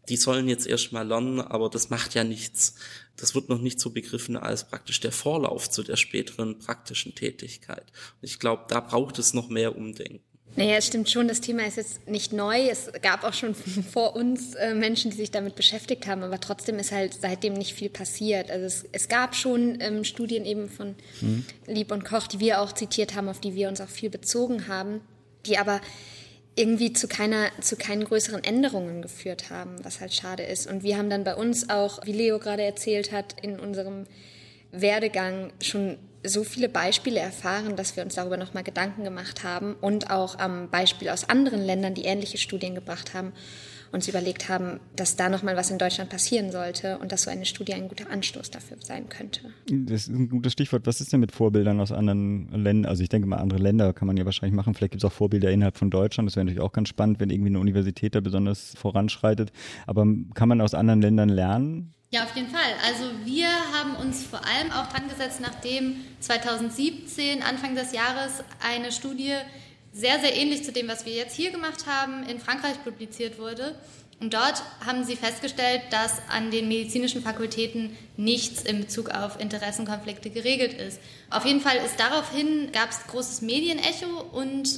die 0.08 0.16
sollen 0.16 0.48
jetzt 0.48 0.66
erstmal 0.66 1.06
lernen, 1.06 1.40
aber 1.40 1.70
das 1.70 1.90
macht 1.90 2.14
ja 2.14 2.24
nichts. 2.24 2.74
Das 3.16 3.34
wird 3.34 3.48
noch 3.48 3.60
nicht 3.60 3.80
so 3.80 3.90
begriffen 3.90 4.36
als 4.36 4.68
praktisch 4.68 5.00
der 5.00 5.12
Vorlauf 5.12 5.70
zu 5.70 5.82
der 5.82 5.96
späteren 5.96 6.58
praktischen 6.58 7.14
Tätigkeit. 7.14 7.92
Und 8.20 8.28
ich 8.28 8.38
glaube, 8.38 8.64
da 8.68 8.80
braucht 8.80 9.18
es 9.18 9.34
noch 9.34 9.48
mehr 9.48 9.76
Umdenken. 9.76 10.33
Naja, 10.56 10.76
es 10.76 10.86
stimmt 10.86 11.10
schon, 11.10 11.26
das 11.26 11.40
Thema 11.40 11.66
ist 11.66 11.76
jetzt 11.76 12.08
nicht 12.08 12.32
neu. 12.32 12.68
Es 12.68 12.90
gab 13.02 13.24
auch 13.24 13.32
schon 13.32 13.54
vor 13.92 14.14
uns 14.14 14.54
äh, 14.54 14.74
Menschen, 14.74 15.10
die 15.10 15.16
sich 15.16 15.30
damit 15.30 15.56
beschäftigt 15.56 16.06
haben, 16.06 16.22
aber 16.22 16.40
trotzdem 16.40 16.78
ist 16.78 16.92
halt 16.92 17.16
seitdem 17.20 17.54
nicht 17.54 17.74
viel 17.74 17.88
passiert. 17.88 18.50
Also 18.50 18.66
es, 18.66 18.84
es 18.92 19.08
gab 19.08 19.34
schon 19.34 19.78
ähm, 19.80 20.04
Studien 20.04 20.44
eben 20.44 20.68
von 20.68 20.94
mhm. 21.20 21.44
Lieb 21.66 21.90
und 21.90 22.04
Koch, 22.04 22.26
die 22.26 22.40
wir 22.40 22.60
auch 22.60 22.72
zitiert 22.72 23.14
haben, 23.14 23.28
auf 23.28 23.40
die 23.40 23.54
wir 23.54 23.68
uns 23.68 23.80
auch 23.80 23.88
viel 23.88 24.10
bezogen 24.10 24.68
haben, 24.68 25.00
die 25.46 25.58
aber 25.58 25.80
irgendwie 26.56 26.92
zu 26.92 27.08
keiner, 27.08 27.48
zu 27.60 27.76
keinen 27.76 28.04
größeren 28.04 28.44
Änderungen 28.44 29.02
geführt 29.02 29.50
haben, 29.50 29.84
was 29.84 30.00
halt 30.00 30.14
schade 30.14 30.44
ist. 30.44 30.68
Und 30.68 30.84
wir 30.84 30.96
haben 30.96 31.10
dann 31.10 31.24
bei 31.24 31.34
uns 31.34 31.68
auch, 31.68 32.06
wie 32.06 32.12
Leo 32.12 32.38
gerade 32.38 32.62
erzählt 32.62 33.10
hat, 33.10 33.34
in 33.42 33.58
unserem 33.58 34.06
Werdegang 34.70 35.52
schon 35.60 35.98
so 36.24 36.44
viele 36.44 36.68
Beispiele 36.68 37.20
erfahren, 37.20 37.76
dass 37.76 37.96
wir 37.96 38.04
uns 38.04 38.14
darüber 38.14 38.36
nochmal 38.36 38.64
Gedanken 38.64 39.04
gemacht 39.04 39.44
haben 39.44 39.74
und 39.80 40.10
auch 40.10 40.38
am 40.38 40.70
Beispiel 40.70 41.10
aus 41.10 41.28
anderen 41.28 41.62
Ländern, 41.64 41.94
die 41.94 42.04
ähnliche 42.04 42.38
Studien 42.38 42.74
gebracht 42.74 43.14
haben, 43.14 43.32
uns 43.92 44.08
überlegt 44.08 44.48
haben, 44.48 44.80
dass 44.96 45.14
da 45.16 45.28
nochmal 45.28 45.56
was 45.56 45.70
in 45.70 45.78
Deutschland 45.78 46.10
passieren 46.10 46.50
sollte 46.50 46.98
und 46.98 47.12
dass 47.12 47.22
so 47.22 47.30
eine 47.30 47.44
Studie 47.44 47.74
ein 47.74 47.88
guter 47.88 48.10
Anstoß 48.10 48.50
dafür 48.50 48.76
sein 48.80 49.08
könnte. 49.08 49.40
Das 49.70 50.02
ist 50.02 50.08
ein 50.08 50.28
gutes 50.28 50.52
Stichwort. 50.52 50.86
Was 50.86 51.00
ist 51.00 51.12
denn 51.12 51.20
mit 51.20 51.30
Vorbildern 51.30 51.80
aus 51.80 51.92
anderen 51.92 52.48
Ländern? 52.50 52.90
Also 52.90 53.02
ich 53.02 53.08
denke 53.08 53.28
mal, 53.28 53.36
andere 53.36 53.60
Länder 53.60 53.92
kann 53.92 54.06
man 54.06 54.16
ja 54.16 54.24
wahrscheinlich 54.24 54.56
machen. 54.56 54.74
Vielleicht 54.74 54.92
gibt 54.92 55.04
es 55.04 55.08
auch 55.08 55.12
Vorbilder 55.12 55.50
innerhalb 55.50 55.78
von 55.78 55.90
Deutschland. 55.90 56.28
Das 56.28 56.34
wäre 56.34 56.44
natürlich 56.44 56.62
auch 56.62 56.72
ganz 56.72 56.88
spannend, 56.88 57.20
wenn 57.20 57.30
irgendwie 57.30 57.50
eine 57.50 57.60
Universität 57.60 58.16
da 58.16 58.20
besonders 58.20 58.74
voranschreitet. 58.76 59.52
Aber 59.86 60.04
kann 60.34 60.48
man 60.48 60.60
aus 60.60 60.74
anderen 60.74 61.00
Ländern 61.00 61.28
lernen? 61.28 61.94
Ja, 62.14 62.22
auf 62.22 62.36
jeden 62.36 62.48
Fall. 62.48 62.60
Also 62.86 63.10
wir 63.24 63.48
haben 63.72 63.96
uns 63.96 64.22
vor 64.22 64.38
allem 64.46 64.70
auch 64.70 64.86
dran 64.86 65.08
gesetzt, 65.08 65.40
nachdem 65.40 65.96
2017, 66.20 67.42
Anfang 67.42 67.74
des 67.74 67.90
Jahres, 67.90 68.44
eine 68.62 68.92
Studie 68.92 69.34
sehr, 69.92 70.20
sehr 70.20 70.36
ähnlich 70.36 70.62
zu 70.62 70.70
dem, 70.70 70.86
was 70.86 71.06
wir 71.06 71.12
jetzt 71.12 71.34
hier 71.34 71.50
gemacht 71.50 71.86
haben, 71.88 72.22
in 72.28 72.38
Frankreich 72.38 72.84
publiziert 72.84 73.40
wurde. 73.40 73.74
Und 74.20 74.32
dort 74.32 74.62
haben 74.86 75.02
sie 75.02 75.16
festgestellt, 75.16 75.82
dass 75.90 76.22
an 76.28 76.52
den 76.52 76.68
medizinischen 76.68 77.20
Fakultäten 77.20 77.96
nichts 78.16 78.62
in 78.62 78.82
Bezug 78.82 79.10
auf 79.10 79.40
Interessenkonflikte 79.40 80.30
geregelt 80.30 80.74
ist. 80.74 81.00
Auf 81.30 81.44
jeden 81.44 81.62
Fall 81.62 81.78
ist 81.78 81.98
daraufhin, 81.98 82.70
gab 82.70 82.90
es 82.90 83.08
großes 83.08 83.40
Medienecho 83.40 84.20
und 84.30 84.68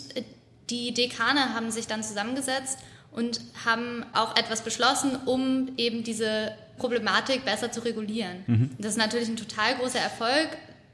die 0.71 0.95
Dekane 0.95 1.55
haben 1.55 1.71
sich 1.71 1.87
dann 1.87 2.03
zusammengesetzt 2.03 2.79
und 3.13 3.43
haben 3.67 4.07
auch 4.15 4.39
etwas 4.39 4.63
beschlossen, 4.63 5.17
um 5.27 5.73
eben 5.77 6.03
diese 6.03 6.57
Problematik 6.77 7.45
besser 7.45 7.73
zu 7.73 7.81
regulieren. 7.81 8.45
Mhm. 8.47 8.71
Das 8.79 8.93
ist 8.93 8.99
natürlich 8.99 9.29
ein 9.29 9.37
total 9.37 9.77
großer 9.77 9.99
Erfolg, 9.99 10.49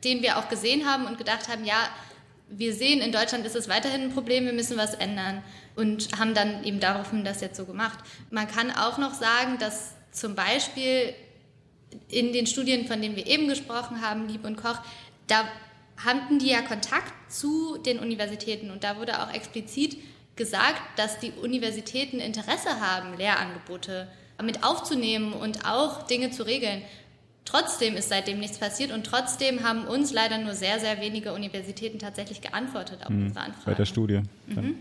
den 0.05 0.23
wir 0.23 0.39
auch 0.39 0.49
gesehen 0.49 0.87
haben 0.87 1.07
und 1.07 1.19
gedacht 1.19 1.49
haben, 1.49 1.65
ja, 1.65 1.89
wir 2.49 2.75
sehen, 2.75 3.01
in 3.01 3.13
Deutschland 3.13 3.47
ist 3.47 3.57
es 3.57 3.69
weiterhin 3.69 4.03
ein 4.03 4.13
Problem, 4.13 4.45
wir 4.45 4.53
müssen 4.53 4.77
was 4.77 4.95
ändern 4.95 5.43
und 5.75 6.19
haben 6.19 6.35
dann 6.35 6.65
eben 6.65 6.81
daraufhin 6.81 7.25
das 7.25 7.41
jetzt 7.41 7.57
so 7.57 7.65
gemacht. 7.65 7.99
Man 8.31 8.47
kann 8.47 8.71
auch 8.71 8.99
noch 8.99 9.15
sagen, 9.15 9.59
dass 9.59 9.95
zum 10.11 10.35
Beispiel 10.35 11.15
in 12.09 12.33
den 12.33 12.47
Studien, 12.47 12.87
von 12.87 13.01
denen 13.01 13.17
wir 13.17 13.27
eben 13.27 13.49
gesprochen 13.49 14.03
haben, 14.03 14.29
Lieb 14.29 14.45
und 14.45 14.57
Koch, 14.57 14.79
da 15.27 15.45
hatten 16.05 16.39
die 16.39 16.51
ja 16.51 16.63
Kontakt 16.63 17.13
zu 17.33 17.79
den 17.79 17.99
Universitäten 17.99 18.71
und 18.71 18.85
da 18.85 18.99
wurde 18.99 19.23
auch 19.23 19.33
explizit 19.33 19.97
gesagt, 20.37 20.81
dass 20.97 21.19
die 21.19 21.33
Universitäten 21.33 22.19
Interesse 22.19 22.81
haben, 22.81 23.17
Lehrangebote 23.17 24.09
mit 24.43 24.65
aufzunehmen 24.65 25.33
und 25.33 25.65
auch 25.65 26.07
Dinge 26.07 26.31
zu 26.31 26.45
regeln. 26.45 26.83
Trotzdem 27.45 27.97
ist 27.97 28.09
seitdem 28.09 28.39
nichts 28.39 28.59
passiert 28.59 28.93
und 28.93 29.05
trotzdem 29.05 29.63
haben 29.65 29.85
uns 29.87 30.13
leider 30.13 30.39
nur 30.39 30.55
sehr, 30.55 30.79
sehr 30.79 31.01
wenige 31.01 31.33
Universitäten 31.33 31.99
tatsächlich 31.99 32.41
geantwortet 32.41 33.01
auf 33.05 33.11
mhm, 33.11 33.27
unsere 33.27 33.45
Anfrage. 33.45 33.67
Bei 33.67 33.75
der 33.75 33.85
Studie. 33.85 34.21
Mhm. 34.47 34.77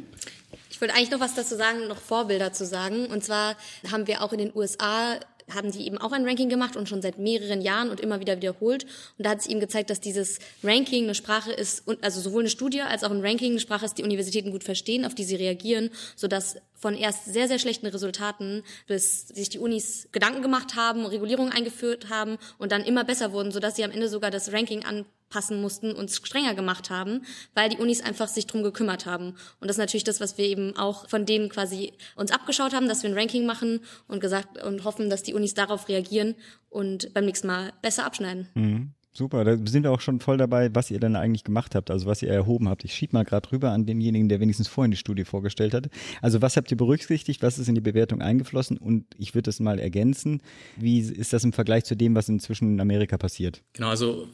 Ich 0.70 0.80
wollte 0.80 0.96
eigentlich 0.96 1.12
noch 1.12 1.20
was 1.20 1.36
dazu 1.36 1.56
sagen, 1.56 1.88
noch 1.88 1.98
Vorbilder 1.98 2.54
zu 2.54 2.66
sagen. 2.66 3.08
Und 3.08 3.24
zwar 3.24 3.56
haben 3.92 4.08
wir 4.08 4.24
auch 4.24 4.32
in 4.32 4.40
den 4.40 4.52
USA 4.56 5.20
haben 5.54 5.72
die 5.72 5.86
eben 5.86 5.98
auch 5.98 6.12
ein 6.12 6.26
Ranking 6.26 6.50
gemacht 6.50 6.76
und 6.76 6.90
schon 6.90 7.02
seit 7.02 7.18
mehreren 7.18 7.62
Jahren 7.62 7.90
und 7.90 8.00
immer 8.00 8.20
wieder 8.20 8.38
wiederholt. 8.38 8.86
Und 9.18 9.26
da 9.26 9.32
hat 9.32 9.42
sich 9.42 9.52
eben 9.52 9.60
gezeigt, 9.60 9.90
dass 9.90 10.00
dieses 10.00 10.40
Ranking 10.64 11.06
eine 11.06 11.16
Sprache 11.16 11.52
ist, 11.52 11.84
also 12.02 12.22
sowohl 12.22 12.44
eine 12.44 12.50
Studie 12.50 12.82
als 12.82 13.04
auch 13.04 13.12
ein 13.12 13.22
Ranking 13.22 13.52
eine 13.52 13.60
Sprache 13.60 13.86
ist, 13.86 13.98
die 13.98 14.04
Universitäten 14.04 14.52
gut 14.52 14.64
verstehen, 14.64 15.06
auf 15.06 15.16
die 15.16 15.24
sie 15.24 15.36
reagieren, 15.36 15.90
sodass 16.16 16.58
von 16.74 16.96
erst 16.96 17.26
sehr, 17.26 17.48
sehr 17.48 17.60
schlechten 17.60 17.88
Resultaten, 17.88 18.64
bis 18.88 19.28
sich 19.28 19.50
die 19.50 19.60
Unis 19.60 20.08
Gedanken 20.12 20.42
gemacht 20.42 20.76
haben, 20.76 21.06
Regulierungen 21.06 21.52
eingeführt 21.52 22.10
haben 22.10 22.38
und 22.58 22.72
dann 22.72 22.84
immer 22.84 23.04
besser 23.04 23.34
wurden, 23.34 23.52
sodass 23.52 23.76
sie 23.76 23.84
am 23.84 23.92
Ende 23.92 24.10
sogar 24.10 24.32
das 24.32 24.52
Ranking 24.52 24.84
anpassen 25.32 25.62
mussten 25.62 25.94
und 25.94 26.12
strenger 26.12 26.54
gemacht 26.54 26.90
haben, 26.90 27.22
weil 27.56 27.70
die 27.70 27.78
Unis 27.78 28.02
einfach 28.02 28.28
sich 28.28 28.48
drum 28.48 28.64
gekümmert 28.64 29.06
haben. 29.06 29.36
Und 29.60 29.68
das 29.68 29.72
ist 29.72 29.80
natürlich 29.80 30.04
das, 30.04 30.20
was 30.20 30.38
wir 30.38 30.46
eben 30.46 30.76
auch 30.76 31.08
von 31.10 31.26
denen 31.26 31.50
quasi 31.50 31.94
uns 32.16 32.32
abgeschaut 32.32 32.74
haben, 32.74 32.88
dass 32.88 33.04
wir 33.04 33.10
ein 33.10 33.18
Ranking 33.18 33.46
machen 33.46 33.80
und 34.08 34.20
gesagt 34.20 34.62
und 34.64 34.84
hoffen, 34.84 35.10
dass 35.10 35.24
die 35.24 35.34
Unis 35.34 35.54
darauf 35.54 35.88
reagieren 35.88 36.36
und 36.70 37.14
beim 37.14 37.26
nächsten 37.26 37.48
Mal 37.48 37.72
besser 37.82 38.06
abschneiden. 38.06 38.48
Mhm. 38.56 38.92
Super, 39.14 39.44
da 39.44 39.58
sind 39.66 39.84
wir 39.84 39.92
auch 39.92 40.00
schon 40.00 40.22
voll 40.22 40.38
dabei, 40.38 40.74
was 40.74 40.90
ihr 40.90 40.98
denn 40.98 41.18
eigentlich 41.18 41.44
gemacht 41.44 41.76
habt, 41.76 41.92
also 41.92 42.06
was 42.06 42.22
ihr 42.22 42.30
erhoben 42.30 42.70
habt. 42.70 42.86
Ich 42.86 42.94
schieb 42.94 43.12
mal 43.12 43.26
gerade 43.26 43.52
rüber 43.52 43.72
an 43.72 43.86
denjenigen, 43.86 44.30
der 44.30 44.40
wenigstens 44.40 44.70
vorhin 44.70 44.92
die 44.92 44.98
Studie 44.98 45.26
vorgestellt 45.26 45.74
hat. 45.74 45.90
Also 46.22 46.42
was 46.42 46.56
habt 46.56 46.72
ihr 46.72 46.78
berücksichtigt, 46.78 47.42
was 47.42 47.60
ist 47.60 47.68
in 47.68 47.76
die 47.76 47.82
Bewertung 47.82 48.22
eingeflossen 48.22 48.78
und 48.78 49.06
ich 49.18 49.36
würde 49.36 49.50
es 49.50 49.60
mal 49.60 49.80
ergänzen, 49.80 50.42
wie 50.78 51.00
ist 51.02 51.34
das 51.34 51.44
im 51.44 51.52
Vergleich 51.52 51.84
zu 51.84 51.96
dem, 51.96 52.16
was 52.16 52.30
inzwischen 52.30 52.76
in 52.76 52.80
Amerika 52.80 53.18
passiert? 53.18 53.62
Genau, 53.74 53.90
also 53.90 54.30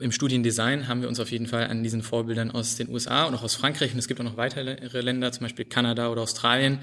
im 0.00 0.12
Studiendesign 0.12 0.88
haben 0.88 1.02
wir 1.02 1.08
uns 1.08 1.20
auf 1.20 1.30
jeden 1.30 1.46
Fall 1.46 1.66
an 1.66 1.82
diesen 1.82 2.02
Vorbildern 2.02 2.50
aus 2.50 2.76
den 2.76 2.88
USA 2.88 3.24
und 3.24 3.34
auch 3.34 3.42
aus 3.42 3.54
Frankreich 3.54 3.92
und 3.92 3.98
es 3.98 4.08
gibt 4.08 4.20
auch 4.20 4.24
noch 4.24 4.36
weitere 4.36 5.00
Länder, 5.00 5.32
zum 5.32 5.44
Beispiel 5.44 5.64
Kanada 5.64 6.10
oder 6.10 6.22
Australien, 6.22 6.80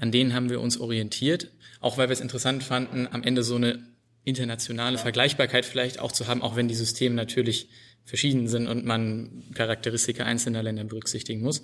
an 0.00 0.12
denen 0.12 0.34
haben 0.34 0.50
wir 0.50 0.60
uns 0.60 0.78
orientiert, 0.78 1.50
auch 1.80 1.98
weil 1.98 2.08
wir 2.08 2.12
es 2.12 2.20
interessant 2.20 2.62
fanden, 2.62 3.08
am 3.10 3.22
Ende 3.22 3.42
so 3.42 3.56
eine 3.56 3.78
internationale 4.24 4.98
Vergleichbarkeit 4.98 5.64
vielleicht 5.64 6.00
auch 6.00 6.12
zu 6.12 6.26
haben, 6.26 6.42
auch 6.42 6.56
wenn 6.56 6.68
die 6.68 6.74
Systeme 6.74 7.14
natürlich 7.14 7.68
verschieden 8.04 8.48
sind 8.48 8.66
und 8.66 8.84
man 8.84 9.44
Charakteristika 9.54 10.24
einzelner 10.24 10.62
Länder 10.62 10.84
berücksichtigen 10.84 11.42
muss. 11.42 11.62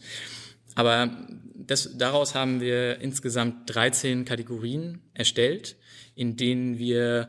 Aber 0.74 1.16
das, 1.55 1.96
daraus 1.96 2.35
haben 2.35 2.61
wir 2.61 3.00
insgesamt 3.00 3.74
13 3.74 4.24
Kategorien 4.24 5.00
erstellt, 5.14 5.76
in 6.14 6.37
denen 6.37 6.78
wir 6.78 7.28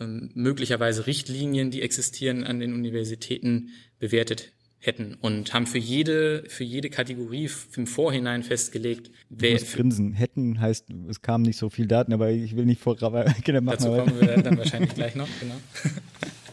ähm, 0.00 0.30
möglicherweise 0.34 1.06
Richtlinien, 1.06 1.70
die 1.70 1.82
existieren 1.82 2.44
an 2.44 2.60
den 2.60 2.74
Universitäten, 2.74 3.70
bewertet 3.98 4.52
hätten 4.86 5.16
und 5.20 5.54
haben 5.54 5.66
für 5.66 5.78
jede, 5.78 6.44
für 6.48 6.64
jede 6.64 6.90
Kategorie 6.90 7.48
im 7.76 7.86
Vorhinein 7.86 8.42
festgelegt, 8.42 9.10
wer. 9.30 9.58
Du 9.58 9.64
grinsen. 9.64 10.12
Hätten 10.12 10.60
heißt, 10.60 10.88
es 11.08 11.22
kamen 11.22 11.44
nicht 11.44 11.56
so 11.56 11.70
viel 11.70 11.86
Daten, 11.86 12.12
aber 12.12 12.30
ich 12.30 12.54
will 12.56 12.66
nicht 12.66 12.80
vor, 12.80 12.96
genau, 12.96 13.12
Dazu 13.72 13.88
kommen 13.88 14.20
wir 14.20 14.36
dann 14.36 14.58
wahrscheinlich 14.58 14.94
gleich 14.94 15.14
noch, 15.14 15.28
genau. 15.40 15.54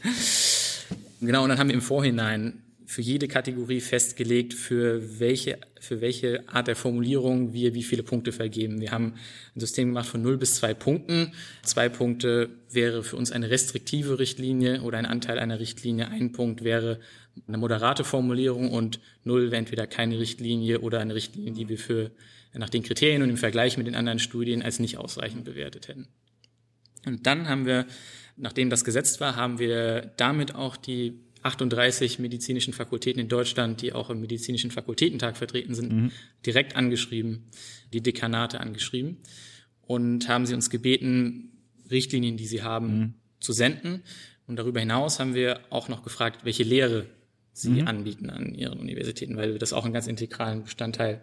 genau, 1.21 1.43
und 1.43 1.49
dann 1.49 1.59
haben 1.59 1.67
wir 1.67 1.75
im 1.75 1.81
Vorhinein 1.81 2.53
für 2.91 3.01
jede 3.01 3.29
Kategorie 3.29 3.79
festgelegt, 3.79 4.53
für 4.53 5.21
welche, 5.21 5.59
für 5.79 6.01
welche 6.01 6.47
Art 6.49 6.67
der 6.67 6.75
Formulierung 6.75 7.53
wir 7.53 7.73
wie 7.73 7.83
viele 7.83 8.03
Punkte 8.03 8.33
vergeben. 8.33 8.81
Wir 8.81 8.91
haben 8.91 9.13
ein 9.55 9.61
System 9.61 9.87
gemacht 9.87 10.09
von 10.09 10.21
0 10.21 10.37
bis 10.37 10.55
2 10.55 10.73
Punkten. 10.73 11.31
Zwei 11.63 11.87
Punkte 11.87 12.49
wäre 12.69 13.01
für 13.01 13.15
uns 13.15 13.31
eine 13.31 13.49
restriktive 13.49 14.19
Richtlinie 14.19 14.81
oder 14.81 14.97
ein 14.97 15.05
Anteil 15.05 15.39
einer 15.39 15.61
Richtlinie. 15.61 16.09
Ein 16.09 16.33
Punkt 16.33 16.65
wäre 16.65 16.99
eine 17.47 17.57
moderate 17.57 18.03
Formulierung 18.03 18.71
und 18.71 18.99
0 19.23 19.51
wäre 19.51 19.55
entweder 19.55 19.87
keine 19.87 20.19
Richtlinie 20.19 20.81
oder 20.81 20.99
eine 20.99 21.15
Richtlinie, 21.15 21.53
die 21.53 21.69
wir 21.69 21.77
für 21.77 22.11
nach 22.53 22.69
den 22.69 22.83
Kriterien 22.83 23.23
und 23.23 23.29
im 23.29 23.37
Vergleich 23.37 23.77
mit 23.77 23.87
den 23.87 23.95
anderen 23.95 24.19
Studien 24.19 24.61
als 24.61 24.79
nicht 24.79 24.97
ausreichend 24.97 25.45
bewertet 25.45 25.87
hätten. 25.87 26.09
Und 27.05 27.25
dann 27.25 27.47
haben 27.47 27.65
wir, 27.65 27.85
nachdem 28.35 28.69
das 28.69 28.83
gesetzt 28.83 29.21
war, 29.21 29.37
haben 29.37 29.59
wir 29.59 30.11
damit 30.17 30.55
auch 30.55 30.75
die 30.75 31.21
38 31.43 32.19
medizinischen 32.19 32.73
Fakultäten 32.73 33.19
in 33.19 33.27
Deutschland, 33.27 33.81
die 33.81 33.93
auch 33.93 34.09
im 34.09 34.21
medizinischen 34.21 34.71
Fakultätentag 34.71 35.37
vertreten 35.37 35.73
sind, 35.73 35.91
mhm. 35.91 36.11
direkt 36.45 36.75
angeschrieben, 36.75 37.45
die 37.93 38.01
Dekanate 38.01 38.59
angeschrieben 38.59 39.17
und 39.81 40.27
haben 40.27 40.45
sie 40.45 40.53
uns 40.53 40.69
gebeten, 40.69 41.51
Richtlinien, 41.89 42.37
die 42.37 42.47
sie 42.47 42.63
haben, 42.63 42.97
mhm. 42.97 43.13
zu 43.39 43.53
senden. 43.53 44.03
Und 44.47 44.55
darüber 44.57 44.79
hinaus 44.79 45.19
haben 45.19 45.33
wir 45.33 45.61
auch 45.69 45.89
noch 45.89 46.03
gefragt, 46.03 46.45
welche 46.45 46.63
Lehre 46.63 47.07
sie 47.53 47.81
mhm. 47.81 47.87
anbieten 47.87 48.29
an 48.29 48.53
ihren 48.53 48.79
Universitäten, 48.79 49.35
weil 49.35 49.53
wir 49.53 49.59
das 49.59 49.73
auch 49.73 49.83
einen 49.83 49.93
ganz 49.93 50.07
integralen 50.07 50.63
Bestandteil 50.63 51.21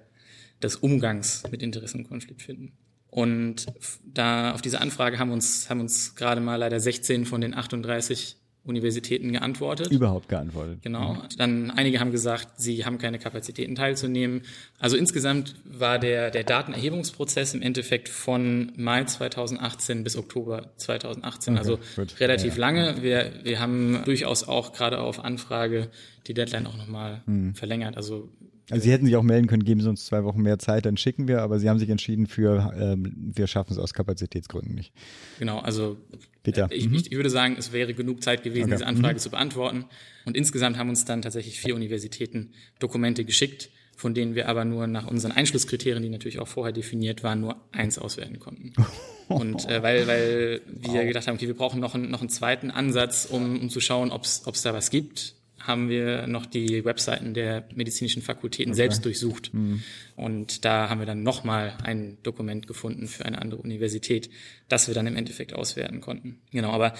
des 0.62 0.76
Umgangs 0.76 1.44
mit 1.50 1.62
Interessenkonflikt 1.62 2.42
finden. 2.42 2.72
Und 3.11 3.66
da 4.04 4.52
auf 4.52 4.61
diese 4.61 4.81
Anfrage 4.81 5.18
haben 5.18 5.33
uns, 5.33 5.70
haben 5.70 5.81
uns 5.81 6.14
gerade 6.14 6.40
mal 6.40 6.57
leider 6.57 6.78
16 6.78 7.24
von 7.24 7.40
den 7.40 7.54
38 7.54 8.37
Universitäten 8.64 9.33
geantwortet. 9.33 9.90
Überhaupt 9.90 10.29
geantwortet. 10.29 10.83
Genau. 10.83 11.16
Dann 11.38 11.71
einige 11.71 12.01
haben 12.01 12.11
gesagt, 12.11 12.49
sie 12.57 12.85
haben 12.85 12.99
keine 12.99 13.18
Kapazitäten 13.18 13.75
teilzunehmen. 13.75 14.42
Also 14.79 14.97
insgesamt 14.97 15.55
war 15.64 15.99
der, 15.99 16.31
der 16.31 16.44
Datenerhebungsprozess 16.44 17.55
im 17.55 17.62
Endeffekt 17.62 18.09
von 18.09 18.73
Mai 18.77 19.05
2018 19.05 20.05
bis 20.05 20.16
Oktober 20.16 20.71
2018, 20.77 21.55
okay, 21.55 21.59
also 21.59 21.79
gut. 21.97 22.21
relativ 22.21 22.55
ja, 22.55 22.61
lange. 22.61 23.03
Wir, 23.03 23.33
wir 23.42 23.59
haben 23.59 24.03
durchaus 24.05 24.47
auch 24.47 24.73
gerade 24.73 25.01
auf 25.01 25.25
Anfrage 25.25 25.88
die 26.27 26.35
Deadline 26.35 26.66
auch 26.66 26.77
nochmal 26.77 27.23
hm. 27.25 27.55
verlängert. 27.55 27.97
Also 27.97 28.29
also 28.70 28.83
Sie 28.83 28.90
hätten 28.90 29.07
sich 29.07 29.16
auch 29.16 29.22
melden 29.22 29.46
können, 29.46 29.64
geben 29.64 29.81
Sie 29.81 29.88
uns 29.88 30.04
zwei 30.04 30.24
Wochen 30.24 30.42
mehr 30.42 30.59
Zeit, 30.59 30.87
dann 30.87 30.96
schicken 30.96 31.28
wir, 31.28 31.42
aber 31.42 31.59
Sie 31.59 31.68
haben 31.68 31.78
sich 31.78 31.88
entschieden 31.88 32.26
für, 32.26 32.72
ähm, 32.78 33.14
wir 33.16 33.46
schaffen 33.46 33.72
es 33.72 33.78
aus 33.78 33.94
Kapazitätsgründen 33.94 34.74
nicht. 34.74 34.92
Genau, 35.38 35.59
also 35.59 35.96
Bitte. 36.42 36.66
Ich, 36.70 36.88
mhm. 36.88 36.94
ich, 36.94 37.11
würde 37.11 37.31
sagen, 37.31 37.57
es 37.59 37.72
wäre 37.72 37.94
genug 37.94 38.22
Zeit 38.22 38.42
gewesen, 38.42 38.66
okay. 38.66 38.76
diese 38.76 38.87
Anfrage 38.87 39.14
mhm. 39.14 39.18
zu 39.18 39.31
beantworten. 39.31 39.85
Und 40.24 40.37
insgesamt 40.37 40.78
haben 40.78 40.88
uns 40.88 41.04
dann 41.04 41.22
tatsächlich 41.22 41.61
vier 41.61 41.74
Universitäten 41.74 42.52
Dokumente 42.78 43.24
geschickt, 43.24 43.70
von 43.96 44.14
denen 44.14 44.35
wir 44.35 44.48
aber 44.48 44.64
nur 44.64 44.87
nach 44.87 45.07
unseren 45.07 45.33
Einschlusskriterien, 45.33 46.02
die 46.02 46.09
natürlich 46.09 46.38
auch 46.38 46.48
vorher 46.48 46.72
definiert 46.72 47.22
waren, 47.22 47.40
nur 47.40 47.57
eins 47.72 47.98
auswerten 47.98 48.38
konnten. 48.38 48.72
Und 49.28 49.68
äh, 49.68 49.83
weil, 49.83 50.07
weil 50.07 50.62
wir 50.68 51.04
gedacht 51.04 51.26
haben, 51.26 51.35
okay, 51.35 51.48
wir 51.48 51.57
brauchen 51.57 51.81
noch 51.81 51.94
einen, 51.94 52.11
noch 52.11 52.20
einen 52.20 52.31
zweiten 52.31 52.70
Ansatz, 52.70 53.26
um, 53.31 53.61
um 53.61 53.68
zu 53.68 53.81
schauen, 53.81 54.11
ob 54.11 54.24
es 54.24 54.62
da 54.62 54.72
was 54.72 54.90
gibt 54.90 55.35
haben 55.59 55.88
wir 55.88 56.27
noch 56.27 56.47
die 56.47 56.85
Webseiten 56.85 57.35
der 57.35 57.64
medizinischen 57.75 58.23
Fakultäten 58.23 58.73
okay. 58.73 58.77
selbst 58.77 59.05
durchsucht. 59.05 59.53
Mhm. 59.53 59.83
Und 60.16 60.64
da 60.64 60.88
haben 60.88 61.01
wir 61.01 61.07
dann 61.07 61.23
nochmal 61.23 61.77
ein 61.83 62.18
Dokument 62.23 62.66
gefunden 62.66 63.09
für 63.09 63.25
eine 63.25 63.40
andere 63.40 63.61
Universität, 63.61 64.31
das 64.68 64.88
wir 64.88 64.94
dann 64.94 65.07
im 65.07 65.16
Endeffekt 65.16 65.55
auswerten 65.55 66.01
konnten. 66.01 66.38
Genau, 66.51 66.71
aber 66.71 66.94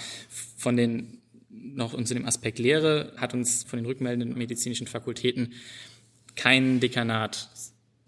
von 0.57 0.77
den 0.77 1.19
noch 1.51 1.95
in 1.95 2.05
dem 2.05 2.27
Aspekt 2.27 2.59
Lehre 2.59 3.13
hat 3.17 3.35
uns 3.35 3.65
von 3.65 3.79
den 3.79 3.87
rückmeldenden 3.87 4.37
medizinischen 4.37 4.87
Fakultäten 4.87 5.53
kein 6.37 6.81
Dekanat 6.81 7.49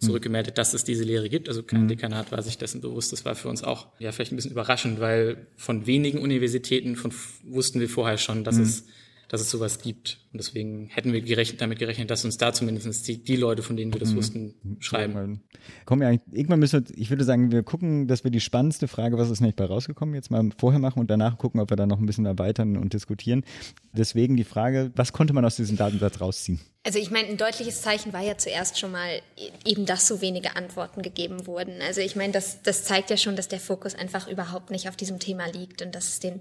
zurückgemeldet, 0.00 0.56
dass 0.56 0.72
es 0.72 0.84
diese 0.84 1.04
Lehre 1.04 1.28
gibt. 1.28 1.48
Also 1.48 1.62
kein 1.62 1.82
mhm. 1.84 1.88
Dekanat 1.88 2.32
war 2.32 2.42
sich 2.42 2.58
dessen 2.58 2.80
bewusst. 2.80 3.12
Das 3.12 3.24
war 3.24 3.34
für 3.34 3.48
uns 3.48 3.62
auch 3.62 3.88
ja 3.98 4.12
vielleicht 4.12 4.32
ein 4.32 4.36
bisschen 4.36 4.52
überraschend, 4.52 5.00
weil 5.00 5.46
von 5.56 5.86
wenigen 5.86 6.18
Universitäten 6.18 6.96
von, 6.96 7.12
wussten 7.44 7.80
wir 7.80 7.88
vorher 7.88 8.18
schon, 8.18 8.44
dass 8.44 8.56
mhm. 8.56 8.62
es 8.62 8.86
dass 9.30 9.40
es 9.40 9.48
sowas 9.48 9.78
gibt. 9.80 10.18
Und 10.32 10.38
deswegen 10.38 10.88
hätten 10.88 11.12
wir 11.12 11.20
gerechnet, 11.20 11.60
damit 11.60 11.78
gerechnet, 11.78 12.10
dass 12.10 12.24
uns 12.24 12.36
da 12.36 12.52
zumindest 12.52 13.06
die, 13.06 13.22
die 13.22 13.36
Leute, 13.36 13.62
von 13.62 13.76
denen 13.76 13.92
wir 13.92 14.00
das 14.00 14.10
mhm. 14.10 14.16
wussten, 14.16 14.54
schreiben. 14.80 15.40
Kommen 15.84 16.02
ja, 16.02 16.18
irgendwann 16.32 16.58
müssen 16.58 16.84
wir, 16.84 16.98
ich 16.98 17.10
würde 17.10 17.22
sagen, 17.22 17.52
wir 17.52 17.62
gucken, 17.62 18.08
dass 18.08 18.24
wir 18.24 18.32
die 18.32 18.40
spannendste 18.40 18.88
Frage, 18.88 19.18
was 19.18 19.30
ist 19.30 19.40
nicht 19.40 19.54
bei 19.54 19.64
rausgekommen, 19.66 20.16
jetzt 20.16 20.32
mal 20.32 20.50
vorher 20.58 20.80
machen 20.80 20.98
und 20.98 21.10
danach 21.12 21.38
gucken, 21.38 21.60
ob 21.60 21.70
wir 21.70 21.76
da 21.76 21.86
noch 21.86 22.00
ein 22.00 22.06
bisschen 22.06 22.26
erweitern 22.26 22.76
und 22.76 22.92
diskutieren. 22.92 23.44
Deswegen 23.92 24.36
die 24.36 24.44
Frage, 24.44 24.90
was 24.96 25.12
konnte 25.12 25.32
man 25.32 25.44
aus 25.44 25.54
diesem 25.54 25.76
Datensatz 25.76 26.20
rausziehen? 26.20 26.58
Also 26.82 26.98
ich 26.98 27.12
meine, 27.12 27.28
ein 27.28 27.36
deutliches 27.36 27.82
Zeichen 27.82 28.12
war 28.12 28.22
ja 28.22 28.36
zuerst 28.36 28.80
schon 28.80 28.90
mal 28.90 29.20
eben, 29.64 29.86
dass 29.86 30.08
so 30.08 30.20
wenige 30.20 30.56
Antworten 30.56 31.02
gegeben 31.02 31.46
wurden. 31.46 31.74
Also 31.86 32.00
ich 32.00 32.16
meine, 32.16 32.32
das, 32.32 32.62
das 32.62 32.82
zeigt 32.82 33.10
ja 33.10 33.16
schon, 33.16 33.36
dass 33.36 33.46
der 33.46 33.60
Fokus 33.60 33.94
einfach 33.94 34.26
überhaupt 34.26 34.70
nicht 34.70 34.88
auf 34.88 34.96
diesem 34.96 35.20
Thema 35.20 35.46
liegt 35.46 35.82
und 35.82 35.94
dass 35.94 36.08
es 36.08 36.20
den 36.20 36.40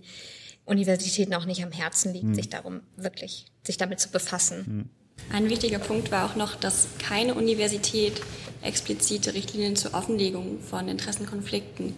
Universitäten 0.70 1.34
auch 1.34 1.46
nicht 1.46 1.64
am 1.64 1.72
Herzen 1.72 2.14
liegt, 2.14 2.26
hm. 2.26 2.36
sich 2.36 2.50
darum 2.50 2.82
wirklich, 2.96 3.46
sich 3.64 3.78
damit 3.78 4.00
zu 4.00 4.10
befassen. 4.10 4.66
Hm. 4.66 4.90
Ein 5.32 5.50
wichtiger 5.50 5.80
Punkt 5.80 6.12
war 6.12 6.26
auch 6.26 6.36
noch, 6.36 6.56
dass 6.56 6.88
keine 6.98 7.36
Universität 7.36 8.22
explizite 8.62 9.34
Richtlinien 9.34 9.76
zur 9.76 9.94
Offenlegung 9.94 10.60
von 10.62 10.88
Interessenkonflikten 10.88 11.94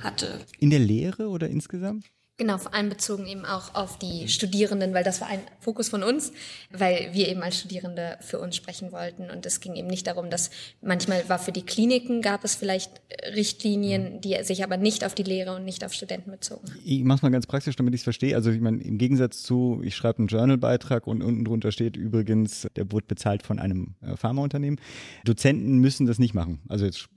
hatte. 0.00 0.40
In 0.58 0.70
der 0.70 0.80
Lehre 0.80 1.28
oder 1.28 1.48
insgesamt? 1.48 2.06
Genau, 2.38 2.58
vor 2.58 2.74
allem 2.74 2.90
bezogen 2.90 3.26
eben 3.26 3.46
auch 3.46 3.74
auf 3.74 3.98
die 3.98 4.28
Studierenden, 4.28 4.92
weil 4.92 5.02
das 5.02 5.22
war 5.22 5.28
ein 5.28 5.40
Fokus 5.58 5.88
von 5.88 6.02
uns, 6.02 6.32
weil 6.70 7.08
wir 7.12 7.28
eben 7.28 7.42
als 7.42 7.58
Studierende 7.60 8.18
für 8.20 8.38
uns 8.38 8.56
sprechen 8.56 8.92
wollten. 8.92 9.30
Und 9.30 9.46
es 9.46 9.60
ging 9.60 9.74
eben 9.74 9.88
nicht 9.88 10.06
darum, 10.06 10.28
dass 10.28 10.50
manchmal 10.82 11.26
war 11.30 11.38
für 11.38 11.52
die 11.52 11.62
Kliniken 11.62 12.20
gab 12.20 12.44
es 12.44 12.54
vielleicht 12.54 13.00
Richtlinien, 13.34 14.20
die 14.20 14.36
sich 14.42 14.62
aber 14.62 14.76
nicht 14.76 15.02
auf 15.02 15.14
die 15.14 15.22
Lehre 15.22 15.56
und 15.56 15.64
nicht 15.64 15.82
auf 15.82 15.94
Studenten 15.94 16.30
bezogen 16.30 16.68
haben. 16.68 16.80
Ich 16.84 17.02
mache 17.04 17.24
mal 17.24 17.30
ganz 17.30 17.46
praktisch, 17.46 17.74
damit 17.76 17.94
ich 17.94 18.00
es 18.00 18.04
verstehe. 18.04 18.34
Also 18.34 18.50
ich 18.50 18.60
meine, 18.60 18.82
im 18.82 18.98
Gegensatz 18.98 19.42
zu, 19.42 19.80
ich 19.82 19.96
schreibe 19.96 20.18
einen 20.18 20.28
Journalbeitrag 20.28 21.06
und 21.06 21.22
unten 21.22 21.46
drunter 21.46 21.72
steht 21.72 21.96
übrigens, 21.96 22.66
der 22.76 22.92
wurde 22.92 23.06
bezahlt 23.06 23.44
von 23.44 23.58
einem 23.58 23.94
äh, 24.02 24.14
Pharmaunternehmen. 24.14 24.78
Dozenten 25.24 25.78
müssen 25.78 26.06
das 26.06 26.18
nicht 26.18 26.34
machen. 26.34 26.60
Also 26.68 26.84
jetzt 26.84 27.08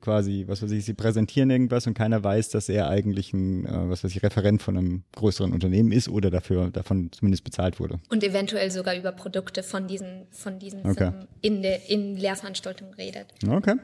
quasi, 0.00 0.44
was 0.46 0.62
weiß 0.62 0.70
ich, 0.70 0.84
sie 0.84 0.94
präsentieren 0.94 1.50
irgendwas 1.50 1.86
und 1.86 1.94
keiner 1.94 2.22
weiß, 2.22 2.50
dass 2.50 2.68
er 2.68 2.88
eigentlich 2.88 3.32
ein, 3.32 3.66
äh, 3.66 3.88
was 3.88 4.04
weiß 4.04 4.14
ich, 4.14 4.22
Referent 4.22 4.62
von 4.62 4.76
einem 4.76 5.04
größeren 5.14 5.52
Unternehmen 5.52 5.92
ist 5.92 6.08
oder 6.08 6.30
dafür 6.30 6.70
davon 6.70 7.10
zumindest 7.12 7.44
bezahlt 7.44 7.80
wurde. 7.80 8.00
Und 8.10 8.24
eventuell 8.24 8.70
sogar 8.70 8.96
über 8.96 9.12
Produkte 9.12 9.62
von 9.62 9.86
diesen, 9.86 10.26
von 10.30 10.58
diesen 10.58 10.80
okay. 10.80 11.10
Firmen 11.10 11.28
in 11.40 11.62
der 11.62 11.88
in 11.88 12.16
Lehrveranstaltungen 12.16 12.94
redet. 12.94 13.26
Okay. 13.48 13.76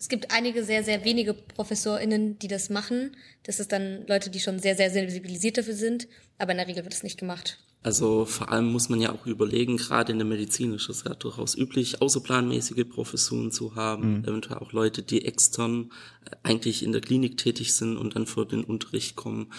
Es 0.00 0.08
gibt 0.08 0.30
einige 0.30 0.62
sehr, 0.62 0.84
sehr 0.84 1.04
wenige 1.04 1.34
ProfessorInnen, 1.34 2.38
die 2.38 2.46
das 2.46 2.70
machen. 2.70 3.16
Das 3.42 3.58
ist 3.58 3.72
dann 3.72 4.06
Leute, 4.06 4.30
die 4.30 4.38
schon 4.38 4.60
sehr, 4.60 4.76
sehr 4.76 4.90
sensibilisiert 4.90 5.58
dafür 5.58 5.74
sind. 5.74 6.06
Aber 6.38 6.52
in 6.52 6.58
der 6.58 6.68
Regel 6.68 6.84
wird 6.84 6.94
es 6.94 7.02
nicht 7.02 7.18
gemacht. 7.18 7.58
Also 7.82 8.24
vor 8.24 8.50
allem 8.50 8.72
muss 8.72 8.88
man 8.88 9.00
ja 9.00 9.12
auch 9.12 9.26
überlegen, 9.26 9.76
gerade 9.76 10.12
in 10.12 10.18
der 10.18 10.26
Medizin 10.26 10.74
ist 10.74 10.88
es 10.88 11.04
ja 11.04 11.14
durchaus 11.14 11.56
üblich, 11.56 12.02
außerplanmäßige 12.02 12.88
Professuren 12.88 13.52
zu 13.52 13.76
haben, 13.76 14.18
mhm. 14.18 14.24
eventuell 14.24 14.58
auch 14.58 14.72
Leute, 14.72 15.02
die 15.02 15.24
extern 15.24 15.90
äh, 16.24 16.36
eigentlich 16.42 16.82
in 16.82 16.92
der 16.92 17.00
Klinik 17.00 17.36
tätig 17.36 17.74
sind 17.74 17.96
und 17.96 18.16
dann 18.16 18.26
vor 18.26 18.46
den 18.46 18.64
Unterricht 18.64 19.14
kommen. 19.14 19.52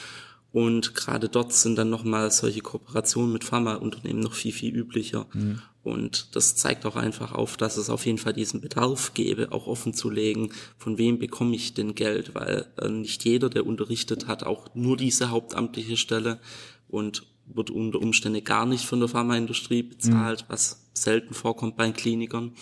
Und 0.51 0.95
gerade 0.95 1.29
dort 1.29 1.53
sind 1.53 1.77
dann 1.77 1.89
nochmal 1.89 2.31
solche 2.31 2.61
Kooperationen 2.61 3.31
mit 3.31 3.43
Pharmaunternehmen 3.43 4.21
noch 4.21 4.33
viel, 4.33 4.51
viel 4.51 4.75
üblicher. 4.75 5.27
Mhm. 5.33 5.61
Und 5.83 6.35
das 6.35 6.55
zeigt 6.55 6.85
auch 6.85 6.95
einfach 6.95 7.31
auf, 7.31 7.55
dass 7.55 7.77
es 7.77 7.89
auf 7.89 8.05
jeden 8.05 8.17
Fall 8.17 8.33
diesen 8.33 8.59
Bedarf 8.59 9.13
gäbe, 9.13 9.51
auch 9.51 9.67
offen 9.67 9.93
zu 9.93 10.09
legen, 10.09 10.51
von 10.77 10.97
wem 10.97 11.19
bekomme 11.19 11.55
ich 11.55 11.73
denn 11.73 11.95
Geld, 11.95 12.35
weil 12.35 12.65
äh, 12.77 12.89
nicht 12.89 13.23
jeder, 13.23 13.49
der 13.49 13.65
unterrichtet 13.65 14.27
hat, 14.27 14.43
auch 14.43 14.75
nur 14.75 14.97
diese 14.97 15.29
hauptamtliche 15.29 15.97
Stelle. 15.97 16.39
Und 16.89 17.23
wird 17.53 17.69
unter 17.69 18.01
Umständen 18.01 18.43
gar 18.43 18.65
nicht 18.65 18.85
von 18.85 18.99
der 18.99 19.09
Pharmaindustrie 19.09 19.83
bezahlt, 19.83 20.41
mhm. 20.41 20.45
was 20.49 20.89
selten 20.93 21.33
vorkommt 21.33 21.77
bei 21.77 21.91
Klinikern. 21.91 22.53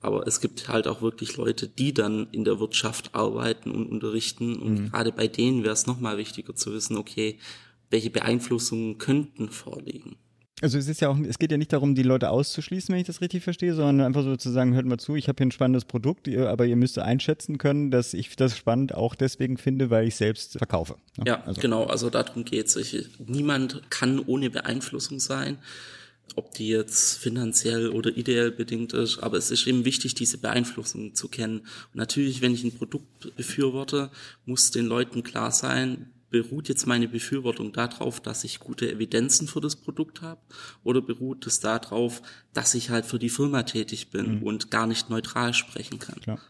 Aber 0.00 0.26
es 0.26 0.40
gibt 0.40 0.68
halt 0.68 0.86
auch 0.86 1.02
wirklich 1.02 1.36
Leute, 1.36 1.68
die 1.68 1.92
dann 1.92 2.28
in 2.30 2.44
der 2.44 2.60
Wirtschaft 2.60 3.14
arbeiten 3.14 3.70
und 3.70 3.86
unterrichten. 3.86 4.56
Und 4.56 4.74
mhm. 4.74 4.90
gerade 4.90 5.12
bei 5.12 5.26
denen 5.26 5.64
wäre 5.64 5.72
es 5.72 5.86
nochmal 5.86 6.18
wichtiger 6.18 6.54
zu 6.54 6.72
wissen, 6.72 6.96
okay, 6.96 7.38
welche 7.90 8.10
Beeinflussungen 8.10 8.98
könnten 8.98 9.48
vorliegen. 9.48 10.16
Also 10.62 10.78
es 10.78 10.88
ist 10.88 11.02
ja 11.02 11.10
auch, 11.10 11.18
es 11.18 11.38
geht 11.38 11.50
ja 11.50 11.58
nicht 11.58 11.72
darum, 11.74 11.94
die 11.94 12.02
Leute 12.02 12.30
auszuschließen, 12.30 12.90
wenn 12.90 13.00
ich 13.00 13.06
das 13.06 13.20
richtig 13.20 13.44
verstehe, 13.44 13.74
sondern 13.74 14.06
einfach 14.06 14.22
so 14.22 14.36
zu 14.36 14.50
sagen, 14.50 14.74
hört 14.74 14.86
mal 14.86 14.96
zu, 14.96 15.14
ich 15.14 15.28
habe 15.28 15.36
hier 15.36 15.46
ein 15.46 15.52
spannendes 15.52 15.84
Produkt, 15.84 16.28
aber 16.28 16.64
ihr 16.64 16.76
müsst 16.76 16.98
einschätzen 16.98 17.58
können, 17.58 17.90
dass 17.90 18.14
ich 18.14 18.34
das 18.36 18.56
spannend 18.56 18.94
auch 18.94 19.14
deswegen 19.14 19.58
finde, 19.58 19.90
weil 19.90 20.08
ich 20.08 20.16
selbst 20.16 20.56
verkaufe. 20.56 20.96
Ne? 21.18 21.24
Ja, 21.26 21.42
also. 21.44 21.60
genau, 21.60 21.84
also 21.84 22.08
darum 22.08 22.46
geht's. 22.46 22.74
Ich, 22.76 23.06
niemand 23.18 23.82
kann 23.90 24.18
ohne 24.18 24.48
Beeinflussung 24.48 25.20
sein, 25.20 25.58
ob 26.36 26.52
die 26.52 26.68
jetzt 26.68 27.18
finanziell 27.18 27.90
oder 27.90 28.16
ideell 28.16 28.50
bedingt 28.50 28.94
ist, 28.94 29.18
aber 29.18 29.36
es 29.36 29.50
ist 29.50 29.66
eben 29.66 29.84
wichtig, 29.84 30.14
diese 30.14 30.38
Beeinflussung 30.38 31.14
zu 31.14 31.28
kennen. 31.28 31.60
Und 31.60 31.96
natürlich, 31.96 32.40
wenn 32.40 32.54
ich 32.54 32.64
ein 32.64 32.72
Produkt 32.72 33.36
befürworte, 33.36 34.10
muss 34.46 34.70
den 34.70 34.86
Leuten 34.86 35.22
klar 35.22 35.52
sein, 35.52 36.12
beruht 36.42 36.68
jetzt 36.68 36.86
meine 36.86 37.08
Befürwortung 37.08 37.72
darauf, 37.72 38.20
dass 38.20 38.44
ich 38.44 38.60
gute 38.60 38.90
Evidenzen 38.90 39.48
für 39.48 39.60
das 39.60 39.76
Produkt 39.76 40.22
habe 40.22 40.40
oder 40.84 41.00
beruht 41.00 41.46
es 41.46 41.60
darauf, 41.60 42.22
dass 42.52 42.74
ich 42.74 42.90
halt 42.90 43.06
für 43.06 43.18
die 43.18 43.28
Firma 43.28 43.62
tätig 43.62 44.10
bin 44.10 44.36
mhm. 44.36 44.42
und 44.42 44.70
gar 44.70 44.86
nicht 44.86 45.10
neutral 45.10 45.54
sprechen 45.54 45.98
kann? 45.98 46.20
Klar. 46.20 46.40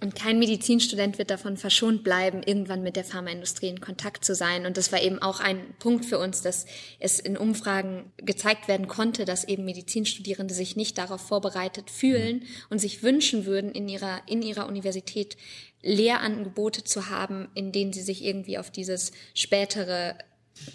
Und 0.00 0.14
kein 0.14 0.38
Medizinstudent 0.38 1.18
wird 1.18 1.30
davon 1.30 1.56
verschont 1.56 2.04
bleiben, 2.04 2.42
irgendwann 2.44 2.84
mit 2.84 2.94
der 2.94 3.04
Pharmaindustrie 3.04 3.68
in 3.68 3.80
Kontakt 3.80 4.24
zu 4.24 4.36
sein. 4.36 4.64
Und 4.64 4.76
das 4.76 4.92
war 4.92 5.02
eben 5.02 5.20
auch 5.20 5.40
ein 5.40 5.74
Punkt 5.80 6.04
für 6.04 6.20
uns, 6.20 6.40
dass 6.40 6.66
es 7.00 7.18
in 7.18 7.36
Umfragen 7.36 8.12
gezeigt 8.16 8.68
werden 8.68 8.86
konnte, 8.86 9.24
dass 9.24 9.42
eben 9.42 9.64
Medizinstudierende 9.64 10.54
sich 10.54 10.76
nicht 10.76 10.98
darauf 10.98 11.20
vorbereitet 11.20 11.90
fühlen 11.90 12.36
mhm. 12.36 12.46
und 12.70 12.78
sich 12.78 13.02
wünschen 13.02 13.44
würden, 13.44 13.72
in 13.72 13.88
ihrer, 13.88 14.22
in 14.28 14.42
ihrer 14.42 14.68
Universität 14.68 15.36
Lehrangebote 15.82 16.84
zu 16.84 17.10
haben, 17.10 17.48
in 17.54 17.72
denen 17.72 17.92
sie 17.92 18.02
sich 18.02 18.24
irgendwie 18.24 18.58
auf 18.58 18.70
dieses 18.70 19.10
spätere 19.34 20.16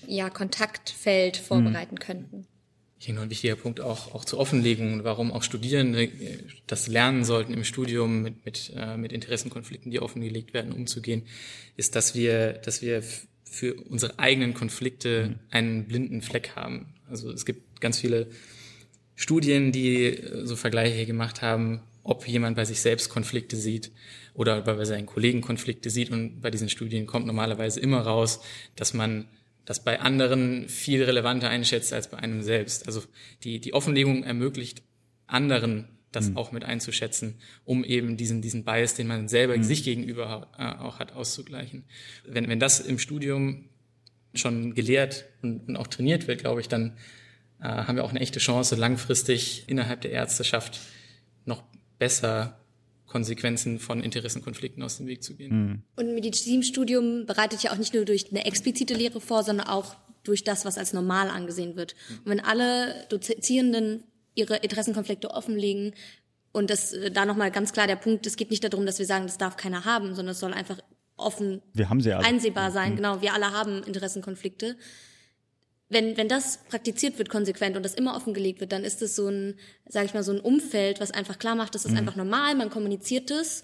ja, 0.06 0.30
Kontaktfeld 0.30 1.38
vorbereiten 1.38 1.96
mhm. 1.96 2.00
könnten. 2.00 2.48
Hier 3.04 3.14
noch 3.14 3.24
ein 3.24 3.30
wichtiger 3.30 3.58
Punkt 3.58 3.82
auch, 3.82 4.16
auch 4.16 4.24
zur 4.24 4.40
Offenlegung, 4.40 5.04
warum 5.04 5.34
auch 5.34 5.44
Studierende 5.44 6.04
äh, 6.04 6.38
das 6.68 6.88
lernen 6.88 7.26
sollten 7.26 7.54
im 7.54 7.66
Studium 7.66 8.22
mit, 8.22 8.46
mit, 8.46 8.72
äh, 8.78 8.96
mit 8.96 9.12
Interessenkonflikten, 9.12 9.92
die 9.92 10.00
offengelegt 10.00 10.54
werden, 10.54 10.72
umzugehen, 10.72 11.24
ist, 11.76 11.98
dass 11.98 12.16
wir, 12.16 12.54
dass 12.54 12.82
wir 12.82 13.04
für 13.44 13.74
unsere 13.74 14.20
eigenen 14.20 14.54
Konflikte 14.54 15.28
mhm. 15.28 15.40
einen 15.52 15.88
blinden 15.88 16.22
Fleck 16.22 16.56
haben. 16.56 16.94
Also 17.10 17.30
es 17.30 17.46
gibt 17.46 17.82
ganz 17.82 18.00
viele 18.00 18.28
Studien, 19.16 19.74
die 19.74 20.06
äh, 20.06 20.46
so 20.46 20.56
Vergleiche 20.56 21.06
gemacht 21.06 21.42
haben, 21.42 21.82
ob 22.04 22.26
jemand 22.26 22.56
bei 22.56 22.64
sich 22.64 22.80
selbst 22.80 23.10
Konflikte 23.10 23.58
sieht 23.58 23.92
oder 24.34 24.62
bei 24.62 24.86
seinen 24.86 25.08
Kollegen 25.08 25.42
Konflikte 25.42 25.90
sieht. 25.90 26.10
Und 26.10 26.40
bei 26.40 26.52
diesen 26.52 26.70
Studien 26.70 27.06
kommt 27.06 27.28
normalerweise 27.28 27.82
immer 27.82 28.00
raus, 28.00 28.40
dass 28.78 28.94
man 28.94 29.28
das 29.66 29.84
bei 29.84 30.00
anderen 30.00 30.68
viel 30.68 31.04
relevanter 31.04 31.50
einschätzt 31.50 31.94
als 31.94 32.10
bei 32.10 32.18
einem 32.18 32.42
selbst. 32.42 32.88
Also 32.88 33.04
die, 33.44 33.60
die 33.60 33.74
Offenlegung 33.74 34.24
ermöglicht 34.24 34.84
anderen 35.28 35.88
das 36.14 36.30
mhm. 36.30 36.38
auch 36.38 36.52
mit 36.52 36.64
einzuschätzen, 36.64 37.36
um 37.66 37.84
eben 37.84 38.18
diesen, 38.18 38.42
diesen 38.42 38.64
Bias, 38.64 38.94
den 38.94 39.08
man 39.08 39.28
selber 39.28 39.58
mhm. 39.58 39.64
sich 39.64 39.84
gegenüber 39.84 40.48
äh, 40.58 40.82
auch 40.82 41.00
hat, 41.00 41.14
auszugleichen. 41.14 41.84
Wenn, 42.26 42.48
wenn 42.48 42.60
das 42.60 42.80
im 42.80 43.00
Studium 43.00 43.66
schon 44.34 44.74
gelehrt 44.74 45.26
und, 45.42 45.68
und 45.68 45.76
auch 45.76 45.88
trainiert 45.88 46.28
wird, 46.28 46.42
glaube 46.42 46.62
ich, 46.62 46.68
dann 46.68 46.98
äh, 47.60 47.66
haben 47.66 47.96
wir 47.96 48.04
auch 48.04 48.12
eine 48.12 48.20
echte 48.20 48.40
Chance, 48.40 48.76
langfristig 48.76 49.66
innerhalb 49.68 50.02
der 50.02 50.12
Ärzteschaft 50.12 50.80
noch 51.46 51.64
besser 52.00 52.60
Konsequenzen 53.14 53.78
von 53.78 54.02
Interessenkonflikten 54.02 54.82
aus 54.82 54.98
dem 54.98 55.06
Weg 55.06 55.22
zu 55.24 55.36
gehen. 55.36 55.56
Mhm. 55.56 55.84
Und 55.96 56.16
Medizinstudium 56.16 57.28
bereitet 57.28 57.62
ja 57.62 57.72
auch 57.72 57.78
nicht 57.78 57.94
nur 57.94 58.06
durch 58.06 58.32
eine 58.32 58.44
explizite 58.44 58.96
Lehre 58.96 59.22
vor, 59.22 59.44
sondern 59.44 59.68
auch 59.68 59.96
durch 60.24 60.44
das, 60.44 60.66
was 60.66 60.80
als 60.80 60.94
normal 60.94 61.30
angesehen 61.30 61.76
wird. 61.76 61.94
Und 62.26 62.32
wenn 62.32 62.40
alle 62.40 63.06
Dozierenden 63.10 64.04
ihre 64.34 64.56
Interessenkonflikte 64.58 65.30
offenlegen, 65.30 65.94
und 66.54 66.72
das 66.72 66.94
äh, 66.94 67.12
da 67.12 67.26
nochmal 67.26 67.52
ganz 67.52 67.72
klar 67.72 67.86
der 67.86 67.98
Punkt, 67.98 68.26
es 68.26 68.36
geht 68.36 68.50
nicht 68.50 68.64
darum, 68.64 68.88
dass 68.88 68.98
wir 68.98 69.06
sagen, 69.06 69.28
das 69.28 69.38
darf 69.38 69.58
keiner 69.58 69.86
haben, 69.86 70.16
sondern 70.16 70.32
es 70.32 70.40
soll 70.40 70.54
einfach 70.54 70.80
offen 71.16 71.62
wir 71.74 71.92
haben 71.92 72.02
sie 72.02 72.14
alle. 72.14 72.26
einsehbar 72.26 72.72
sein. 72.72 72.94
Mhm. 72.94 72.96
Genau, 72.96 73.22
wir 73.22 73.34
alle 73.36 73.52
haben 73.52 73.84
Interessenkonflikte 73.84 74.76
wenn, 75.90 76.18
wenn 76.18 76.28
das 76.28 76.60
praktiziert 76.70 77.18
wird 77.18 77.30
konsequent 77.30 77.76
und 77.76 77.84
das 77.84 77.94
immer 77.94 78.16
offengelegt 78.16 78.60
wird, 78.60 78.72
dann 78.72 78.84
ist 78.84 79.02
es 79.02 79.16
so 79.16 79.28
ein, 79.28 79.56
sage 79.88 80.08
ich 80.08 80.14
mal, 80.14 80.24
so 80.24 80.32
ein 80.32 80.40
Umfeld, 80.40 81.00
was 81.00 81.12
einfach 81.12 81.38
klar 81.38 81.56
macht, 81.56 81.76
das 81.76 81.86
ist 81.86 81.92
mhm. 81.92 82.00
einfach 82.00 82.16
normal, 82.16 82.56
man 82.56 82.70
kommuniziert 82.70 83.30
es 83.32 83.64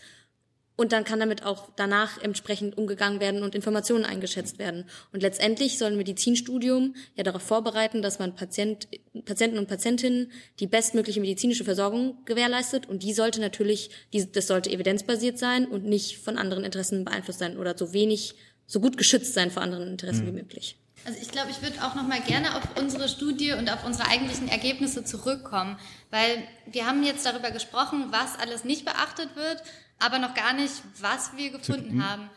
und 0.79 0.93
dann 0.93 1.03
kann 1.03 1.19
damit 1.19 1.43
auch 1.43 1.67
danach 1.75 2.21
entsprechend 2.23 2.77
umgegangen 2.77 3.19
werden 3.19 3.43
und 3.43 3.53
Informationen 3.53 4.05
eingeschätzt 4.05 4.59
werden. 4.59 4.85
Und 5.11 5.21
letztendlich 5.21 5.77
soll 5.77 5.91
ein 5.91 5.97
Medizinstudium 5.97 6.95
ja 7.15 7.23
darauf 7.25 7.41
vorbereiten, 7.41 8.01
dass 8.01 8.17
man 8.17 8.33
Patient, 8.33 8.87
Patienten 9.25 9.57
und 9.57 9.67
Patientinnen 9.67 10.31
die 10.61 10.67
bestmögliche 10.67 11.19
medizinische 11.19 11.65
Versorgung 11.65 12.23
gewährleistet. 12.23 12.87
Und 12.87 13.03
die 13.03 13.11
sollte 13.11 13.41
natürlich, 13.41 13.89
die, 14.13 14.31
das 14.31 14.47
sollte 14.47 14.71
evidenzbasiert 14.71 15.37
sein 15.37 15.65
und 15.65 15.83
nicht 15.83 16.17
von 16.17 16.37
anderen 16.37 16.63
Interessen 16.63 17.03
beeinflusst 17.03 17.39
sein 17.39 17.57
oder 17.57 17.77
so 17.77 17.91
wenig, 17.91 18.35
so 18.65 18.79
gut 18.79 18.95
geschützt 18.95 19.33
sein 19.33 19.51
vor 19.51 19.61
anderen 19.63 19.85
Interessen 19.85 20.23
mhm. 20.23 20.27
wie 20.27 20.41
möglich. 20.43 20.78
Also 21.05 21.19
ich 21.21 21.29
glaube, 21.29 21.51
ich 21.51 21.61
würde 21.61 21.83
auch 21.83 21.95
noch 21.95 22.07
mal 22.07 22.21
gerne 22.21 22.55
auf 22.55 22.63
unsere 22.77 23.09
Studie 23.09 23.53
und 23.53 23.69
auf 23.71 23.85
unsere 23.85 24.09
eigentlichen 24.09 24.47
Ergebnisse 24.47 25.03
zurückkommen, 25.03 25.79
weil 26.11 26.47
wir 26.65 26.85
haben 26.85 27.03
jetzt 27.03 27.25
darüber 27.25 27.51
gesprochen, 27.51 28.07
was 28.11 28.37
alles 28.37 28.63
nicht 28.63 28.85
beachtet 28.85 29.35
wird, 29.35 29.63
aber 29.97 30.19
noch 30.19 30.33
gar 30.33 30.53
nicht, 30.53 30.73
was 30.99 31.35
wir 31.35 31.51
gefunden 31.51 31.95
mhm. 31.95 32.05
haben. 32.05 32.29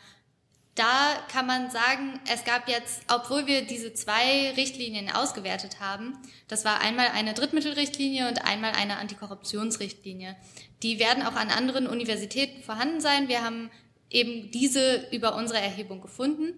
Da 0.75 1.13
kann 1.31 1.45
man 1.45 1.69
sagen, 1.69 2.19
es 2.31 2.45
gab 2.45 2.67
jetzt, 2.67 3.03
obwohl 3.07 3.45
wir 3.45 3.67
diese 3.67 3.93
zwei 3.93 4.51
Richtlinien 4.57 5.11
ausgewertet 5.11 5.79
haben, 5.79 6.17
das 6.47 6.65
war 6.65 6.81
einmal 6.81 7.09
eine 7.09 7.35
Drittmittelrichtlinie 7.35 8.27
und 8.27 8.43
einmal 8.43 8.71
eine 8.71 8.97
Antikorruptionsrichtlinie. 8.97 10.35
Die 10.81 10.97
werden 10.97 11.21
auch 11.23 11.35
an 11.35 11.51
anderen 11.51 11.85
Universitäten 11.85 12.63
vorhanden 12.63 13.01
sein. 13.01 13.27
Wir 13.27 13.43
haben 13.43 13.69
eben 14.09 14.49
diese 14.49 15.07
über 15.11 15.35
unsere 15.35 15.59
Erhebung 15.59 16.01
gefunden 16.01 16.53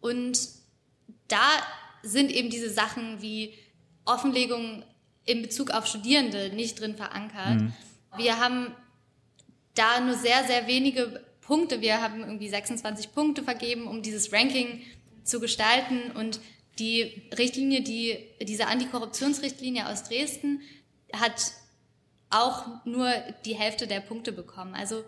und 0.00 0.38
da 1.28 1.48
sind 2.02 2.30
eben 2.30 2.50
diese 2.50 2.70
Sachen 2.70 3.20
wie 3.20 3.54
Offenlegung 4.04 4.84
in 5.24 5.42
Bezug 5.42 5.70
auf 5.70 5.86
Studierende 5.86 6.50
nicht 6.54 6.80
drin 6.80 6.94
verankert. 6.94 7.60
Mhm. 7.60 7.72
Wir 8.16 8.38
haben 8.38 8.72
da 9.74 10.00
nur 10.00 10.14
sehr, 10.14 10.44
sehr 10.44 10.66
wenige 10.66 11.24
Punkte. 11.40 11.80
Wir 11.80 12.00
haben 12.00 12.20
irgendwie 12.20 12.48
26 12.48 13.12
Punkte 13.12 13.42
vergeben, 13.42 13.86
um 13.86 14.02
dieses 14.02 14.32
Ranking 14.32 14.82
zu 15.24 15.40
gestalten. 15.40 16.12
Und 16.12 16.40
die 16.78 17.22
Richtlinie, 17.36 17.82
die, 17.82 18.18
diese 18.42 18.66
Antikorruptionsrichtlinie 18.66 19.88
aus 19.88 20.04
Dresden 20.04 20.60
hat 21.12 21.52
auch 22.30 22.84
nur 22.84 23.10
die 23.44 23.54
Hälfte 23.54 23.86
der 23.86 24.00
Punkte 24.00 24.32
bekommen. 24.32 24.74
Also 24.74 25.04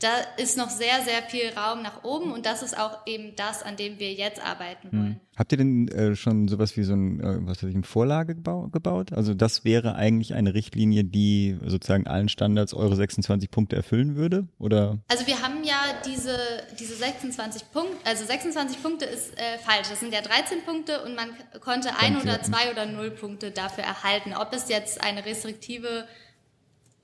da 0.00 0.10
ist 0.36 0.56
noch 0.56 0.70
sehr, 0.70 1.02
sehr 1.04 1.22
viel 1.22 1.48
Raum 1.56 1.82
nach 1.82 2.04
oben 2.04 2.32
und 2.32 2.46
das 2.46 2.62
ist 2.62 2.78
auch 2.78 3.04
eben 3.06 3.34
das, 3.34 3.64
an 3.64 3.76
dem 3.76 3.98
wir 3.98 4.12
jetzt 4.12 4.44
arbeiten 4.44 4.92
wollen. 4.92 5.06
Hm. 5.06 5.20
Habt 5.36 5.52
ihr 5.52 5.58
denn 5.58 5.88
äh, 5.88 6.14
schon 6.14 6.46
sowas 6.46 6.76
wie 6.76 6.84
so 6.84 6.94
ein, 6.94 7.20
äh, 7.20 7.38
was 7.40 7.62
weiß 7.62 7.70
ich, 7.70 7.74
eine 7.74 7.84
Vorlage 7.84 8.36
gebau 8.36 8.68
gebaut? 8.68 9.12
Also 9.12 9.34
das 9.34 9.64
wäre 9.64 9.96
eigentlich 9.96 10.34
eine 10.34 10.54
Richtlinie, 10.54 11.04
die 11.04 11.58
sozusagen 11.64 12.06
allen 12.06 12.28
Standards 12.28 12.74
eure 12.74 12.94
26 12.94 13.50
Punkte 13.50 13.74
erfüllen 13.74 14.14
würde? 14.14 14.46
Oder? 14.58 14.98
Also 15.08 15.26
wir 15.26 15.42
haben 15.42 15.64
ja 15.64 15.80
diese, 16.06 16.38
diese 16.78 16.94
26 16.94 17.70
Punkte, 17.72 17.96
also 18.04 18.24
26 18.24 18.82
Punkte 18.82 19.04
ist 19.04 19.36
äh, 19.36 19.58
falsch. 19.58 19.88
Das 19.90 19.98
sind 19.98 20.12
ja 20.12 20.20
13 20.20 20.62
Punkte 20.64 21.02
und 21.04 21.16
man 21.16 21.28
konnte 21.60 21.90
ein 21.98 22.16
oder 22.20 22.40
zwei 22.42 22.70
oder 22.70 22.86
null 22.86 23.10
Punkte 23.10 23.50
dafür 23.50 23.84
erhalten. 23.84 24.34
Ob 24.34 24.52
es 24.52 24.68
jetzt 24.68 25.02
eine 25.02 25.24
restriktive 25.24 26.04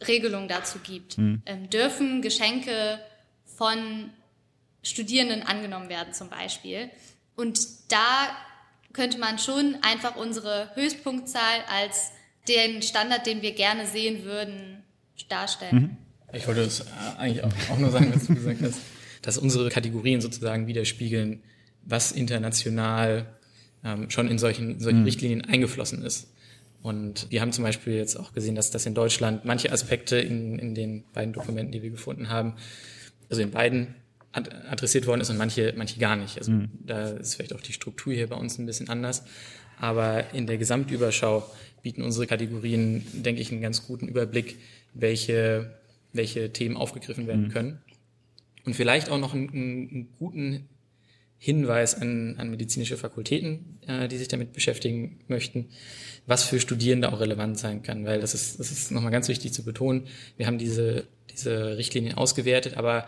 Regelung 0.08 0.48
dazu 0.48 0.78
gibt. 0.78 1.18
Mhm. 1.18 1.42
Ähm, 1.46 1.70
dürfen 1.70 2.22
Geschenke 2.22 2.98
von 3.44 4.10
Studierenden 4.82 5.42
angenommen 5.42 5.88
werden 5.88 6.12
zum 6.12 6.28
Beispiel. 6.28 6.90
Und 7.36 7.58
da 7.88 8.28
könnte 8.92 9.18
man 9.18 9.38
schon 9.38 9.76
einfach 9.82 10.16
unsere 10.16 10.70
Höchstpunktzahl 10.74 11.60
als 11.68 12.12
den 12.48 12.82
Standard, 12.82 13.26
den 13.26 13.42
wir 13.42 13.52
gerne 13.52 13.86
sehen 13.86 14.24
würden, 14.24 14.82
darstellen. 15.28 15.76
Mhm. 16.30 16.36
Ich 16.36 16.46
wollte 16.46 16.62
es 16.62 16.84
eigentlich 17.16 17.44
auch, 17.44 17.52
auch 17.70 17.78
nur 17.78 17.90
sagen, 17.90 18.12
was 18.14 18.26
du 18.26 18.34
gesagt 18.34 18.60
hast, 18.62 18.80
dass 19.22 19.38
unsere 19.38 19.68
Kategorien 19.68 20.20
sozusagen 20.20 20.66
widerspiegeln, 20.66 21.42
was 21.82 22.12
international 22.12 23.26
ähm, 23.84 24.10
schon 24.10 24.28
in 24.28 24.38
solchen, 24.38 24.80
solchen 24.80 25.00
mhm. 25.00 25.04
Richtlinien 25.04 25.44
eingeflossen 25.44 26.02
ist. 26.02 26.33
Und 26.84 27.30
wir 27.30 27.40
haben 27.40 27.50
zum 27.50 27.64
Beispiel 27.64 27.94
jetzt 27.94 28.14
auch 28.20 28.34
gesehen, 28.34 28.56
dass 28.56 28.70
das 28.70 28.84
in 28.84 28.92
Deutschland 28.92 29.46
manche 29.46 29.72
Aspekte 29.72 30.18
in, 30.18 30.58
in 30.58 30.74
den 30.74 31.04
beiden 31.14 31.32
Dokumenten, 31.32 31.72
die 31.72 31.82
wir 31.82 31.88
gefunden 31.88 32.28
haben, 32.28 32.56
also 33.30 33.40
in 33.40 33.50
beiden 33.50 33.94
adressiert 34.32 35.06
worden 35.06 35.22
ist 35.22 35.30
und 35.30 35.38
manche, 35.38 35.72
manche 35.78 35.98
gar 35.98 36.14
nicht. 36.14 36.36
Also 36.36 36.52
mhm. 36.52 36.68
da 36.84 37.08
ist 37.08 37.36
vielleicht 37.36 37.54
auch 37.54 37.62
die 37.62 37.72
Struktur 37.72 38.12
hier 38.12 38.26
bei 38.26 38.36
uns 38.36 38.58
ein 38.58 38.66
bisschen 38.66 38.90
anders. 38.90 39.24
Aber 39.78 40.34
in 40.34 40.46
der 40.46 40.58
Gesamtüberschau 40.58 41.50
bieten 41.82 42.02
unsere 42.02 42.26
Kategorien, 42.26 43.02
denke 43.14 43.40
ich, 43.40 43.50
einen 43.50 43.62
ganz 43.62 43.86
guten 43.86 44.06
Überblick, 44.06 44.58
welche, 44.92 45.78
welche 46.12 46.52
Themen 46.52 46.76
aufgegriffen 46.76 47.26
werden 47.26 47.46
mhm. 47.46 47.50
können. 47.50 47.78
Und 48.66 48.76
vielleicht 48.76 49.08
auch 49.08 49.18
noch 49.18 49.32
einen, 49.32 49.48
einen 49.48 50.08
guten 50.18 50.68
Hinweis 51.38 51.94
an, 51.94 52.36
an 52.38 52.50
medizinische 52.50 52.96
Fakultäten, 52.96 53.78
äh, 53.86 54.08
die 54.08 54.16
sich 54.16 54.28
damit 54.28 54.52
beschäftigen 54.52 55.20
möchten, 55.28 55.66
was 56.26 56.44
für 56.44 56.58
Studierende 56.58 57.12
auch 57.12 57.20
relevant 57.20 57.58
sein 57.58 57.82
kann, 57.82 58.06
weil 58.06 58.20
das 58.20 58.34
ist, 58.34 58.58
das 58.58 58.70
ist 58.70 58.90
nochmal 58.90 59.12
ganz 59.12 59.28
wichtig 59.28 59.52
zu 59.52 59.62
betonen. 59.62 60.06
Wir 60.36 60.46
haben 60.46 60.58
diese, 60.58 61.04
diese 61.30 61.76
Richtlinien 61.76 62.14
ausgewertet, 62.14 62.76
aber 62.76 63.06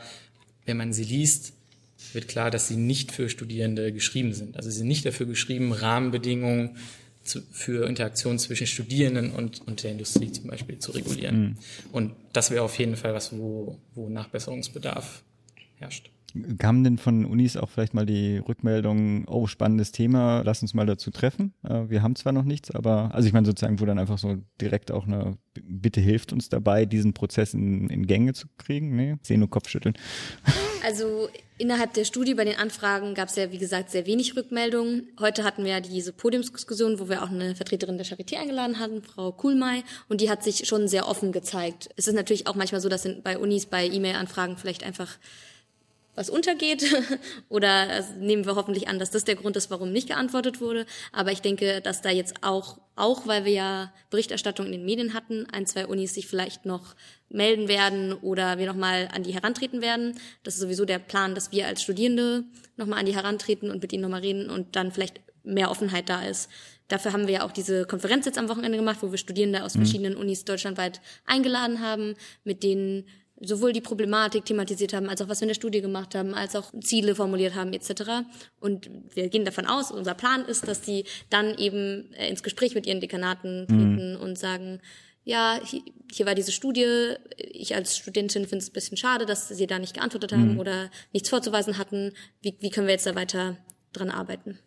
wenn 0.67 0.77
man 0.77 0.93
sie 0.93 1.05
liest, 1.05 1.55
wird 2.13 2.29
klar, 2.29 2.51
dass 2.51 2.69
sie 2.69 2.77
nicht 2.77 3.13
für 3.13 3.29
Studierende 3.29 3.93
geschrieben 3.93 4.35
sind. 4.35 4.57
Also 4.57 4.71
sie 4.71 4.79
sind 4.79 4.89
nicht 4.89 5.07
dafür 5.07 5.27
geschrieben, 5.27 5.73
Rahmenbedingungen 5.73 6.77
zu, 7.25 7.43
für 7.53 7.89
Interaktion 7.89 8.39
zwischen 8.39 8.67
Studierenden 8.67 9.33
und, 9.33 9.67
und 9.67 9.83
der 9.83 9.93
Industrie 9.93 10.31
zum 10.31 10.49
Beispiel 10.49 10.79
zu 10.79 10.93
regulieren. 10.93 11.41
Mhm. 11.41 11.57
Und 11.93 12.13
das 12.33 12.51
wäre 12.51 12.63
auf 12.63 12.79
jeden 12.79 12.97
Fall 12.97 13.15
was, 13.15 13.37
wo, 13.37 13.79
wo 13.95 14.09
Nachbesserungsbedarf 14.09 15.23
herrscht. 15.77 16.11
Kamen 16.59 16.85
denn 16.85 16.99
von 16.99 17.25
Unis 17.25 17.57
auch 17.57 17.71
vielleicht 17.71 17.95
mal 17.95 18.07
die 18.07 18.39
Rückmeldungen, 18.39 19.27
oh, 19.27 19.47
spannendes 19.47 19.93
Thema, 19.93 20.43
lass 20.45 20.63
uns 20.63 20.75
mal 20.75 20.87
dazu 20.87 21.11
treffen? 21.11 21.55
Äh, 21.63 21.89
wir 21.89 22.03
haben 22.03 22.17
zwar 22.17 22.33
noch 22.33 22.45
nichts, 22.45 22.71
aber, 22.71 23.15
also 23.15 23.27
ich 23.27 23.33
meine 23.33 23.47
sozusagen, 23.47 23.81
wo 23.81 23.87
dann 23.87 23.99
einfach 23.99 24.19
so 24.19 24.37
direkt 24.61 24.93
auch 24.93 25.07
eine, 25.07 25.39
bitte 25.55 26.01
hilft 26.01 26.33
uns 26.33 26.49
dabei, 26.49 26.85
diesen 26.85 27.15
Prozess 27.15 27.55
in, 27.55 27.89
in 27.89 28.07
Gänge 28.07 28.35
zu 28.35 28.49
kriegen? 28.59 28.97
Nee, 28.97 29.17
ich 29.21 29.29
sehe 29.29 29.39
nur 29.39 29.51
Kopfschütteln. 29.51 29.95
Also 30.85 31.29
innerhalb 31.59 31.95
der 31.95 32.05
Studie 32.05 32.35
bei 32.35 32.45
den 32.45 32.59
Anfragen 32.59 33.15
gab 33.15 33.29
es 33.29 33.35
ja, 33.35 33.51
wie 33.51 33.59
gesagt, 33.59 33.91
sehr 33.91 34.07
wenig 34.07 34.37
Rückmeldungen. 34.37 35.09
Heute 35.19 35.43
hatten 35.43 35.65
wir 35.65 35.73
ja 35.73 35.81
diese 35.81 36.13
Podiumsdiskussion, 36.13 37.01
wo 37.01 37.09
wir 37.09 37.25
auch 37.25 37.31
eine 37.31 37.57
Vertreterin 37.57 37.97
der 37.97 38.07
Charité 38.07 38.37
eingeladen 38.37 38.79
hatten, 38.79 39.03
Frau 39.03 39.33
Kuhlmei, 39.33 39.83
und 40.09 40.21
die 40.21 40.31
hat 40.31 40.45
sich 40.45 40.69
schon 40.69 40.87
sehr 40.87 41.09
offen 41.09 41.33
gezeigt. 41.33 41.89
Es 41.97 42.07
ist 42.07 42.15
natürlich 42.15 42.47
auch 42.47 42.55
manchmal 42.55 42.81
so, 42.81 42.89
dass 42.89 43.09
bei 43.25 43.37
Unis 43.37 43.67
bei 43.67 43.89
E-Mail-Anfragen 43.89 44.59
vielleicht 44.59 44.85
einfach 44.85 45.19
was 46.17 46.31
untergeht. 46.31 46.85
Oder 47.49 47.71
also 47.71 48.15
nehmen 48.19 48.45
wir 48.45 48.57
hoffentlich 48.57 48.89
an, 48.89 48.99
dass 48.99 49.13
das 49.13 49.25
der 49.25 49.37
Grund 49.37 49.57
ist, 49.57 49.71
warum 49.71 49.93
nicht 49.93 50.09
geantwortet 50.09 50.61
wurde. 50.61 50.87
Aber 51.13 51.31
ich 51.31 51.43
denke, 51.43 51.81
dass 51.81 52.03
da 52.03 52.11
jetzt 52.11 52.43
auch, 52.43 52.79
auch 52.97 53.27
weil 53.27 53.45
wir 53.45 53.53
ja 53.53 53.93
Berichterstattung 54.11 54.67
in 54.67 54.73
den 54.73 54.85
Medien 54.85 55.15
hatten, 55.15 55.47
ein, 55.53 55.67
zwei 55.67 55.87
Unis 55.87 56.15
sich 56.15 56.27
vielleicht 56.27 56.67
noch 56.67 56.97
melden 57.29 57.69
werden 57.69 58.13
oder 58.13 58.59
wir 58.59 58.67
nochmal 58.67 59.09
an 59.13 59.23
die 59.23 59.35
herantreten 59.35 59.83
werden. 59.83 60.19
Das 60.43 60.55
ist 60.55 60.61
sowieso 60.61 60.85
der 60.85 60.99
Plan, 60.99 61.35
dass 61.35 61.53
wir 61.53 61.67
als 61.67 61.83
Studierende 61.83 62.45
nochmal 62.77 63.01
an 63.01 63.07
die 63.07 63.15
herantreten 63.15 63.71
und 63.71 63.83
mit 63.83 63.93
ihnen 63.93 64.03
nochmal 64.03 64.23
reden 64.23 64.51
und 64.51 64.75
dann 64.75 64.91
vielleicht 64.91 65.21
mehr 65.45 65.71
Offenheit 65.71 66.09
da 66.09 66.23
ist. 66.23 66.51
Dafür 66.89 67.13
haben 67.13 67.27
wir 67.27 67.35
ja 67.35 67.45
auch 67.45 67.53
diese 67.53 67.85
Konferenz 67.85 68.27
jetzt 68.27 68.39
am 68.39 68.49
Wochenende 68.49 68.79
gemacht, 68.79 68.99
wo 69.01 69.11
wir 69.11 69.19
Studierende 69.19 69.65
aus 69.65 69.75
mhm. 69.75 69.81
verschiedenen 69.81 70.17
Unis 70.17 70.45
deutschlandweit 70.45 71.01
eingeladen 71.25 71.81
haben, 71.81 72.15
mit 72.45 72.63
denen 72.63 73.07
sowohl 73.41 73.73
die 73.73 73.81
Problematik 73.81 74.45
thematisiert 74.45 74.93
haben, 74.93 75.09
als 75.09 75.21
auch 75.21 75.29
was 75.29 75.41
wir 75.41 75.45
in 75.45 75.49
der 75.49 75.55
Studie 75.55 75.81
gemacht 75.81 76.15
haben, 76.15 76.35
als 76.35 76.57
auch 76.57 76.73
Ziele 76.81 77.15
formuliert 77.15 77.55
haben 77.55 77.73
etc. 77.73 78.25
Und 78.61 78.91
wir 79.15 79.29
gehen 79.29 79.45
davon 79.45 79.67
aus, 79.67 79.91
unser 79.91 80.15
Plan 80.15 80.45
ist, 80.45 80.67
dass 80.67 80.81
die 80.81 81.05
dann 81.31 81.57
eben 81.59 82.13
äh, 82.15 82.29
ins 82.29 82.43
Gespräch 82.43 82.75
mit 82.75 82.87
ihren 82.87 83.01
Dekanaten 83.01 83.63
mhm. 83.63 83.67
treten 83.67 84.15
mhm. 84.15 84.21
und 84.21 84.39
sagen, 84.39 84.81
ja, 85.25 85.61
hier 86.13 86.25
war 86.25 86.37
diese 86.37 86.53
Studie, 86.53 87.15
ich 87.37 87.75
als 87.75 87.97
Studentin 87.97 88.47
finde 88.47 88.59
es 88.59 88.71
ein 88.71 88.73
bisschen 88.73 88.97
schade, 88.97 89.27
dass 89.27 89.49
sie 89.49 89.67
da 89.67 89.81
nicht 89.81 89.95
geantwortet 89.95 90.33
haben 90.33 90.53
mhm. 90.53 90.61
oder 90.61 90.89
nichts 91.13 91.29
vorzuweisen 91.29 91.79
hatten. 91.79 92.13
Wie, 92.43 92.57
wie 92.61 92.71
können 92.71 92.87
wir 92.87 92.95
jetzt 92.95 93.07
da 93.07 93.17
weiter 93.17 93.57
dran 93.93 94.11
arbeiten? 94.11 94.61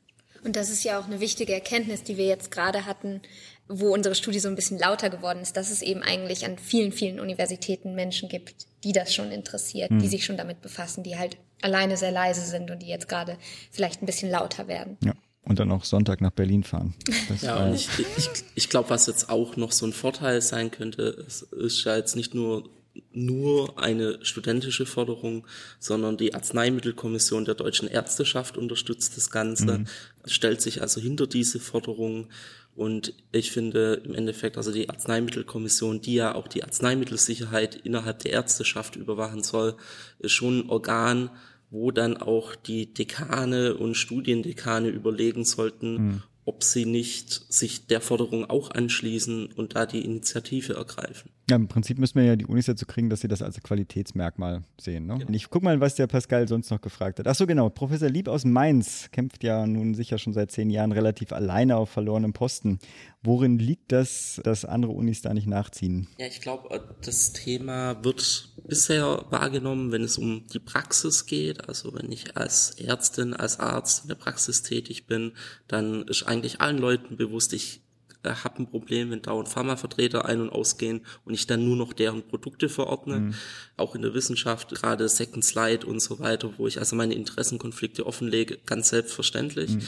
Und 0.43 0.55
das 0.55 0.69
ist 0.69 0.83
ja 0.83 0.99
auch 0.99 1.05
eine 1.05 1.19
wichtige 1.19 1.53
Erkenntnis, 1.53 2.03
die 2.03 2.17
wir 2.17 2.25
jetzt 2.25 2.51
gerade 2.51 2.85
hatten, 2.85 3.21
wo 3.67 3.93
unsere 3.93 4.15
Studie 4.15 4.39
so 4.39 4.49
ein 4.49 4.55
bisschen 4.55 4.79
lauter 4.79 5.09
geworden 5.09 5.39
ist, 5.39 5.55
dass 5.55 5.69
es 5.69 5.81
eben 5.81 6.01
eigentlich 6.01 6.45
an 6.45 6.57
vielen, 6.57 6.91
vielen 6.91 7.19
Universitäten 7.19 7.93
Menschen 7.93 8.27
gibt, 8.27 8.65
die 8.83 8.93
das 8.93 9.13
schon 9.13 9.31
interessiert, 9.31 9.91
mhm. 9.91 9.99
die 9.99 10.07
sich 10.07 10.25
schon 10.25 10.37
damit 10.37 10.61
befassen, 10.61 11.03
die 11.03 11.17
halt 11.17 11.37
alleine 11.61 11.97
sehr 11.97 12.11
leise 12.11 12.41
sind 12.41 12.71
und 12.71 12.81
die 12.81 12.87
jetzt 12.87 13.07
gerade 13.07 13.37
vielleicht 13.71 14.01
ein 14.01 14.05
bisschen 14.05 14.31
lauter 14.31 14.67
werden. 14.67 14.97
Ja. 15.03 15.13
Und 15.43 15.57
dann 15.59 15.71
auch 15.71 15.83
Sonntag 15.83 16.21
nach 16.21 16.31
Berlin 16.31 16.63
fahren. 16.63 16.93
Das 17.27 17.41
ja, 17.41 17.65
und 17.65 17.73
ich, 17.73 17.87
ich, 18.17 18.29
ich 18.55 18.69
glaube, 18.69 18.89
was 18.89 19.07
jetzt 19.07 19.29
auch 19.29 19.55
noch 19.55 19.71
so 19.71 19.85
ein 19.85 19.93
Vorteil 19.93 20.41
sein 20.41 20.69
könnte, 20.69 21.23
es 21.25 21.41
ist 21.41 21.83
ja 21.85 21.95
jetzt 21.95 22.15
nicht 22.15 22.35
nur 22.35 22.69
nur 23.11 23.79
eine 23.79 24.23
studentische 24.23 24.85
Forderung, 24.85 25.45
sondern 25.79 26.17
die 26.17 26.33
Arzneimittelkommission 26.33 27.45
der 27.45 27.55
deutschen 27.55 27.87
Ärzteschaft 27.87 28.57
unterstützt 28.57 29.15
das 29.17 29.29
Ganze, 29.29 29.79
mhm. 29.79 29.87
Stellt 30.31 30.61
sich 30.61 30.81
also 30.81 31.01
hinter 31.01 31.27
diese 31.27 31.59
Forderung 31.59 32.27
und 32.75 33.13
ich 33.33 33.51
finde 33.51 34.01
im 34.05 34.15
Endeffekt, 34.15 34.55
also 34.55 34.71
die 34.71 34.89
Arzneimittelkommission, 34.89 35.99
die 35.99 36.13
ja 36.13 36.35
auch 36.35 36.47
die 36.47 36.63
Arzneimittelsicherheit 36.63 37.75
innerhalb 37.75 38.19
der 38.19 38.31
Ärzteschaft 38.31 38.95
überwachen 38.95 39.43
soll, 39.43 39.75
ist 40.19 40.31
schon 40.31 40.59
ein 40.59 40.69
Organ, 40.69 41.29
wo 41.71 41.91
dann 41.91 42.15
auch 42.17 42.55
die 42.55 42.93
Dekane 42.93 43.75
und 43.75 43.95
Studiendekane 43.95 44.87
überlegen 44.87 45.43
sollten, 45.43 45.93
mhm. 45.93 46.23
Ob 46.49 46.63
sie 46.63 46.87
nicht 46.87 47.45
sich 47.53 47.85
der 47.85 48.01
Forderung 48.01 48.49
auch 48.49 48.71
anschließen 48.71 49.51
und 49.51 49.75
da 49.75 49.85
die 49.85 50.03
Initiative 50.03 50.73
ergreifen. 50.73 51.29
Ja, 51.47 51.55
im 51.55 51.67
Prinzip 51.67 51.99
müssen 51.99 52.15
wir 52.15 52.25
ja 52.25 52.35
die 52.35 52.47
Unis 52.47 52.65
dazu 52.65 52.87
kriegen, 52.87 53.11
dass 53.11 53.21
sie 53.21 53.27
das 53.27 53.43
als 53.43 53.61
Qualitätsmerkmal 53.61 54.63
sehen. 54.81 55.05
Ne? 55.05 55.19
Genau. 55.19 55.31
Ich 55.31 55.51
guck 55.51 55.61
mal, 55.61 55.79
was 55.79 55.93
der 55.93 56.07
Pascal 56.07 56.47
sonst 56.47 56.71
noch 56.71 56.81
gefragt 56.81 57.19
hat. 57.19 57.27
Ach 57.27 57.35
so, 57.35 57.45
genau. 57.45 57.69
Professor 57.69 58.09
Lieb 58.09 58.27
aus 58.27 58.45
Mainz 58.45 59.09
kämpft 59.11 59.43
ja 59.43 59.67
nun 59.67 59.93
sicher 59.93 60.17
schon 60.17 60.33
seit 60.33 60.51
zehn 60.51 60.71
Jahren 60.71 60.91
relativ 60.91 61.31
alleine 61.31 61.77
auf 61.77 61.91
verlorenem 61.91 62.33
Posten. 62.33 62.79
Worin 63.21 63.59
liegt 63.59 63.91
das, 63.91 64.41
dass 64.43 64.65
andere 64.65 64.91
Unis 64.91 65.21
da 65.21 65.35
nicht 65.35 65.47
nachziehen? 65.47 66.07
Ja, 66.17 66.25
ich 66.25 66.41
glaube, 66.41 66.97
das 67.03 67.31
Thema 67.33 68.03
wird 68.03 68.48
bisher 68.67 69.25
wahrgenommen, 69.29 69.91
wenn 69.91 70.03
es 70.03 70.17
um 70.17 70.45
die 70.47 70.59
Praxis 70.59 71.25
geht. 71.25 71.67
Also 71.67 71.93
wenn 71.93 72.11
ich 72.11 72.37
als 72.37 72.71
Ärztin, 72.71 73.33
als 73.33 73.59
Arzt 73.59 74.03
in 74.03 74.07
der 74.09 74.15
Praxis 74.15 74.63
tätig 74.63 75.07
bin, 75.07 75.33
dann 75.67 76.03
ist 76.03 76.23
eigentlich 76.23 76.61
allen 76.61 76.77
Leuten 76.77 77.17
bewusst, 77.17 77.53
ich 77.53 77.81
äh, 78.23 78.31
habe 78.31 78.63
ein 78.63 78.69
Problem, 78.69 79.11
wenn 79.11 79.21
dauernd 79.21 79.47
Pharmavertreter 79.47 80.25
ein- 80.25 80.41
und 80.41 80.49
ausgehen 80.49 81.05
und 81.25 81.33
ich 81.33 81.47
dann 81.47 81.63
nur 81.63 81.77
noch 81.77 81.93
deren 81.93 82.23
Produkte 82.23 82.67
verordne. 82.67 83.19
Mhm. 83.19 83.33
Auch 83.77 83.95
in 83.95 84.01
der 84.01 84.13
Wissenschaft, 84.13 84.69
gerade 84.75 85.07
Second 85.07 85.45
Slide 85.45 85.87
und 85.87 86.01
so 86.01 86.19
weiter, 86.19 86.51
wo 86.57 86.67
ich 86.67 86.79
also 86.79 86.95
meine 86.95 87.13
Interessenkonflikte 87.13 88.05
offenlege, 88.05 88.57
ganz 88.65 88.89
selbstverständlich. 88.89 89.71
Mhm. 89.71 89.81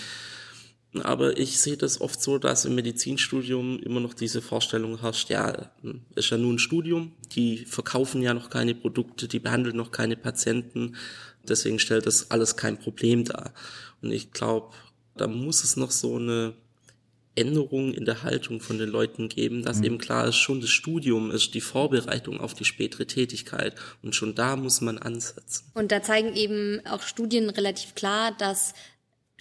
Aber 1.04 1.38
ich 1.38 1.60
sehe 1.60 1.78
das 1.78 2.02
oft 2.02 2.22
so, 2.22 2.38
dass 2.38 2.66
im 2.66 2.76
Medizinstudium 2.76 3.80
immer 3.80 4.02
noch 4.02 4.14
diese 4.14 4.42
Vorstellung 4.42 5.00
herrscht, 5.00 5.30
ja, 5.30 5.70
ist 6.16 6.30
ja 6.30 6.38
nur 6.38 6.52
ein 6.52 6.60
Studium, 6.60 7.14
die 7.34 7.60
verkaufen 7.60 8.22
ja 8.22 8.34
noch 8.34 8.50
keine 8.50 8.76
Produkte, 8.76 9.30
die 9.30 9.40
behandeln 9.40 9.78
noch 9.78 9.92
keine 9.92 10.18
Patienten, 10.18 10.98
deswegen 11.48 11.80
stellt 11.80 12.08
das 12.08 12.30
alles 12.30 12.58
kein 12.58 12.78
Problem 12.78 13.24
dar. 13.24 13.54
Und 14.02 14.12
ich 14.12 14.32
glaube, 14.32 14.74
da 15.16 15.28
muss 15.28 15.64
es 15.64 15.78
noch 15.78 15.92
so 15.92 16.18
eine 16.18 16.56
Änderungen 17.36 17.94
in 17.94 18.04
der 18.04 18.24
Haltung 18.24 18.60
von 18.60 18.78
den 18.78 18.90
Leuten 18.90 19.30
geben, 19.30 19.64
dass 19.64 19.78
mhm. 19.78 19.86
eben 19.86 19.98
klar 19.98 20.28
ist, 20.28 20.36
schon 20.36 20.60
das 20.60 20.70
Studium 20.70 21.32
ist 21.32 21.54
die 21.54 21.62
Vorbereitung 21.62 22.42
auf 22.42 22.54
die 22.54 22.66
spätere 22.66 23.06
Tätigkeit 23.06 23.76
und 24.02 24.16
schon 24.16 24.36
da 24.36 24.58
muss 24.58 24.82
man 24.82 24.98
ansetzen. 24.98 25.72
Und 25.74 25.94
da 25.94 26.04
zeigen 26.04 26.36
eben 26.36 26.82
auch 26.86 27.04
Studien 27.04 27.50
relativ 27.50 27.96
klar, 27.96 28.36
dass 28.38 28.74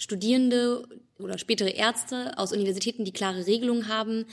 Studierende 0.01 0.83
oder 1.19 1.37
spätere 1.37 1.69
Ärzte 1.69 2.35
aus 2.37 2.51
Universitäten, 2.51 3.05
die 3.05 3.13
klare 3.13 3.45
Regelungen 3.45 3.87
haben, 3.87 4.25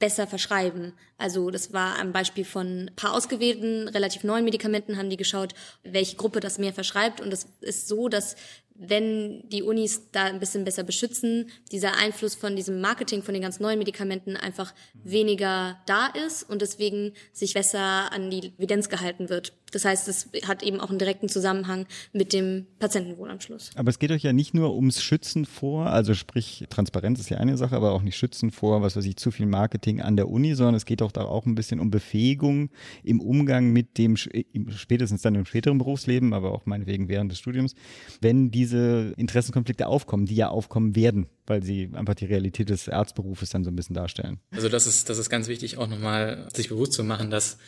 besser 0.00 0.26
verschreiben. 0.26 0.92
Also 1.18 1.50
das 1.50 1.72
war 1.72 1.96
ein 2.00 2.12
Beispiel 2.12 2.44
von 2.44 2.90
paar 2.96 3.14
ausgewählten, 3.14 3.86
relativ 3.86 4.24
neuen 4.24 4.44
Medikamenten, 4.44 4.96
haben 4.96 5.08
die 5.08 5.16
geschaut, 5.16 5.54
welche 5.84 6.16
Gruppe 6.16 6.40
das 6.40 6.58
mehr 6.58 6.72
verschreibt. 6.72 7.20
Und 7.20 7.32
es 7.32 7.46
ist 7.60 7.86
so, 7.86 8.08
dass 8.08 8.34
wenn 8.74 9.48
die 9.48 9.62
Unis 9.62 10.10
da 10.10 10.24
ein 10.24 10.40
bisschen 10.40 10.64
besser 10.64 10.82
beschützen, 10.82 11.48
dieser 11.70 11.96
Einfluss 11.96 12.34
von 12.34 12.56
diesem 12.56 12.80
Marketing 12.80 13.22
von 13.22 13.34
den 13.34 13.42
ganz 13.42 13.60
neuen 13.60 13.78
Medikamenten 13.78 14.36
einfach 14.36 14.74
weniger 14.92 15.78
da 15.86 16.08
ist 16.08 16.42
und 16.42 16.60
deswegen 16.60 17.14
sich 17.32 17.54
besser 17.54 18.12
an 18.12 18.30
die 18.30 18.52
Evidenz 18.58 18.88
gehalten 18.88 19.28
wird. 19.28 19.52
Das 19.72 19.84
heißt, 19.84 20.06
es 20.06 20.28
hat 20.46 20.62
eben 20.62 20.80
auch 20.80 20.90
einen 20.90 20.98
direkten 20.98 21.28
Zusammenhang 21.28 21.86
mit 22.12 22.32
dem 22.32 22.66
Patientenwohlanschluss. 22.78 23.72
Aber 23.74 23.90
es 23.90 23.98
geht 23.98 24.12
euch 24.12 24.22
ja 24.22 24.32
nicht 24.32 24.54
nur 24.54 24.74
ums 24.74 25.02
Schützen 25.02 25.44
vor, 25.44 25.86
also 25.86 26.14
sprich 26.14 26.64
Transparenz 26.70 27.18
ist 27.18 27.30
ja 27.30 27.38
eine 27.38 27.56
Sache, 27.56 27.74
aber 27.74 27.92
auch 27.92 28.02
nicht 28.02 28.16
Schützen 28.16 28.52
vor, 28.52 28.80
was 28.82 28.96
weiß 28.96 29.04
ich, 29.04 29.16
zu 29.16 29.32
viel 29.32 29.46
Marketing 29.46 30.00
an 30.00 30.16
der 30.16 30.28
Uni, 30.28 30.54
sondern 30.54 30.76
es 30.76 30.84
geht 30.84 31.02
auch 31.02 31.10
da 31.10 31.24
auch 31.24 31.46
ein 31.46 31.56
bisschen 31.56 31.80
um 31.80 31.90
Befähigung 31.90 32.70
im 33.02 33.20
Umgang 33.20 33.72
mit 33.72 33.98
dem, 33.98 34.16
spätestens 34.16 35.22
dann 35.22 35.34
im 35.34 35.44
späteren 35.44 35.78
Berufsleben, 35.78 36.32
aber 36.32 36.52
auch 36.52 36.64
meinetwegen 36.66 37.08
während 37.08 37.32
des 37.32 37.40
Studiums, 37.40 37.74
wenn 38.20 38.52
diese 38.52 39.14
Interessenkonflikte 39.16 39.88
aufkommen, 39.88 40.26
die 40.26 40.36
ja 40.36 40.48
aufkommen 40.48 40.94
werden, 40.94 41.26
weil 41.46 41.64
sie 41.64 41.90
einfach 41.92 42.14
die 42.14 42.26
Realität 42.26 42.70
des 42.70 42.88
Arztberufes 42.88 43.50
dann 43.50 43.64
so 43.64 43.70
ein 43.70 43.76
bisschen 43.76 43.94
darstellen. 43.94 44.38
Also 44.52 44.68
das 44.68 44.86
ist, 44.86 45.10
das 45.10 45.18
ist 45.18 45.28
ganz 45.28 45.48
wichtig, 45.48 45.76
auch 45.78 45.88
nochmal 45.88 46.48
sich 46.54 46.68
bewusst 46.68 46.92
zu 46.92 47.02
machen, 47.02 47.30
dass 47.30 47.58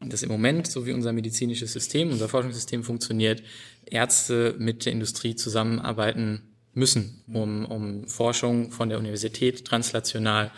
dass 0.00 0.22
im 0.22 0.30
Moment, 0.30 0.66
so 0.66 0.86
wie 0.86 0.92
unser 0.92 1.12
medizinisches 1.12 1.72
System, 1.72 2.10
unser 2.10 2.28
Forschungssystem 2.28 2.84
funktioniert, 2.84 3.42
Ärzte 3.86 4.54
mit 4.58 4.86
der 4.86 4.92
Industrie 4.92 5.34
zusammenarbeiten 5.34 6.42
müssen, 6.74 7.22
um, 7.32 7.64
um 7.66 8.08
Forschung 8.08 8.70
von 8.70 8.88
der 8.88 8.98
Universität 8.98 9.64
translational 9.64 10.52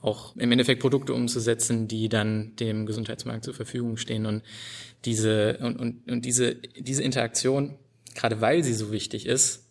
auch 0.00 0.36
im 0.36 0.52
Endeffekt 0.52 0.80
Produkte 0.80 1.14
umzusetzen, 1.14 1.88
die 1.88 2.08
dann 2.08 2.54
dem 2.56 2.86
Gesundheitsmarkt 2.86 3.44
zur 3.44 3.54
Verfügung 3.54 3.96
stehen. 3.96 4.26
Und 4.26 4.42
diese, 5.04 5.58
und, 5.58 5.76
und, 5.76 6.10
und 6.10 6.24
diese, 6.24 6.54
diese 6.54 7.02
Interaktion, 7.02 7.76
gerade 8.14 8.40
weil 8.40 8.62
sie 8.62 8.74
so 8.74 8.92
wichtig 8.92 9.26
ist, 9.26 9.68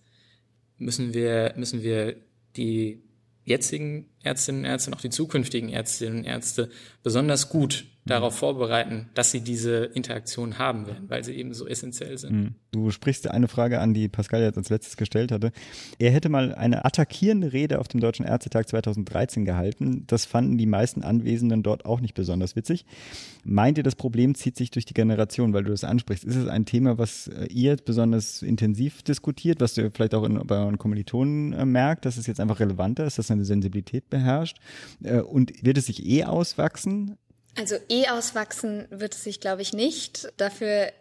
müssen 0.77 1.13
wir, 1.13 1.53
müssen 1.55 1.83
wir 1.83 2.15
die 2.57 3.01
jetzigen 3.45 4.09
Ärztinnen 4.23 4.61
und 4.61 4.65
Ärzte 4.65 4.91
auch 4.93 5.01
die 5.01 5.09
zukünftigen 5.09 5.69
Ärztinnen 5.69 6.19
und 6.19 6.25
Ärzte 6.25 6.69
besonders 7.03 7.49
gut 7.49 7.85
darauf 8.05 8.35
vorbereiten, 8.35 9.09
dass 9.15 9.31
sie 9.31 9.41
diese 9.41 9.85
Interaktion 9.85 10.59
haben 10.59 10.85
werden, 10.85 11.09
weil 11.09 11.23
sie 11.23 11.33
eben 11.33 11.53
so 11.55 11.67
essentiell 11.67 12.17
sind. 12.17 12.31
Mhm. 12.33 12.55
Du 12.71 12.91
sprichst 12.91 13.27
eine 13.27 13.47
Frage 13.47 13.79
an, 13.79 13.95
die 13.95 14.07
Pascal 14.09 14.43
jetzt 14.43 14.57
als 14.57 14.69
letztes 14.69 14.95
gestellt 14.95 15.31
hatte. 15.31 15.51
Er 15.97 16.11
hätte 16.11 16.29
mal 16.29 16.53
eine 16.53 16.85
attackierende 16.85 17.51
Rede 17.51 17.79
auf 17.79 17.87
dem 17.87 18.01
Deutschen 18.01 18.25
Ärztetag 18.25 18.67
2013 18.67 19.43
gehalten. 19.43 20.03
Das 20.05 20.25
fanden 20.25 20.57
die 20.57 20.67
meisten 20.67 21.03
Anwesenden 21.03 21.63
dort 21.63 21.85
auch 21.85 21.99
nicht 21.99 22.13
besonders 22.13 22.55
witzig. 22.55 22.85
Meint 23.43 23.77
ihr, 23.77 23.83
das 23.83 23.95
Problem 23.95 24.35
zieht 24.35 24.55
sich 24.55 24.69
durch 24.69 24.85
die 24.85 24.93
Generation, 24.93 25.53
weil 25.53 25.63
du 25.63 25.71
das 25.71 25.83
ansprichst? 25.83 26.25
Ist 26.25 26.35
es 26.35 26.47
ein 26.47 26.65
Thema, 26.65 26.99
was 26.99 27.27
äh, 27.27 27.45
ihr 27.45 27.75
besonders 27.77 28.43
intensiv 28.43 29.01
diskutiert, 29.01 29.61
was 29.61 29.73
du 29.73 29.89
vielleicht 29.89 30.13
auch 30.13 30.25
in, 30.25 30.35
bei 30.45 30.57
euren 30.57 30.77
Kommilitonen 30.77 31.53
äh, 31.53 31.65
merkt, 31.65 32.05
dass 32.05 32.17
es 32.17 32.27
jetzt 32.27 32.39
einfach 32.39 32.59
relevanter 32.59 33.05
ist, 33.05 33.17
dass 33.17 33.31
eine 33.31 33.45
Sensibilität 33.45 34.11
beherrscht? 34.11 34.57
Äh, 35.01 35.21
und 35.21 35.53
wird 35.63 35.79
es 35.79 35.87
sich 35.87 36.05
eh 36.05 36.25
auswachsen? 36.25 37.17
Also 37.57 37.75
eh 37.89 38.07
auswachsen 38.09 38.87
wird 38.89 39.13
es 39.13 39.23
sich, 39.23 39.39
glaube 39.39 39.61
ich, 39.61 39.73
nicht. 39.73 40.27
Dafür 40.37 40.91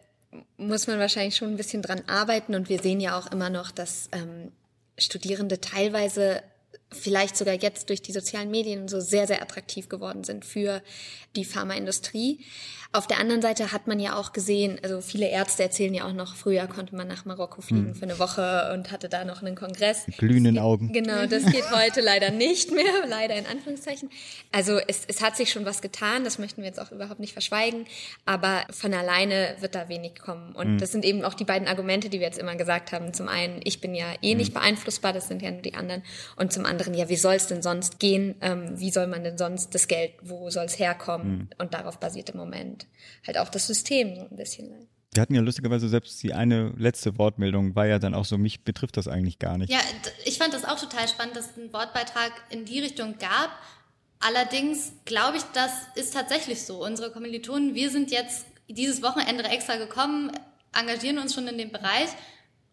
muss 0.56 0.86
man 0.86 0.98
wahrscheinlich 0.98 1.36
schon 1.36 1.50
ein 1.50 1.56
bisschen 1.56 1.82
dran 1.82 2.02
arbeiten 2.06 2.54
und 2.54 2.68
wir 2.68 2.80
sehen 2.80 3.00
ja 3.00 3.18
auch 3.18 3.30
immer 3.30 3.50
noch, 3.50 3.70
dass 3.70 4.08
ähm, 4.12 4.52
Studierende 4.98 5.60
teilweise 5.60 6.42
vielleicht 6.90 7.36
sogar 7.36 7.54
jetzt 7.54 7.88
durch 7.88 8.02
die 8.02 8.12
sozialen 8.12 8.50
Medien 8.50 8.88
so 8.88 9.00
sehr, 9.00 9.26
sehr 9.26 9.42
attraktiv 9.42 9.88
geworden 9.88 10.24
sind 10.24 10.44
für 10.44 10.82
die 11.36 11.44
Pharmaindustrie. 11.44 12.40
Auf 12.94 13.08
der 13.08 13.18
anderen 13.18 13.42
Seite 13.42 13.72
hat 13.72 13.88
man 13.88 13.98
ja 13.98 14.14
auch 14.14 14.32
gesehen, 14.32 14.78
also 14.84 15.00
viele 15.00 15.28
Ärzte 15.28 15.64
erzählen 15.64 15.92
ja 15.92 16.06
auch 16.06 16.12
noch, 16.12 16.36
früher 16.36 16.68
konnte 16.68 16.94
man 16.94 17.08
nach 17.08 17.24
Marokko 17.24 17.60
fliegen 17.60 17.88
mhm. 17.88 17.94
für 17.96 18.04
eine 18.04 18.20
Woche 18.20 18.70
und 18.72 18.92
hatte 18.92 19.08
da 19.08 19.24
noch 19.24 19.42
einen 19.42 19.56
Kongress. 19.56 20.06
glühenden 20.16 20.60
Augen. 20.60 20.92
Genau, 20.92 21.26
das 21.26 21.44
geht 21.44 21.68
heute 21.72 22.00
leider 22.00 22.30
nicht 22.30 22.70
mehr, 22.70 22.84
leider 23.08 23.34
in 23.34 23.46
Anführungszeichen. 23.46 24.10
Also 24.52 24.78
es, 24.78 25.02
es 25.08 25.22
hat 25.22 25.36
sich 25.36 25.50
schon 25.50 25.64
was 25.64 25.82
getan, 25.82 26.22
das 26.22 26.38
möchten 26.38 26.62
wir 26.62 26.68
jetzt 26.68 26.78
auch 26.78 26.92
überhaupt 26.92 27.18
nicht 27.18 27.32
verschweigen, 27.32 27.86
aber 28.26 28.62
von 28.70 28.94
alleine 28.94 29.56
wird 29.58 29.74
da 29.74 29.88
wenig 29.88 30.20
kommen. 30.20 30.54
Und 30.54 30.74
mhm. 30.74 30.78
das 30.78 30.92
sind 30.92 31.04
eben 31.04 31.24
auch 31.24 31.34
die 31.34 31.44
beiden 31.44 31.66
Argumente, 31.66 32.08
die 32.08 32.20
wir 32.20 32.26
jetzt 32.28 32.38
immer 32.38 32.54
gesagt 32.54 32.92
haben. 32.92 33.12
Zum 33.12 33.26
einen, 33.26 33.60
ich 33.64 33.80
bin 33.80 33.96
ja 33.96 34.06
eh 34.22 34.36
nicht 34.36 34.50
mhm. 34.50 34.60
beeinflussbar, 34.60 35.12
das 35.12 35.26
sind 35.26 35.42
ja 35.42 35.50
nur 35.50 35.62
die 35.62 35.74
anderen. 35.74 36.04
Und 36.36 36.52
zum 36.52 36.64
anderen, 36.64 36.83
ja, 36.92 37.08
wie 37.08 37.16
soll 37.16 37.36
es 37.36 37.46
denn 37.46 37.62
sonst 37.62 37.98
gehen? 37.98 38.34
Ähm, 38.42 38.78
wie 38.78 38.90
soll 38.90 39.06
man 39.06 39.24
denn 39.24 39.38
sonst 39.38 39.74
das 39.74 39.88
Geld, 39.88 40.12
wo 40.22 40.50
soll 40.50 40.66
es 40.66 40.78
herkommen? 40.78 41.38
Mhm. 41.38 41.48
Und 41.58 41.72
darauf 41.72 41.98
basiert 41.98 42.28
im 42.30 42.36
Moment 42.36 42.86
halt 43.26 43.38
auch 43.38 43.48
das 43.48 43.66
System 43.66 44.16
so 44.16 44.22
ein 44.22 44.36
bisschen. 44.36 44.88
Wir 45.14 45.22
hatten 45.22 45.34
ja 45.34 45.40
lustigerweise 45.40 45.88
selbst 45.88 46.20
die 46.22 46.34
eine 46.34 46.72
letzte 46.76 47.16
Wortmeldung, 47.18 47.76
war 47.76 47.86
ja 47.86 48.00
dann 48.00 48.14
auch 48.14 48.24
so, 48.24 48.36
mich 48.36 48.64
betrifft 48.64 48.96
das 48.96 49.06
eigentlich 49.06 49.38
gar 49.38 49.56
nicht. 49.56 49.72
Ja, 49.72 49.78
ich 50.24 50.38
fand 50.38 50.52
das 50.52 50.64
auch 50.64 50.78
total 50.78 51.06
spannend, 51.06 51.36
dass 51.36 51.52
es 51.52 51.56
einen 51.56 51.72
Wortbeitrag 51.72 52.32
in 52.50 52.64
die 52.64 52.80
Richtung 52.80 53.16
gab. 53.18 53.50
Allerdings 54.18 54.92
glaube 55.04 55.36
ich, 55.36 55.44
das 55.52 55.70
ist 55.94 56.14
tatsächlich 56.14 56.64
so. 56.64 56.84
Unsere 56.84 57.12
Kommilitonen, 57.12 57.74
wir 57.74 57.90
sind 57.90 58.10
jetzt 58.10 58.46
dieses 58.68 59.02
Wochenende 59.02 59.44
extra 59.44 59.76
gekommen, 59.76 60.32
engagieren 60.72 61.18
uns 61.18 61.34
schon 61.34 61.46
in 61.46 61.58
dem 61.58 61.70
Bereich, 61.70 62.08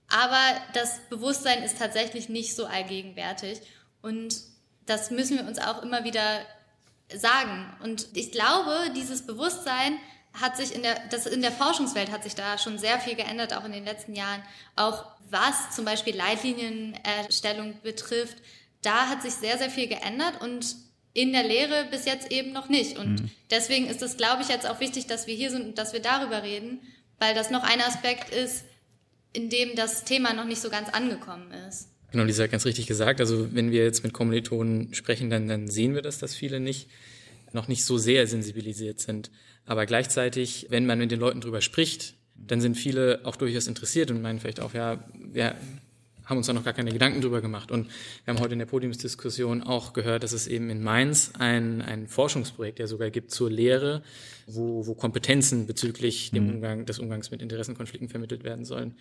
aber 0.07 0.41
das 0.73 0.99
Bewusstsein 1.09 1.61
ist 1.63 1.77
tatsächlich 1.77 2.27
nicht 2.27 2.55
so 2.55 2.65
allgegenwärtig. 2.65 3.61
Und 4.01 4.41
das 4.85 5.11
müssen 5.11 5.37
wir 5.37 5.45
uns 5.45 5.59
auch 5.59 5.83
immer 5.83 6.03
wieder 6.03 6.41
sagen. 7.13 7.73
Und 7.83 8.07
ich 8.13 8.31
glaube, 8.31 8.91
dieses 8.95 9.25
Bewusstsein 9.25 9.97
hat 10.33 10.55
sich 10.55 10.73
in 10.73 10.81
der, 10.81 10.99
das 11.09 11.25
in 11.25 11.41
der 11.41 11.51
Forschungswelt 11.51 12.11
hat 12.11 12.23
sich 12.23 12.35
da 12.35 12.57
schon 12.57 12.77
sehr 12.77 12.99
viel 12.99 13.15
geändert, 13.15 13.53
auch 13.53 13.65
in 13.65 13.73
den 13.73 13.85
letzten 13.85 14.15
Jahren. 14.15 14.41
Auch 14.75 15.05
was 15.29 15.75
zum 15.75 15.85
Beispiel 15.85 16.15
Leitlinienerstellung 16.15 17.79
betrifft, 17.81 18.37
da 18.81 19.07
hat 19.07 19.21
sich 19.21 19.33
sehr, 19.33 19.57
sehr 19.57 19.69
viel 19.69 19.87
geändert 19.87 20.41
und 20.41 20.75
in 21.13 21.33
der 21.33 21.43
Lehre 21.43 21.85
bis 21.91 22.05
jetzt 22.05 22.31
eben 22.31 22.53
noch 22.53 22.69
nicht. 22.69 22.97
Und 22.97 23.21
mhm. 23.21 23.31
deswegen 23.49 23.87
ist 23.87 24.01
es, 24.01 24.17
glaube 24.17 24.41
ich, 24.41 24.47
jetzt 24.47 24.67
auch 24.67 24.79
wichtig, 24.79 25.07
dass 25.07 25.27
wir 25.27 25.35
hier 25.35 25.51
sind 25.51 25.65
und 25.65 25.77
dass 25.77 25.93
wir 25.93 26.01
darüber 26.01 26.43
reden, 26.43 26.81
weil 27.19 27.35
das 27.35 27.49
noch 27.49 27.63
ein 27.63 27.81
Aspekt 27.81 28.33
ist, 28.33 28.63
in 29.33 29.49
dem 29.49 29.75
das 29.75 30.03
Thema 30.05 30.33
noch 30.33 30.45
nicht 30.45 30.61
so 30.61 30.69
ganz 30.69 30.89
angekommen 30.89 31.51
ist. 31.51 31.89
Genau, 32.11 32.23
Lisa 32.23 32.43
hat 32.43 32.51
ganz 32.51 32.65
richtig 32.65 32.87
gesagt. 32.87 33.19
Also 33.21 33.53
wenn 33.53 33.71
wir 33.71 33.83
jetzt 33.83 34.03
mit 34.03 34.13
Kommilitonen 34.13 34.93
sprechen, 34.93 35.29
dann, 35.29 35.47
dann 35.47 35.69
sehen 35.69 35.95
wir 35.95 36.01
das, 36.01 36.19
dass 36.19 36.35
viele 36.35 36.59
nicht, 36.59 36.89
noch 37.53 37.67
nicht 37.67 37.85
so 37.85 37.97
sehr 37.97 38.27
sensibilisiert 38.27 38.99
sind. 38.99 39.31
Aber 39.65 39.85
gleichzeitig, 39.85 40.67
wenn 40.69 40.85
man 40.85 40.99
mit 40.99 41.11
den 41.11 41.19
Leuten 41.19 41.41
drüber 41.41 41.61
spricht, 41.61 42.15
dann 42.35 42.59
sind 42.59 42.75
viele 42.75 43.21
auch 43.23 43.35
durchaus 43.35 43.67
interessiert 43.67 44.11
und 44.11 44.21
meinen 44.21 44.39
vielleicht 44.39 44.59
auch, 44.59 44.73
ja, 44.73 45.03
wir 45.13 45.55
haben 46.25 46.37
uns 46.37 46.47
da 46.47 46.53
noch 46.53 46.63
gar 46.63 46.73
keine 46.73 46.91
Gedanken 46.91 47.21
drüber 47.21 47.41
gemacht. 47.41 47.71
Und 47.71 47.87
wir 48.25 48.33
haben 48.33 48.41
heute 48.41 48.53
in 48.53 48.59
der 48.59 48.65
Podiumsdiskussion 48.65 49.63
auch 49.63 49.93
gehört, 49.93 50.23
dass 50.23 50.31
es 50.31 50.47
eben 50.47 50.69
in 50.69 50.81
Mainz 50.81 51.33
ein, 51.37 51.81
ein 51.81 52.07
Forschungsprojekt 52.07 52.79
ja 52.79 52.87
sogar 52.87 53.09
gibt 53.09 53.31
zur 53.31 53.49
Lehre, 53.51 54.01
wo, 54.47 54.85
wo 54.87 54.95
Kompetenzen 54.95 55.67
bezüglich 55.67 56.31
dem 56.31 56.47
mhm. 56.47 56.53
Umgang, 56.55 56.85
des 56.85 56.99
Umgangs 56.99 57.31
mit 57.31 57.41
Interessenkonflikten 57.41 58.09
vermittelt 58.09 58.43
werden 58.43 58.65
sollen. 58.65 58.95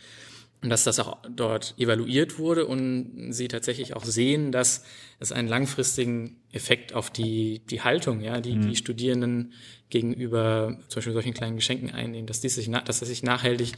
Und 0.63 0.69
dass 0.69 0.85
das 0.85 0.99
auch 1.01 1.19
dort 1.35 1.75
evaluiert 1.79 2.39
wurde 2.39 2.67
und 2.67 3.33
sie 3.33 3.49
tatsächlich 3.49 3.97
auch 3.97 4.05
sehen, 4.05 4.53
dass 4.53 4.85
es 5.19 5.33
einen 5.33 5.49
langfristigen 5.49 6.37
Effekt 6.53 6.93
auf 6.93 7.11
die, 7.11 7.63
die 7.71 7.81
Haltung, 7.81 8.21
ja, 8.21 8.41
die, 8.41 8.57
mhm. 8.57 8.69
die 8.69 8.77
Studierenden 8.77 9.55
gegenüber 9.89 10.79
zum 10.89 10.99
Beispiel 10.99 11.15
solchen 11.15 11.33
kleinen 11.33 11.57
Geschenken 11.57 11.91
einnehmen, 11.91 12.27
dass, 12.27 12.41
dies 12.41 12.57
sich, 12.57 12.71
dass 12.71 13.01
das 13.01 13.09
sich 13.09 13.23
nachhaltig 13.23 13.73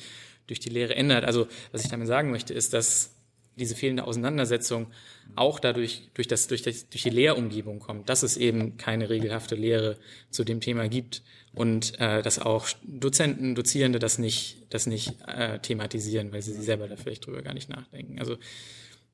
durch 0.49 0.59
die 0.59 0.71
Lehre 0.71 0.97
ändert. 0.97 1.25
Also 1.25 1.47
was 1.71 1.85
ich 1.85 1.91
damit 1.91 2.09
sagen 2.09 2.33
möchte, 2.33 2.53
ist, 2.53 2.73
dass 2.73 3.15
diese 3.57 3.77
fehlende 3.77 4.05
Auseinandersetzung 4.05 4.89
auch 5.37 5.61
dadurch, 5.61 6.09
durch, 6.15 6.27
das, 6.27 6.49
durch, 6.49 6.63
das, 6.63 6.89
durch 6.89 7.03
die 7.03 7.11
Lehrumgebung 7.11 7.79
kommt, 7.79 8.09
dass 8.09 8.23
es 8.23 8.37
eben 8.37 8.77
keine 8.77 9.09
regelhafte 9.09 9.55
Lehre 9.55 9.99
zu 10.31 10.43
dem 10.43 10.61
Thema 10.61 10.89
gibt 10.89 11.23
und 11.55 11.99
äh, 12.01 12.23
dass 12.23 12.39
auch 12.39 12.69
Dozenten, 12.83 13.55
Dozierende 13.55 13.99
das 13.99 14.19
nicht, 14.19 14.67
das 14.71 14.87
nicht 14.87 15.15
äh, 15.27 15.59
thematisieren, 15.59 16.33
weil 16.33 16.43
sie 16.43 16.53
selber 16.53 16.89
da 16.89 16.97
vielleicht 16.97 17.27
drüber 17.27 17.43
gar 17.43 17.55
nicht 17.55 17.69
nachdenken. 17.69 18.19
Also 18.19 18.37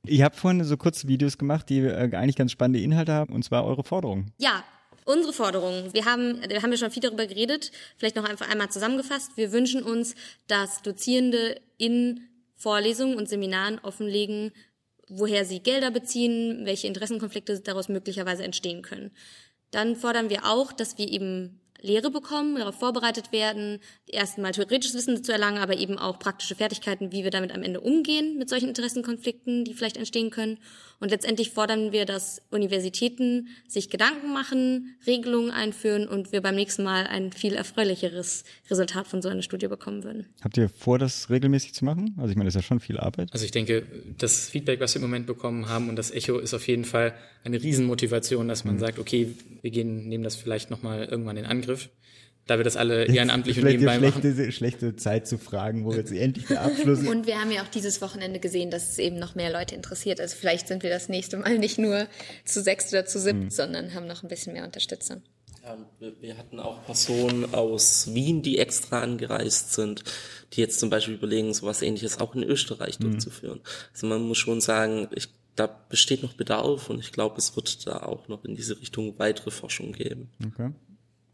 ich 0.06 0.22
habe 0.22 0.36
vorhin 0.36 0.62
so 0.64 0.76
kurze 0.76 1.08
Videos 1.08 1.38
gemacht, 1.38 1.68
die 1.68 1.80
äh, 1.80 2.14
eigentlich 2.14 2.36
ganz 2.36 2.52
spannende 2.52 2.80
Inhalte 2.80 3.12
haben, 3.12 3.34
und 3.34 3.44
zwar 3.44 3.64
eure 3.64 3.84
Forderungen. 3.84 4.32
Ja, 4.38 4.64
Unsere 5.08 5.32
Forderungen, 5.32 5.94
wir 5.94 6.04
haben, 6.04 6.42
wir 6.46 6.60
haben 6.60 6.70
ja 6.70 6.76
schon 6.76 6.90
viel 6.90 7.00
darüber 7.00 7.26
geredet, 7.26 7.72
vielleicht 7.96 8.16
noch 8.16 8.28
einfach 8.28 8.50
einmal 8.50 8.68
zusammengefasst. 8.68 9.38
Wir 9.38 9.52
wünschen 9.52 9.82
uns, 9.82 10.14
dass 10.48 10.82
Dozierende 10.82 11.58
in 11.78 12.28
Vorlesungen 12.56 13.16
und 13.16 13.26
Seminaren 13.26 13.78
offenlegen, 13.78 14.52
woher 15.08 15.46
sie 15.46 15.60
Gelder 15.60 15.90
beziehen, 15.90 16.66
welche 16.66 16.88
Interessenkonflikte 16.88 17.58
daraus 17.60 17.88
möglicherweise 17.88 18.44
entstehen 18.44 18.82
können. 18.82 19.10
Dann 19.70 19.96
fordern 19.96 20.28
wir 20.28 20.44
auch, 20.44 20.72
dass 20.72 20.98
wir 20.98 21.08
eben 21.08 21.58
Lehre 21.80 22.10
bekommen, 22.10 22.56
darauf 22.56 22.78
vorbereitet 22.78 23.32
werden, 23.32 23.80
erstmal 24.06 24.52
theoretisches 24.52 24.94
Wissen 24.94 25.22
zu 25.22 25.32
erlangen, 25.32 25.58
aber 25.58 25.76
eben 25.76 25.98
auch 25.98 26.18
praktische 26.18 26.54
Fertigkeiten, 26.54 27.12
wie 27.12 27.24
wir 27.24 27.30
damit 27.30 27.52
am 27.54 27.62
Ende 27.62 27.80
umgehen 27.80 28.36
mit 28.36 28.48
solchen 28.48 28.68
Interessenkonflikten, 28.68 29.64
die 29.64 29.74
vielleicht 29.74 29.96
entstehen 29.96 30.30
können. 30.30 30.58
Und 31.00 31.10
letztendlich 31.10 31.50
fordern 31.50 31.92
wir, 31.92 32.06
dass 32.06 32.42
Universitäten 32.50 33.48
sich 33.68 33.88
Gedanken 33.88 34.32
machen, 34.32 34.96
Regelungen 35.06 35.50
einführen 35.50 36.08
und 36.08 36.32
wir 36.32 36.40
beim 36.40 36.56
nächsten 36.56 36.82
Mal 36.82 37.06
ein 37.06 37.32
viel 37.32 37.54
erfreulicheres 37.54 38.44
Resultat 38.68 39.06
von 39.06 39.22
so 39.22 39.28
einer 39.28 39.42
Studie 39.42 39.68
bekommen 39.68 40.02
würden. 40.02 40.26
Habt 40.42 40.56
ihr 40.56 40.68
vor, 40.68 40.98
das 40.98 41.30
regelmäßig 41.30 41.74
zu 41.74 41.84
machen? 41.84 42.14
Also 42.18 42.30
ich 42.30 42.36
meine, 42.36 42.48
das 42.48 42.56
ist 42.56 42.62
ja 42.62 42.66
schon 42.66 42.80
viel 42.80 42.98
Arbeit. 42.98 43.32
Also 43.32 43.44
ich 43.44 43.52
denke, 43.52 43.86
das 44.18 44.48
Feedback, 44.48 44.80
was 44.80 44.94
wir 44.94 45.00
im 45.00 45.08
Moment 45.08 45.26
bekommen 45.26 45.68
haben 45.68 45.88
und 45.88 45.96
das 45.96 46.10
Echo 46.10 46.38
ist 46.38 46.54
auf 46.54 46.66
jeden 46.66 46.84
Fall 46.84 47.14
eine 47.44 47.62
Riesenmotivation, 47.62 48.48
dass 48.48 48.64
man 48.64 48.74
mhm. 48.74 48.80
sagt, 48.80 48.98
okay, 48.98 49.34
wir 49.62 49.70
gehen, 49.70 50.08
nehmen 50.08 50.24
das 50.24 50.34
vielleicht 50.34 50.70
nochmal 50.70 51.04
irgendwann 51.04 51.36
in 51.36 51.46
Angriff 51.46 51.90
da 52.48 52.56
wir 52.56 52.64
das 52.64 52.76
alle 52.76 53.04
ehrenamtlich 53.04 53.58
und 53.58 53.64
nebenbei 53.64 53.98
schlechte, 53.98 54.28
machen. 54.28 54.52
Schlechte 54.52 54.96
Zeit 54.96 55.28
zu 55.28 55.36
fragen, 55.36 55.84
wo 55.84 55.90
wir 55.90 55.98
jetzt 55.98 56.12
endlich 56.12 56.46
der 56.46 56.62
Abschluss 56.62 57.06
Und 57.06 57.26
wir 57.26 57.38
haben 57.38 57.52
ja 57.52 57.62
auch 57.62 57.68
dieses 57.68 58.00
Wochenende 58.00 58.40
gesehen, 58.40 58.70
dass 58.70 58.90
es 58.90 58.98
eben 58.98 59.18
noch 59.18 59.34
mehr 59.34 59.52
Leute 59.52 59.74
interessiert. 59.74 60.18
Also 60.18 60.34
vielleicht 60.34 60.66
sind 60.66 60.82
wir 60.82 60.90
das 60.90 61.10
nächste 61.10 61.36
Mal 61.36 61.58
nicht 61.58 61.78
nur 61.78 62.08
zu 62.46 62.62
sechs 62.62 62.90
oder 62.90 63.04
zu 63.04 63.20
siebt, 63.20 63.44
mhm. 63.44 63.50
sondern 63.50 63.94
haben 63.94 64.06
noch 64.06 64.22
ein 64.22 64.28
bisschen 64.28 64.54
mehr 64.54 64.64
Unterstützung. 64.64 65.22
Ja, 65.62 65.76
wir 66.20 66.38
hatten 66.38 66.58
auch 66.58 66.82
Personen 66.86 67.52
aus 67.52 68.14
Wien, 68.14 68.40
die 68.40 68.58
extra 68.58 69.02
angereist 69.02 69.74
sind, 69.74 70.02
die 70.54 70.62
jetzt 70.62 70.80
zum 70.80 70.88
Beispiel 70.88 71.14
überlegen, 71.14 71.52
sowas 71.52 71.82
ähnliches 71.82 72.18
auch 72.18 72.34
in 72.34 72.42
Österreich 72.42 72.98
mhm. 72.98 73.10
durchzuführen. 73.10 73.60
Also 73.92 74.06
man 74.06 74.22
muss 74.22 74.38
schon 74.38 74.62
sagen, 74.62 75.08
ich, 75.14 75.28
da 75.54 75.66
besteht 75.66 76.22
noch 76.22 76.32
Bedarf 76.32 76.88
und 76.88 76.98
ich 76.98 77.12
glaube, 77.12 77.36
es 77.36 77.56
wird 77.56 77.86
da 77.86 78.04
auch 78.04 78.28
noch 78.28 78.44
in 78.46 78.54
diese 78.54 78.80
Richtung 78.80 79.18
weitere 79.18 79.50
Forschung 79.50 79.92
geben. 79.92 80.30
Okay. 80.46 80.72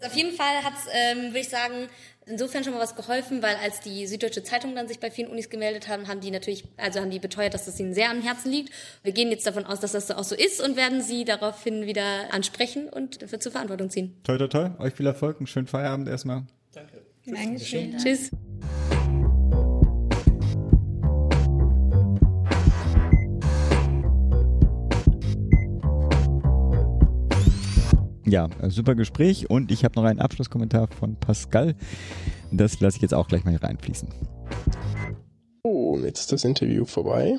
Auf 0.04 0.14
jeden 0.14 0.34
Fall 0.34 0.62
hat 0.62 0.74
es, 0.74 0.86
ähm, 0.92 1.26
würde 1.28 1.40
ich 1.40 1.48
sagen, 1.48 1.88
insofern 2.26 2.64
schon 2.64 2.72
mal 2.72 2.80
was 2.80 2.96
geholfen, 2.96 3.42
weil 3.42 3.56
als 3.56 3.80
die 3.80 4.06
Süddeutsche 4.06 4.42
Zeitung 4.42 4.74
dann 4.74 4.88
sich 4.88 5.00
bei 5.00 5.10
vielen 5.10 5.28
Unis 5.28 5.50
gemeldet 5.50 5.88
haben, 5.88 6.08
haben 6.08 6.20
die 6.20 6.30
natürlich, 6.30 6.64
also 6.76 7.00
haben 7.00 7.10
die 7.10 7.18
beteuert, 7.18 7.54
dass 7.54 7.66
das 7.66 7.78
ihnen 7.78 7.94
sehr 7.94 8.10
am 8.10 8.22
Herzen 8.22 8.50
liegt. 8.50 8.72
Wir 9.02 9.12
gehen 9.12 9.30
jetzt 9.30 9.46
davon 9.46 9.64
aus, 9.64 9.80
dass 9.80 9.92
das 9.92 10.10
auch 10.10 10.24
so 10.24 10.34
ist 10.34 10.62
und 10.62 10.76
werden 10.76 11.02
sie 11.02 11.24
daraufhin 11.24 11.86
wieder 11.86 12.32
ansprechen 12.32 12.88
und 12.88 13.22
dafür 13.22 13.40
zur 13.40 13.52
Verantwortung 13.52 13.90
ziehen. 13.90 14.16
Toi, 14.24 14.38
toi, 14.38 14.48
toi. 14.48 14.70
Euch 14.78 14.94
viel 14.94 15.06
Erfolg, 15.06 15.38
einen 15.38 15.46
schönen 15.46 15.66
Feierabend 15.66 16.08
erstmal. 16.08 16.44
Danke. 16.72 17.02
Dankeschön. 17.26 17.96
Tschüss. 17.98 18.30
Ja, 28.26 28.48
super 28.68 28.94
Gespräch 28.94 29.50
und 29.50 29.70
ich 29.70 29.84
habe 29.84 30.00
noch 30.00 30.04
einen 30.04 30.18
Abschlusskommentar 30.18 30.88
von 30.88 31.16
Pascal. 31.16 31.74
Das 32.50 32.80
lasse 32.80 32.96
ich 32.96 33.02
jetzt 33.02 33.12
auch 33.12 33.28
gleich 33.28 33.44
mal 33.44 33.50
hier 33.50 33.62
reinfließen. 33.62 34.08
Oh, 35.62 35.92
und 35.92 36.04
jetzt 36.04 36.20
ist 36.20 36.32
das 36.32 36.44
Interview 36.44 36.86
vorbei. 36.86 37.38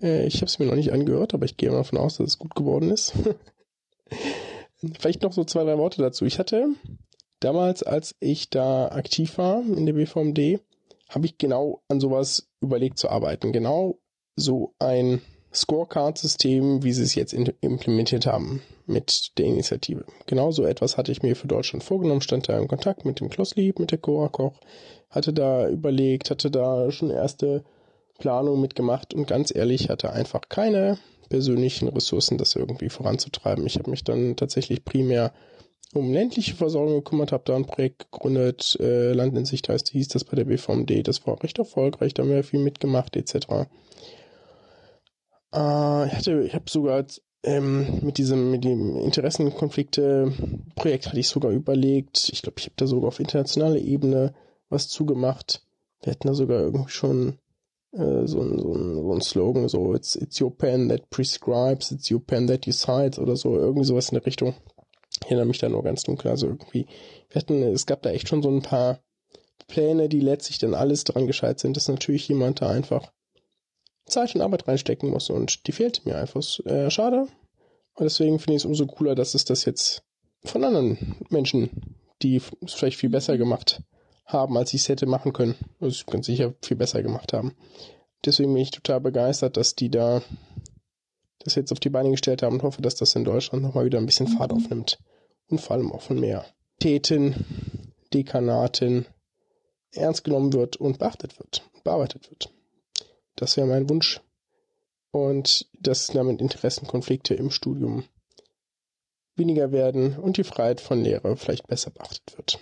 Äh, 0.00 0.26
ich 0.26 0.36
habe 0.36 0.46
es 0.46 0.60
mir 0.60 0.66
noch 0.66 0.76
nicht 0.76 0.92
angehört, 0.92 1.34
aber 1.34 1.46
ich 1.46 1.56
gehe 1.56 1.70
mal 1.70 1.78
davon 1.78 1.98
aus, 1.98 2.18
dass 2.18 2.28
es 2.28 2.38
gut 2.38 2.54
geworden 2.54 2.90
ist. 2.90 3.14
Vielleicht 4.98 5.22
noch 5.22 5.32
so 5.32 5.42
zwei, 5.42 5.64
drei 5.64 5.78
Worte 5.78 6.00
dazu. 6.00 6.24
Ich 6.26 6.38
hatte 6.38 6.68
damals, 7.40 7.82
als 7.82 8.14
ich 8.20 8.50
da 8.50 8.88
aktiv 8.88 9.36
war 9.36 9.62
in 9.62 9.86
der 9.86 9.94
BVMD, 9.94 10.60
habe 11.08 11.26
ich 11.26 11.38
genau 11.38 11.82
an 11.88 11.98
sowas 11.98 12.48
überlegt 12.60 12.98
zu 12.98 13.08
arbeiten. 13.08 13.52
Genau 13.52 13.98
so 14.36 14.74
ein 14.78 15.22
Scorecard-System, 15.52 16.84
wie 16.84 16.92
sie 16.92 17.02
es 17.02 17.16
jetzt 17.16 17.32
implementiert 17.32 18.26
haben 18.26 18.62
mit 18.86 19.32
der 19.38 19.46
Initiative. 19.46 20.04
Genauso 20.26 20.64
etwas 20.64 20.96
hatte 20.96 21.12
ich 21.12 21.22
mir 21.22 21.36
für 21.36 21.48
Deutschland 21.48 21.82
vorgenommen, 21.82 22.20
stand 22.20 22.48
da 22.48 22.58
im 22.58 22.68
Kontakt 22.68 23.04
mit 23.04 23.20
dem 23.20 23.28
Klosslieb, 23.28 23.78
mit 23.78 23.90
der 23.90 23.98
Cora 23.98 24.28
Koch, 24.28 24.60
hatte 25.10 25.32
da 25.32 25.68
überlegt, 25.68 26.30
hatte 26.30 26.50
da 26.50 26.90
schon 26.90 27.10
erste 27.10 27.64
Planung 28.18 28.60
mitgemacht 28.60 29.14
und 29.14 29.26
ganz 29.26 29.54
ehrlich 29.54 29.88
hatte 29.88 30.12
einfach 30.12 30.42
keine 30.48 30.98
persönlichen 31.28 31.88
Ressourcen, 31.88 32.38
das 32.38 32.54
irgendwie 32.54 32.88
voranzutreiben. 32.88 33.66
Ich 33.66 33.76
habe 33.76 33.90
mich 33.90 34.04
dann 34.04 34.36
tatsächlich 34.36 34.84
primär 34.84 35.32
um 35.94 36.12
ländliche 36.12 36.54
Versorgung 36.54 36.96
gekümmert, 36.96 37.32
habe 37.32 37.44
da 37.46 37.56
ein 37.56 37.66
Projekt 37.66 38.10
gegründet, 38.10 38.76
äh, 38.80 39.12
Land 39.12 39.36
in 39.36 39.44
Sicht 39.44 39.68
heißt, 39.68 39.88
hieß 39.88 40.08
das 40.08 40.24
bei 40.24 40.36
der 40.36 40.44
BVMD, 40.44 41.06
das 41.06 41.26
war 41.26 41.42
recht 41.42 41.58
erfolgreich, 41.58 42.14
da 42.14 42.22
haben 42.22 42.30
wir 42.30 42.44
viel 42.44 42.60
mitgemacht 42.60 43.16
etc. 43.16 43.66
Äh, 45.54 46.06
ich 46.06 46.26
ich 46.26 46.54
habe 46.54 46.68
sogar 46.68 47.06
ähm, 47.46 48.00
mit 48.02 48.18
diesem, 48.18 48.50
mit 48.50 48.64
dem 48.64 48.96
Interessenkonflikte-Projekt 48.96 51.06
hatte 51.06 51.20
ich 51.20 51.28
sogar 51.28 51.52
überlegt. 51.52 52.28
Ich 52.32 52.42
glaube, 52.42 52.56
ich 52.58 52.64
habe 52.66 52.74
da 52.76 52.86
sogar 52.86 53.08
auf 53.08 53.20
internationaler 53.20 53.78
Ebene 53.78 54.34
was 54.68 54.88
zugemacht. 54.88 55.62
Wir 56.02 56.12
hätten 56.12 56.28
da 56.28 56.34
sogar 56.34 56.60
irgendwie 56.60 56.90
schon 56.90 57.38
äh, 57.92 58.26
so, 58.26 58.42
ein, 58.42 58.58
so, 58.58 58.74
so 58.74 59.12
ein 59.12 59.20
Slogan, 59.20 59.68
so 59.68 59.94
it's, 59.94 60.16
it's 60.16 60.40
your 60.40 60.50
pen 60.54 60.88
that 60.88 61.08
prescribes, 61.10 61.92
it's 61.92 62.10
your 62.10 62.20
pen 62.20 62.48
that 62.48 62.66
decides 62.66 63.18
oder 63.18 63.36
so, 63.36 63.56
irgendwie 63.56 63.86
sowas 63.86 64.08
in 64.10 64.16
der 64.16 64.26
Richtung. 64.26 64.54
Ich 65.22 65.30
erinnere 65.30 65.46
mich 65.46 65.58
da 65.58 65.68
nur 65.68 65.84
ganz 65.84 66.02
dunkel. 66.02 66.30
Also 66.30 66.48
irgendwie, 66.48 66.86
wir 67.30 67.40
hatten, 67.40 67.62
es 67.62 67.86
gab 67.86 68.02
da 68.02 68.10
echt 68.10 68.28
schon 68.28 68.42
so 68.42 68.50
ein 68.50 68.62
paar 68.62 68.98
Pläne, 69.68 70.08
die 70.08 70.20
letztlich 70.20 70.58
dann 70.58 70.74
alles 70.74 71.04
dran 71.04 71.26
gescheit 71.26 71.60
sind, 71.60 71.76
dass 71.76 71.88
natürlich 71.88 72.28
jemand 72.28 72.60
da 72.60 72.68
einfach 72.68 73.12
Zeit 74.06 74.34
und 74.34 74.40
Arbeit 74.40 74.66
reinstecken 74.68 75.10
muss 75.10 75.30
und 75.30 75.66
die 75.66 75.72
fehlt 75.72 76.04
mir 76.06 76.16
einfach. 76.16 76.42
Äh, 76.64 76.90
schade. 76.90 77.26
Und 77.94 78.04
deswegen 78.04 78.38
finde 78.38 78.56
ich 78.56 78.62
es 78.62 78.66
umso 78.66 78.86
cooler, 78.86 79.14
dass 79.14 79.34
es 79.34 79.44
das 79.44 79.64
jetzt 79.64 80.02
von 80.44 80.64
anderen 80.64 81.16
Menschen, 81.28 81.96
die 82.22 82.36
es 82.36 82.74
vielleicht 82.74 82.98
viel 82.98 83.10
besser 83.10 83.36
gemacht 83.36 83.82
haben, 84.24 84.56
als 84.56 84.74
ich 84.74 84.82
es 84.82 84.88
hätte 84.88 85.06
machen 85.06 85.32
können. 85.32 85.54
Also 85.80 86.04
ganz 86.06 86.26
sicher 86.26 86.54
viel 86.62 86.76
besser 86.76 87.02
gemacht 87.02 87.32
haben. 87.32 87.56
Deswegen 88.24 88.52
bin 88.52 88.62
ich 88.62 88.70
total 88.70 89.00
begeistert, 89.00 89.56
dass 89.56 89.74
die 89.74 89.90
da 89.90 90.22
das 91.38 91.54
jetzt 91.54 91.72
auf 91.72 91.80
die 91.80 91.90
Beine 91.90 92.10
gestellt 92.10 92.42
haben 92.42 92.56
und 92.56 92.62
hoffe, 92.62 92.82
dass 92.82 92.96
das 92.96 93.14
in 93.14 93.24
Deutschland 93.24 93.62
nochmal 93.62 93.84
wieder 93.84 93.98
ein 93.98 94.06
bisschen 94.06 94.26
Fahrt 94.26 94.52
aufnimmt. 94.52 94.98
Und 95.48 95.60
vor 95.60 95.76
allem 95.76 95.92
auch 95.92 96.02
von 96.02 96.18
mehr 96.18 96.44
Täten, 96.80 97.46
Dekanaten 98.12 99.06
ernst 99.92 100.24
genommen 100.24 100.52
wird 100.52 100.76
und 100.76 100.98
beachtet 100.98 101.38
wird, 101.38 101.62
bearbeitet 101.84 102.28
wird. 102.30 102.52
Das 103.36 103.56
wäre 103.56 103.66
mein 103.66 103.88
Wunsch. 103.88 104.20
Und 105.12 105.68
dass 105.80 106.08
damit 106.08 106.40
Interessenkonflikte 106.40 107.34
im 107.34 107.50
Studium 107.50 108.04
weniger 109.36 109.70
werden 109.70 110.16
und 110.16 110.38
die 110.38 110.44
Freiheit 110.44 110.80
von 110.80 111.02
Lehre 111.02 111.36
vielleicht 111.36 111.66
besser 111.68 111.90
beachtet 111.90 112.36
wird. 112.36 112.58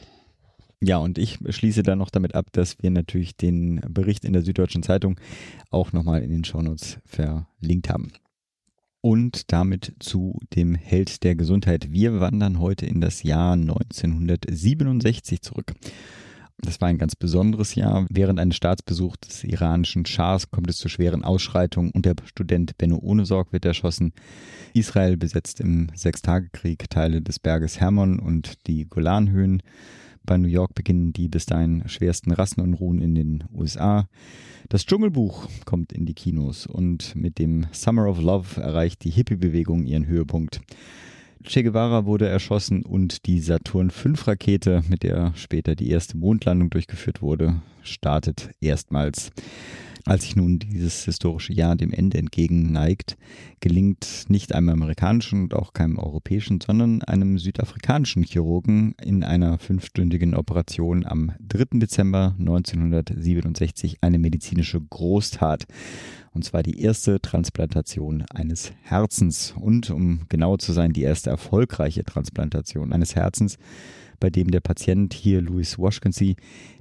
Ja, 0.81 0.99
und 0.99 1.17
ich 1.19 1.39
schließe 1.49 1.83
dann 1.83 1.99
noch 1.99 2.11
damit 2.11 2.35
ab, 2.35 2.47
dass 2.53 2.83
wir 2.83 2.91
natürlich 2.91 3.37
den 3.37 3.81
Bericht 3.89 4.25
in 4.25 4.35
der 4.35 4.43
Süddeutschen 4.43 4.83
Zeitung 4.83 5.19
auch 5.71 5.93
nochmal 5.93 6.23
in 6.23 6.31
den 6.31 6.45
Shownotes 6.45 6.99
verlinkt 7.07 7.89
haben. 7.89 8.13
Und 9.01 9.53
damit 9.53 9.95
zu 10.01 10.39
dem 10.55 10.75
Held 10.75 11.25
der 11.25 11.37
Gesundheit. 11.37 11.93
Wir 11.93 12.21
wandern 12.21 12.59
heute 12.59 12.87
in 12.87 13.01
das 13.01 13.23
Jahr 13.23 13.53
1967 13.53 15.43
zurück. 15.43 15.75
Das 16.59 16.81
war 16.81 16.89
ein 16.89 16.99
ganz 16.99 17.17
besonderes 17.17 17.75
Jahr. 17.75 18.07
Während 18.11 18.39
eines 18.39 18.57
Staatsbesuchs 18.57 19.19
des 19.21 19.45
iranischen 19.45 20.07
Schahs 20.07 20.51
kommt 20.51 20.71
es 20.71 20.79
zu 20.79 20.89
schweren 20.89 21.25
Ausschreitungen 21.25 21.91
und 21.91 22.07
der 22.07 22.15
Student 22.25 22.79
Benno 22.79 22.99
Ohnesorg 22.99 23.53
wird 23.53 23.65
erschossen. 23.65 24.13
Israel 24.73 25.17
besetzt 25.17 25.61
im 25.61 25.89
Sechstagekrieg 25.95 26.89
Teile 26.89 27.23
des 27.23 27.39
Berges 27.39 27.81
Hermon 27.81 28.19
und 28.19 28.67
die 28.67 28.87
Golanhöhen. 28.89 29.63
Bei 30.25 30.39
New 30.39 30.49
York 30.49 30.75
beginnen 30.75 31.13
die 31.13 31.29
bis 31.29 31.45
dahin 31.45 31.87
schwersten 31.87 32.33
Rassenunruhen 32.33 33.03
in 33.03 33.15
den 33.15 33.45
USA. 33.53 34.09
Das 34.71 34.87
Dschungelbuch 34.87 35.49
kommt 35.67 35.93
in 35.93 36.07
die 36.07 36.15
Kinos 36.15 36.67
und 36.67 37.15
mit 37.15 37.39
dem 37.39 37.67
Summer 37.73 38.09
of 38.09 38.23
Love 38.23 38.61
erreicht 38.61 39.05
die 39.05 39.11
Hippie-Bewegung 39.11 39.85
ihren 39.85 40.07
Höhepunkt. 40.07 40.63
Che 41.47 41.63
Guevara 41.63 42.07
wurde 42.07 42.27
erschossen 42.27 42.83
und 42.83 43.27
die 43.27 43.39
Saturn 43.39 43.91
V-Rakete, 43.91 44.83
mit 44.89 45.03
der 45.03 45.35
später 45.37 45.75
die 45.75 45.91
erste 45.91 46.17
Mondlandung 46.17 46.71
durchgeführt 46.71 47.21
wurde, 47.21 47.61
startet 47.83 48.51
erstmals. 48.63 49.31
Als 50.07 50.23
sich 50.23 50.37
nun 50.37 50.59
dieses 50.59 51.05
historische 51.05 51.53
Jahr 51.53 51.77
dem 51.77 51.93
Ende 51.93 52.19
entgegen 52.19 52.73
neigt, 52.73 53.17
gelingt 53.61 54.25
nicht 54.29 54.55
einem 54.55 54.71
amerikanischen 54.71 55.45
und 55.45 55.55
auch 55.55 55.75
keinem 55.75 55.99
europäischen, 55.99 56.61
sondern 56.61 57.03
einem 57.03 57.39
südafrikanischen 57.39 58.23
Chirurgen 58.23 58.95
in 59.03 59.23
einer 59.23 59.59
fünfstündigen 59.59 60.35
Operation 60.35 61.05
am 61.07 61.33
3. 61.47 61.79
Dezember 61.79 62.35
1967 62.39 63.99
eine 64.01 64.19
medizinische 64.19 64.81
Großtat. 64.81 65.65
Und 66.35 66.45
zwar 66.45 66.65
die 66.65 66.81
erste 66.81 67.21
Transplantation 67.21 68.25
eines 68.35 68.73
Herzens. 68.83 69.55
Und, 69.59 69.91
um 69.91 70.27
genau 70.29 70.57
zu 70.57 70.73
sein, 70.73 70.93
die 70.93 71.03
erste 71.03 71.31
erfolgreiche 71.31 72.05
Transplantation 72.05 72.93
eines 72.93 73.15
Herzens 73.15 73.57
bei 74.21 74.31
dem 74.31 74.51
der 74.51 74.61
Patient 74.61 75.13
hier 75.15 75.41
Louis 75.41 75.79
Washkensey 75.79 76.37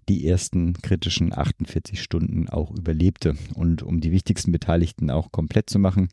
die 0.10 0.28
ersten 0.28 0.74
kritischen 0.74 1.34
48 1.34 2.02
Stunden 2.02 2.50
auch 2.50 2.72
überlebte. 2.72 3.36
Und 3.56 3.84
um 3.84 4.02
die 4.02 4.12
wichtigsten 4.12 4.52
Beteiligten 4.52 5.10
auch 5.10 5.32
komplett 5.32 5.70
zu 5.70 5.80
machen, 5.80 6.10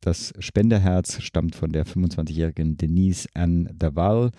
das 0.00 0.32
Spenderherz 0.38 1.20
stammt 1.20 1.56
von 1.56 1.72
der 1.72 1.84
25-jährigen 1.84 2.76
Denise 2.76 3.28
Anne 3.34 3.74
Daval 3.76 4.30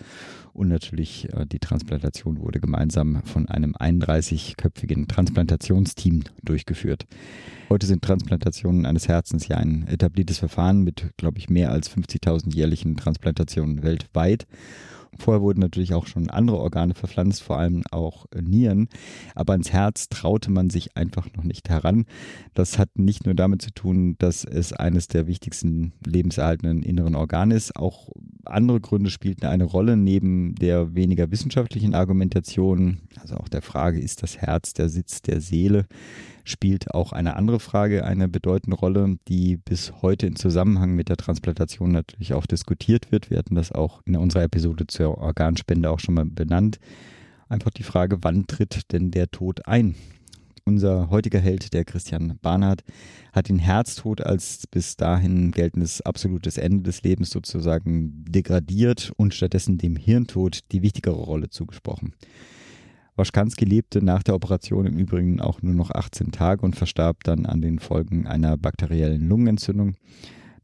und 0.54 0.68
natürlich 0.68 1.28
äh, 1.34 1.46
die 1.46 1.58
Transplantation 1.58 2.40
wurde 2.40 2.60
gemeinsam 2.60 3.22
von 3.24 3.48
einem 3.48 3.74
31-köpfigen 3.74 5.06
Transplantationsteam 5.06 6.24
durchgeführt. 6.42 7.06
Heute 7.68 7.86
sind 7.86 8.02
Transplantationen 8.02 8.86
eines 8.86 9.08
Herzens 9.08 9.46
ja 9.48 9.58
ein 9.58 9.86
etabliertes 9.86 10.38
Verfahren 10.38 10.82
mit, 10.82 11.12
glaube 11.18 11.38
ich, 11.38 11.50
mehr 11.50 11.70
als 11.70 11.94
50.000 11.94 12.54
jährlichen 12.54 12.96
Transplantationen 12.96 13.82
weltweit. 13.82 14.46
Vorher 15.18 15.42
wurden 15.42 15.60
natürlich 15.60 15.94
auch 15.94 16.06
schon 16.06 16.30
andere 16.30 16.58
Organe 16.58 16.94
verpflanzt, 16.94 17.42
vor 17.42 17.58
allem 17.58 17.82
auch 17.90 18.26
Nieren. 18.40 18.88
Aber 19.34 19.52
ans 19.52 19.72
Herz 19.72 20.08
traute 20.08 20.50
man 20.50 20.70
sich 20.70 20.96
einfach 20.96 21.28
noch 21.36 21.44
nicht 21.44 21.68
heran. 21.68 22.06
Das 22.54 22.78
hat 22.78 22.98
nicht 22.98 23.24
nur 23.24 23.34
damit 23.34 23.62
zu 23.62 23.70
tun, 23.72 24.16
dass 24.18 24.44
es 24.44 24.72
eines 24.72 25.08
der 25.08 25.26
wichtigsten 25.26 25.92
lebenserhaltenden 26.04 26.82
inneren 26.82 27.14
Organe 27.14 27.54
ist. 27.54 27.76
Auch 27.76 28.08
andere 28.44 28.80
Gründe 28.80 29.10
spielten 29.10 29.46
eine 29.46 29.64
Rolle 29.64 29.96
neben 29.96 30.54
der 30.54 30.94
weniger 30.94 31.30
wissenschaftlichen 31.30 31.94
Argumentation. 31.94 32.98
Also 33.20 33.36
auch 33.36 33.48
der 33.48 33.62
Frage, 33.62 34.00
ist 34.00 34.22
das 34.22 34.38
Herz 34.38 34.72
der 34.72 34.88
Sitz 34.88 35.22
der 35.22 35.40
Seele? 35.40 35.86
Spielt 36.48 36.94
auch 36.94 37.12
eine 37.12 37.36
andere 37.36 37.60
Frage 37.60 38.04
eine 38.04 38.28
bedeutende 38.28 38.76
Rolle, 38.76 39.18
die 39.28 39.56
bis 39.56 39.92
heute 40.02 40.26
in 40.26 40.36
Zusammenhang 40.36 40.94
mit 40.94 41.08
der 41.08 41.16
Transplantation 41.16 41.92
natürlich 41.92 42.32
auch 42.32 42.46
diskutiert 42.46 43.12
wird. 43.12 43.30
Wir 43.30 43.38
hatten 43.38 43.54
das 43.54 43.70
auch 43.72 44.00
in 44.06 44.16
unserer 44.16 44.44
Episode 44.44 44.86
zur 44.86 45.18
Organspende 45.18 45.90
auch 45.90 46.00
schon 46.00 46.14
mal 46.14 46.24
benannt. 46.24 46.78
Einfach 47.48 47.70
die 47.70 47.82
Frage, 47.82 48.18
wann 48.22 48.46
tritt 48.46 48.92
denn 48.92 49.10
der 49.10 49.30
Tod 49.30 49.66
ein? 49.66 49.94
Unser 50.64 51.08
heutiger 51.08 51.38
Held, 51.38 51.72
der 51.72 51.84
Christian 51.84 52.38
Barnard, 52.42 52.82
hat 53.32 53.48
den 53.48 53.58
Herztod 53.58 54.20
als 54.20 54.66
bis 54.66 54.96
dahin 54.96 55.50
geltendes 55.50 56.02
absolutes 56.02 56.58
Ende 56.58 56.82
des 56.82 57.02
Lebens 57.02 57.30
sozusagen 57.30 58.24
degradiert 58.28 59.12
und 59.16 59.32
stattdessen 59.32 59.78
dem 59.78 59.96
Hirntod 59.96 60.60
die 60.72 60.82
wichtigere 60.82 61.16
Rolle 61.16 61.48
zugesprochen. 61.48 62.14
Waschkanski 63.18 63.64
lebte 63.64 64.00
nach 64.00 64.22
der 64.22 64.36
Operation 64.36 64.86
im 64.86 64.96
Übrigen 64.96 65.40
auch 65.40 65.60
nur 65.60 65.74
noch 65.74 65.90
18 65.90 66.30
Tage 66.30 66.64
und 66.64 66.76
verstarb 66.76 67.24
dann 67.24 67.46
an 67.46 67.60
den 67.60 67.80
Folgen 67.80 68.26
einer 68.28 68.56
bakteriellen 68.56 69.28
Lungenentzündung. 69.28 69.96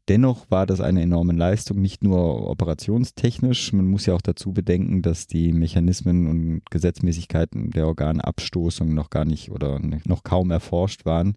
Dennoch 0.07 0.45
war 0.51 0.67
das 0.67 0.81
eine 0.81 1.01
enorme 1.01 1.33
Leistung, 1.33 1.81
nicht 1.81 2.03
nur 2.03 2.47
operationstechnisch. 2.47 3.73
Man 3.73 3.87
muss 3.87 4.05
ja 4.05 4.13
auch 4.13 4.21
dazu 4.21 4.53
bedenken, 4.53 5.01
dass 5.01 5.25
die 5.25 5.51
Mechanismen 5.51 6.27
und 6.27 6.61
Gesetzmäßigkeiten 6.69 7.71
der 7.71 7.87
Organabstoßung 7.87 8.93
noch 8.93 9.09
gar 9.09 9.25
nicht 9.25 9.49
oder 9.49 9.79
noch 10.05 10.23
kaum 10.23 10.51
erforscht 10.51 11.05
waren 11.05 11.35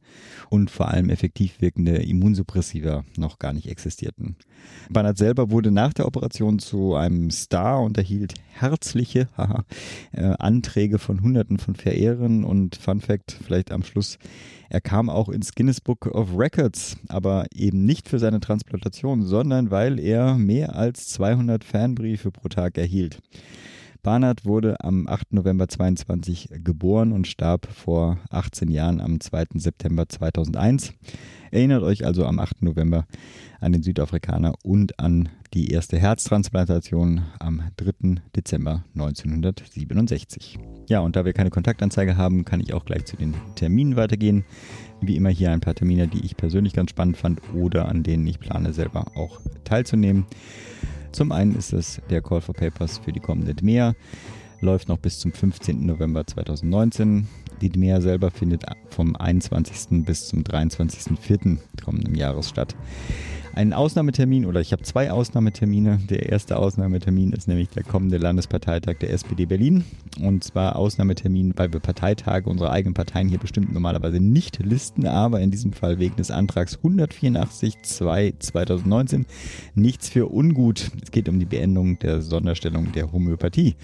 und 0.50 0.70
vor 0.70 0.88
allem 0.88 1.08
effektiv 1.08 1.62
wirkende 1.62 1.96
Immunsuppressiva 1.96 3.04
noch 3.16 3.38
gar 3.38 3.54
nicht 3.54 3.68
existierten. 3.68 4.36
Barnard 4.90 5.16
selber 5.16 5.50
wurde 5.50 5.70
nach 5.70 5.94
der 5.94 6.06
Operation 6.06 6.58
zu 6.58 6.94
einem 6.94 7.30
Star 7.30 7.80
und 7.80 7.96
erhielt 7.96 8.34
herzliche 8.52 9.28
haha, 9.38 9.64
äh, 10.12 10.34
Anträge 10.38 10.98
von 10.98 11.22
Hunderten 11.22 11.58
von 11.58 11.74
Verehrern 11.74 12.44
und 12.44 12.76
Fun 12.76 13.00
Fact 13.00 13.38
vielleicht 13.42 13.72
am 13.72 13.82
Schluss 13.82 14.18
er 14.68 14.80
kam 14.80 15.08
auch 15.08 15.28
ins 15.28 15.54
Guinness 15.54 15.80
Book 15.80 16.06
of 16.06 16.36
Records, 16.36 16.96
aber 17.08 17.46
eben 17.54 17.84
nicht 17.84 18.08
für 18.08 18.18
seine 18.18 18.40
Transplantation, 18.40 19.22
sondern 19.22 19.70
weil 19.70 19.98
er 19.98 20.34
mehr 20.34 20.74
als 20.76 21.08
200 21.08 21.64
Fanbriefe 21.64 22.30
pro 22.30 22.48
Tag 22.48 22.76
erhielt. 22.76 23.20
Barnard 24.09 24.46
wurde 24.46 24.80
am 24.80 25.06
8. 25.06 25.34
November 25.34 25.68
22 25.68 26.48
geboren 26.64 27.12
und 27.12 27.26
starb 27.26 27.66
vor 27.70 28.16
18 28.30 28.70
Jahren 28.70 29.02
am 29.02 29.20
2. 29.20 29.44
September 29.56 30.09
2001. 30.09 30.94
Erinnert 31.50 31.82
euch 31.82 32.06
also 32.06 32.24
am 32.24 32.38
8. 32.38 32.62
November 32.62 33.04
an 33.61 33.72
den 33.72 33.82
Südafrikaner 33.82 34.54
und 34.62 34.98
an 34.98 35.28
die 35.52 35.72
erste 35.72 35.98
Herztransplantation 35.98 37.26
am 37.38 37.64
3. 37.76 38.22
Dezember 38.34 38.82
1967. 38.94 40.59
Ja, 40.88 41.00
und 41.00 41.14
da 41.14 41.26
wir 41.26 41.34
keine 41.34 41.50
Kontaktanzeige 41.50 42.16
haben, 42.16 42.46
kann 42.46 42.61
ich 42.61 42.72
auch 42.72 42.86
gleich 42.86 43.04
zu 43.04 43.18
den 43.18 43.34
Terminen 43.56 43.96
weitergehen. 43.96 44.46
Wie 45.02 45.16
immer 45.16 45.28
hier 45.28 45.52
ein 45.52 45.61
paar 45.61 45.74
Termine, 45.74 46.09
die 46.09 46.24
ich 46.24 46.34
persönlich 46.34 46.72
ganz 46.72 46.88
spannend 46.88 47.18
fand 47.18 47.42
oder 47.52 47.86
an 47.88 48.04
denen 48.04 48.26
ich 48.26 48.40
plane, 48.40 48.72
selber 48.72 49.18
auch 49.18 49.38
teilzunehmen. 49.64 50.24
Zum 51.12 51.32
einen 51.32 51.56
ist 51.56 51.72
es 51.72 52.00
der 52.11 52.22
Call 52.22 52.40
for 52.40 52.54
Papers 52.54 52.98
für 52.98 53.12
die 53.12 53.20
kommende 53.20 53.54
DMEA 53.54 53.94
läuft 54.61 54.88
noch 54.88 54.98
bis 54.98 55.18
zum 55.18 55.32
15. 55.32 55.86
November 55.86 56.26
2019. 56.26 57.28
Die 57.61 57.70
DMEA 57.70 58.00
selber 58.00 58.30
findet 58.30 58.64
vom 58.90 59.16
21. 59.16 60.04
bis 60.04 60.28
zum 60.28 60.42
23.04. 60.42 61.59
kommenden 61.84 62.14
Jahres 62.14 62.48
statt 62.48 62.74
einen 63.59 63.72
Ausnahmetermin 63.72 64.46
oder 64.46 64.61
ich 64.61 64.70
habe 64.70 64.82
zwei 64.84 65.11
Ausnahmetermine. 65.11 65.98
Der 66.09 66.28
erste 66.28 66.56
Ausnahmetermin 66.56 67.32
ist 67.32 67.48
nämlich 67.48 67.68
der 67.68 67.82
kommende 67.82 68.16
Landesparteitag 68.16 68.98
der 69.00 69.12
SPD 69.12 69.46
Berlin. 69.46 69.84
Und 70.20 70.44
zwar 70.44 70.76
Ausnahmetermin, 70.76 71.54
weil 71.56 71.72
wir 71.72 71.80
Parteitage 71.80 72.48
unserer 72.48 72.70
eigenen 72.70 72.94
Parteien 72.94 73.28
hier 73.28 73.38
bestimmt 73.38 73.72
normalerweise 73.72 74.20
nicht 74.20 74.61
listen, 74.64 75.06
aber 75.06 75.40
in 75.40 75.50
diesem 75.50 75.72
Fall 75.72 75.98
wegen 75.98 76.14
des 76.14 76.30
Antrags 76.30 76.76
184 76.76 77.82
2 77.82 78.34
2019 78.38 79.26
nichts 79.74 80.09
für 80.09 80.32
ungut. 80.32 80.92
Es 81.02 81.11
geht 81.11 81.28
um 81.28 81.40
die 81.40 81.46
Beendung 81.46 81.98
der 81.98 82.22
Sonderstellung 82.22 82.92
der 82.92 83.11
Homöopathie. 83.11 83.74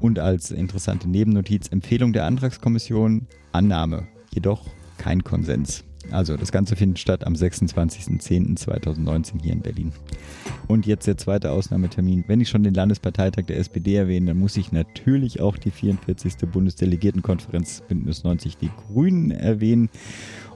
Und 0.00 0.18
als 0.18 0.50
interessante 0.50 1.08
Nebennotiz 1.08 1.68
Empfehlung 1.68 2.12
der 2.12 2.24
Antragskommission 2.24 3.26
Annahme, 3.52 4.08
jedoch 4.32 4.66
kein 4.98 5.24
Konsens. 5.24 5.84
Also 6.10 6.36
das 6.36 6.50
Ganze 6.50 6.76
findet 6.76 6.98
statt 6.98 7.26
am 7.26 7.34
26.10.2019 7.34 9.42
hier 9.42 9.52
in 9.52 9.60
Berlin. 9.60 9.92
Und 10.66 10.86
jetzt 10.86 11.06
der 11.06 11.18
zweite 11.18 11.52
Ausnahmetermin. 11.52 12.24
Wenn 12.26 12.40
ich 12.40 12.48
schon 12.48 12.62
den 12.62 12.74
Landesparteitag 12.74 13.44
der 13.44 13.58
SPD 13.58 13.96
erwähne, 13.96 14.28
dann 14.28 14.38
muss 14.38 14.56
ich 14.56 14.72
natürlich 14.72 15.40
auch 15.40 15.56
die 15.56 15.70
44. 15.70 16.36
Bundesdelegiertenkonferenz 16.50 17.82
Bündnis 17.86 18.24
90 18.24 18.56
Die 18.56 18.70
Grünen 18.88 19.30
erwähnen 19.30 19.90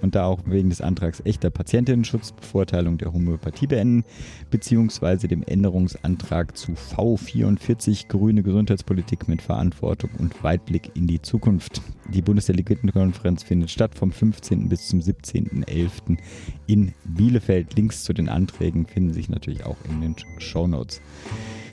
und 0.05 0.15
da 0.15 0.27
auch 0.27 0.41
wegen 0.45 0.69
des 0.69 0.83
Antrags 0.83 1.23
echter 1.25 1.51
Patientinnenschutz, 1.51 2.33
Bevorteilung 2.33 2.99
der 2.99 3.13
Homöopathie 3.13 3.67
beenden, 3.67 4.05
beziehungsweise 4.51 5.29
dem 5.29 5.43
Änderungsantrag 5.43 6.57
zu 6.57 6.73
V44 6.73 8.09
Grüne 8.09 8.43
Gesundheitspolitik 8.43 9.27
mit 9.29 9.43
Verantwortung 9.43 10.11
und 10.19 10.45
Weitblick 10.45 10.91
in 10.95 11.07
die 11.07 11.23
Zukunft. 11.23 11.81
Die 12.13 12.23
Bundesdelegiertenkonferenz 12.23 13.43
findet 13.43 13.71
statt 13.71 13.95
vom 13.95 14.13
15. 14.13 14.69
bis 14.69 14.89
zum 14.89 15.01
17.11. 15.01 16.19
in 16.67 16.93
Bielefeld. 17.05 17.75
Links 17.75 18.05
zu 18.05 18.13
den 18.13 18.29
Anträgen 18.29 18.87
finden 18.87 19.15
sich 19.15 19.31
natürlich 19.31 19.65
auch 19.65 19.79
in 19.89 20.03
den 20.03 20.17
Show 20.39 20.67
Notes. 20.67 21.01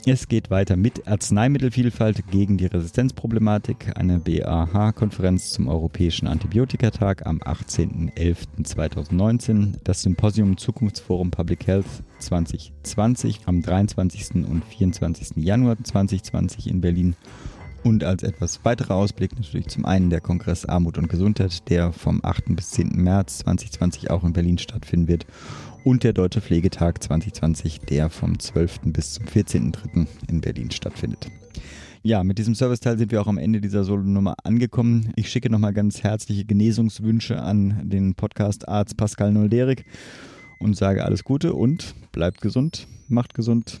Es 0.04 0.26
geht 0.26 0.50
weiter 0.50 0.76
mit 0.76 1.06
Arzneimittelvielfalt 1.06 2.28
gegen 2.28 2.58
die 2.58 2.66
Resistenzproblematik, 2.66 3.96
eine 3.96 4.18
BAH-Konferenz 4.18 5.52
zum 5.52 5.68
Europäischen 5.68 6.26
Antibiotikatag 6.26 7.24
am 7.24 7.38
18.11.2019, 7.38 9.74
das 9.84 10.02
Symposium 10.02 10.56
Zukunftsforum 10.56 11.30
Public 11.30 11.68
Health 11.68 11.86
2020 12.18 13.42
am 13.46 13.62
23. 13.62 14.44
und 14.44 14.64
24. 14.64 15.36
Januar 15.36 15.76
2020 15.80 16.68
in 16.68 16.80
Berlin 16.80 17.14
Und 17.84 18.02
als 18.02 18.24
etwas 18.24 18.64
weiterer 18.64 18.96
Ausblick 18.96 19.36
natürlich 19.36 19.68
zum 19.68 19.84
einen 19.84 20.10
der 20.10 20.20
Kongress 20.20 20.66
Armut 20.66 20.98
und 20.98 21.08
Gesundheit, 21.08 21.68
der 21.68 21.92
vom 21.92 22.18
8. 22.24 22.56
bis 22.56 22.70
10. 22.70 22.88
März 22.96 23.38
2020 23.38 24.10
auch 24.10 24.24
in 24.24 24.32
Berlin 24.32 24.58
stattfinden 24.58 25.06
wird. 25.06 25.26
Und 25.84 26.04
der 26.04 26.12
Deutsche 26.12 26.40
Pflegetag 26.40 27.02
2020, 27.02 27.80
der 27.80 28.08
vom 28.08 28.38
12. 28.38 28.80
bis 28.84 29.14
zum 29.14 29.26
14.3. 29.26 30.06
in 30.28 30.40
Berlin 30.40 30.70
stattfindet. 30.70 31.26
Ja, 32.04 32.22
mit 32.22 32.38
diesem 32.38 32.54
Serviceteil 32.54 32.98
sind 32.98 33.10
wir 33.10 33.20
auch 33.20 33.26
am 33.26 33.36
Ende 33.36 33.60
dieser 33.60 33.82
Solo-Nummer 33.82 34.36
angekommen. 34.44 35.12
Ich 35.16 35.28
schicke 35.28 35.50
nochmal 35.50 35.72
ganz 35.72 36.04
herzliche 36.04 36.44
Genesungswünsche 36.44 37.42
an 37.42 37.88
den 37.88 38.14
Podcast-Arzt 38.14 38.96
Pascal 38.96 39.32
Nolderik 39.32 39.84
und 40.60 40.76
sage 40.76 41.04
alles 41.04 41.24
Gute 41.24 41.52
und 41.52 41.96
bleibt 42.12 42.40
gesund, 42.40 42.86
macht 43.08 43.34
gesund. 43.34 43.80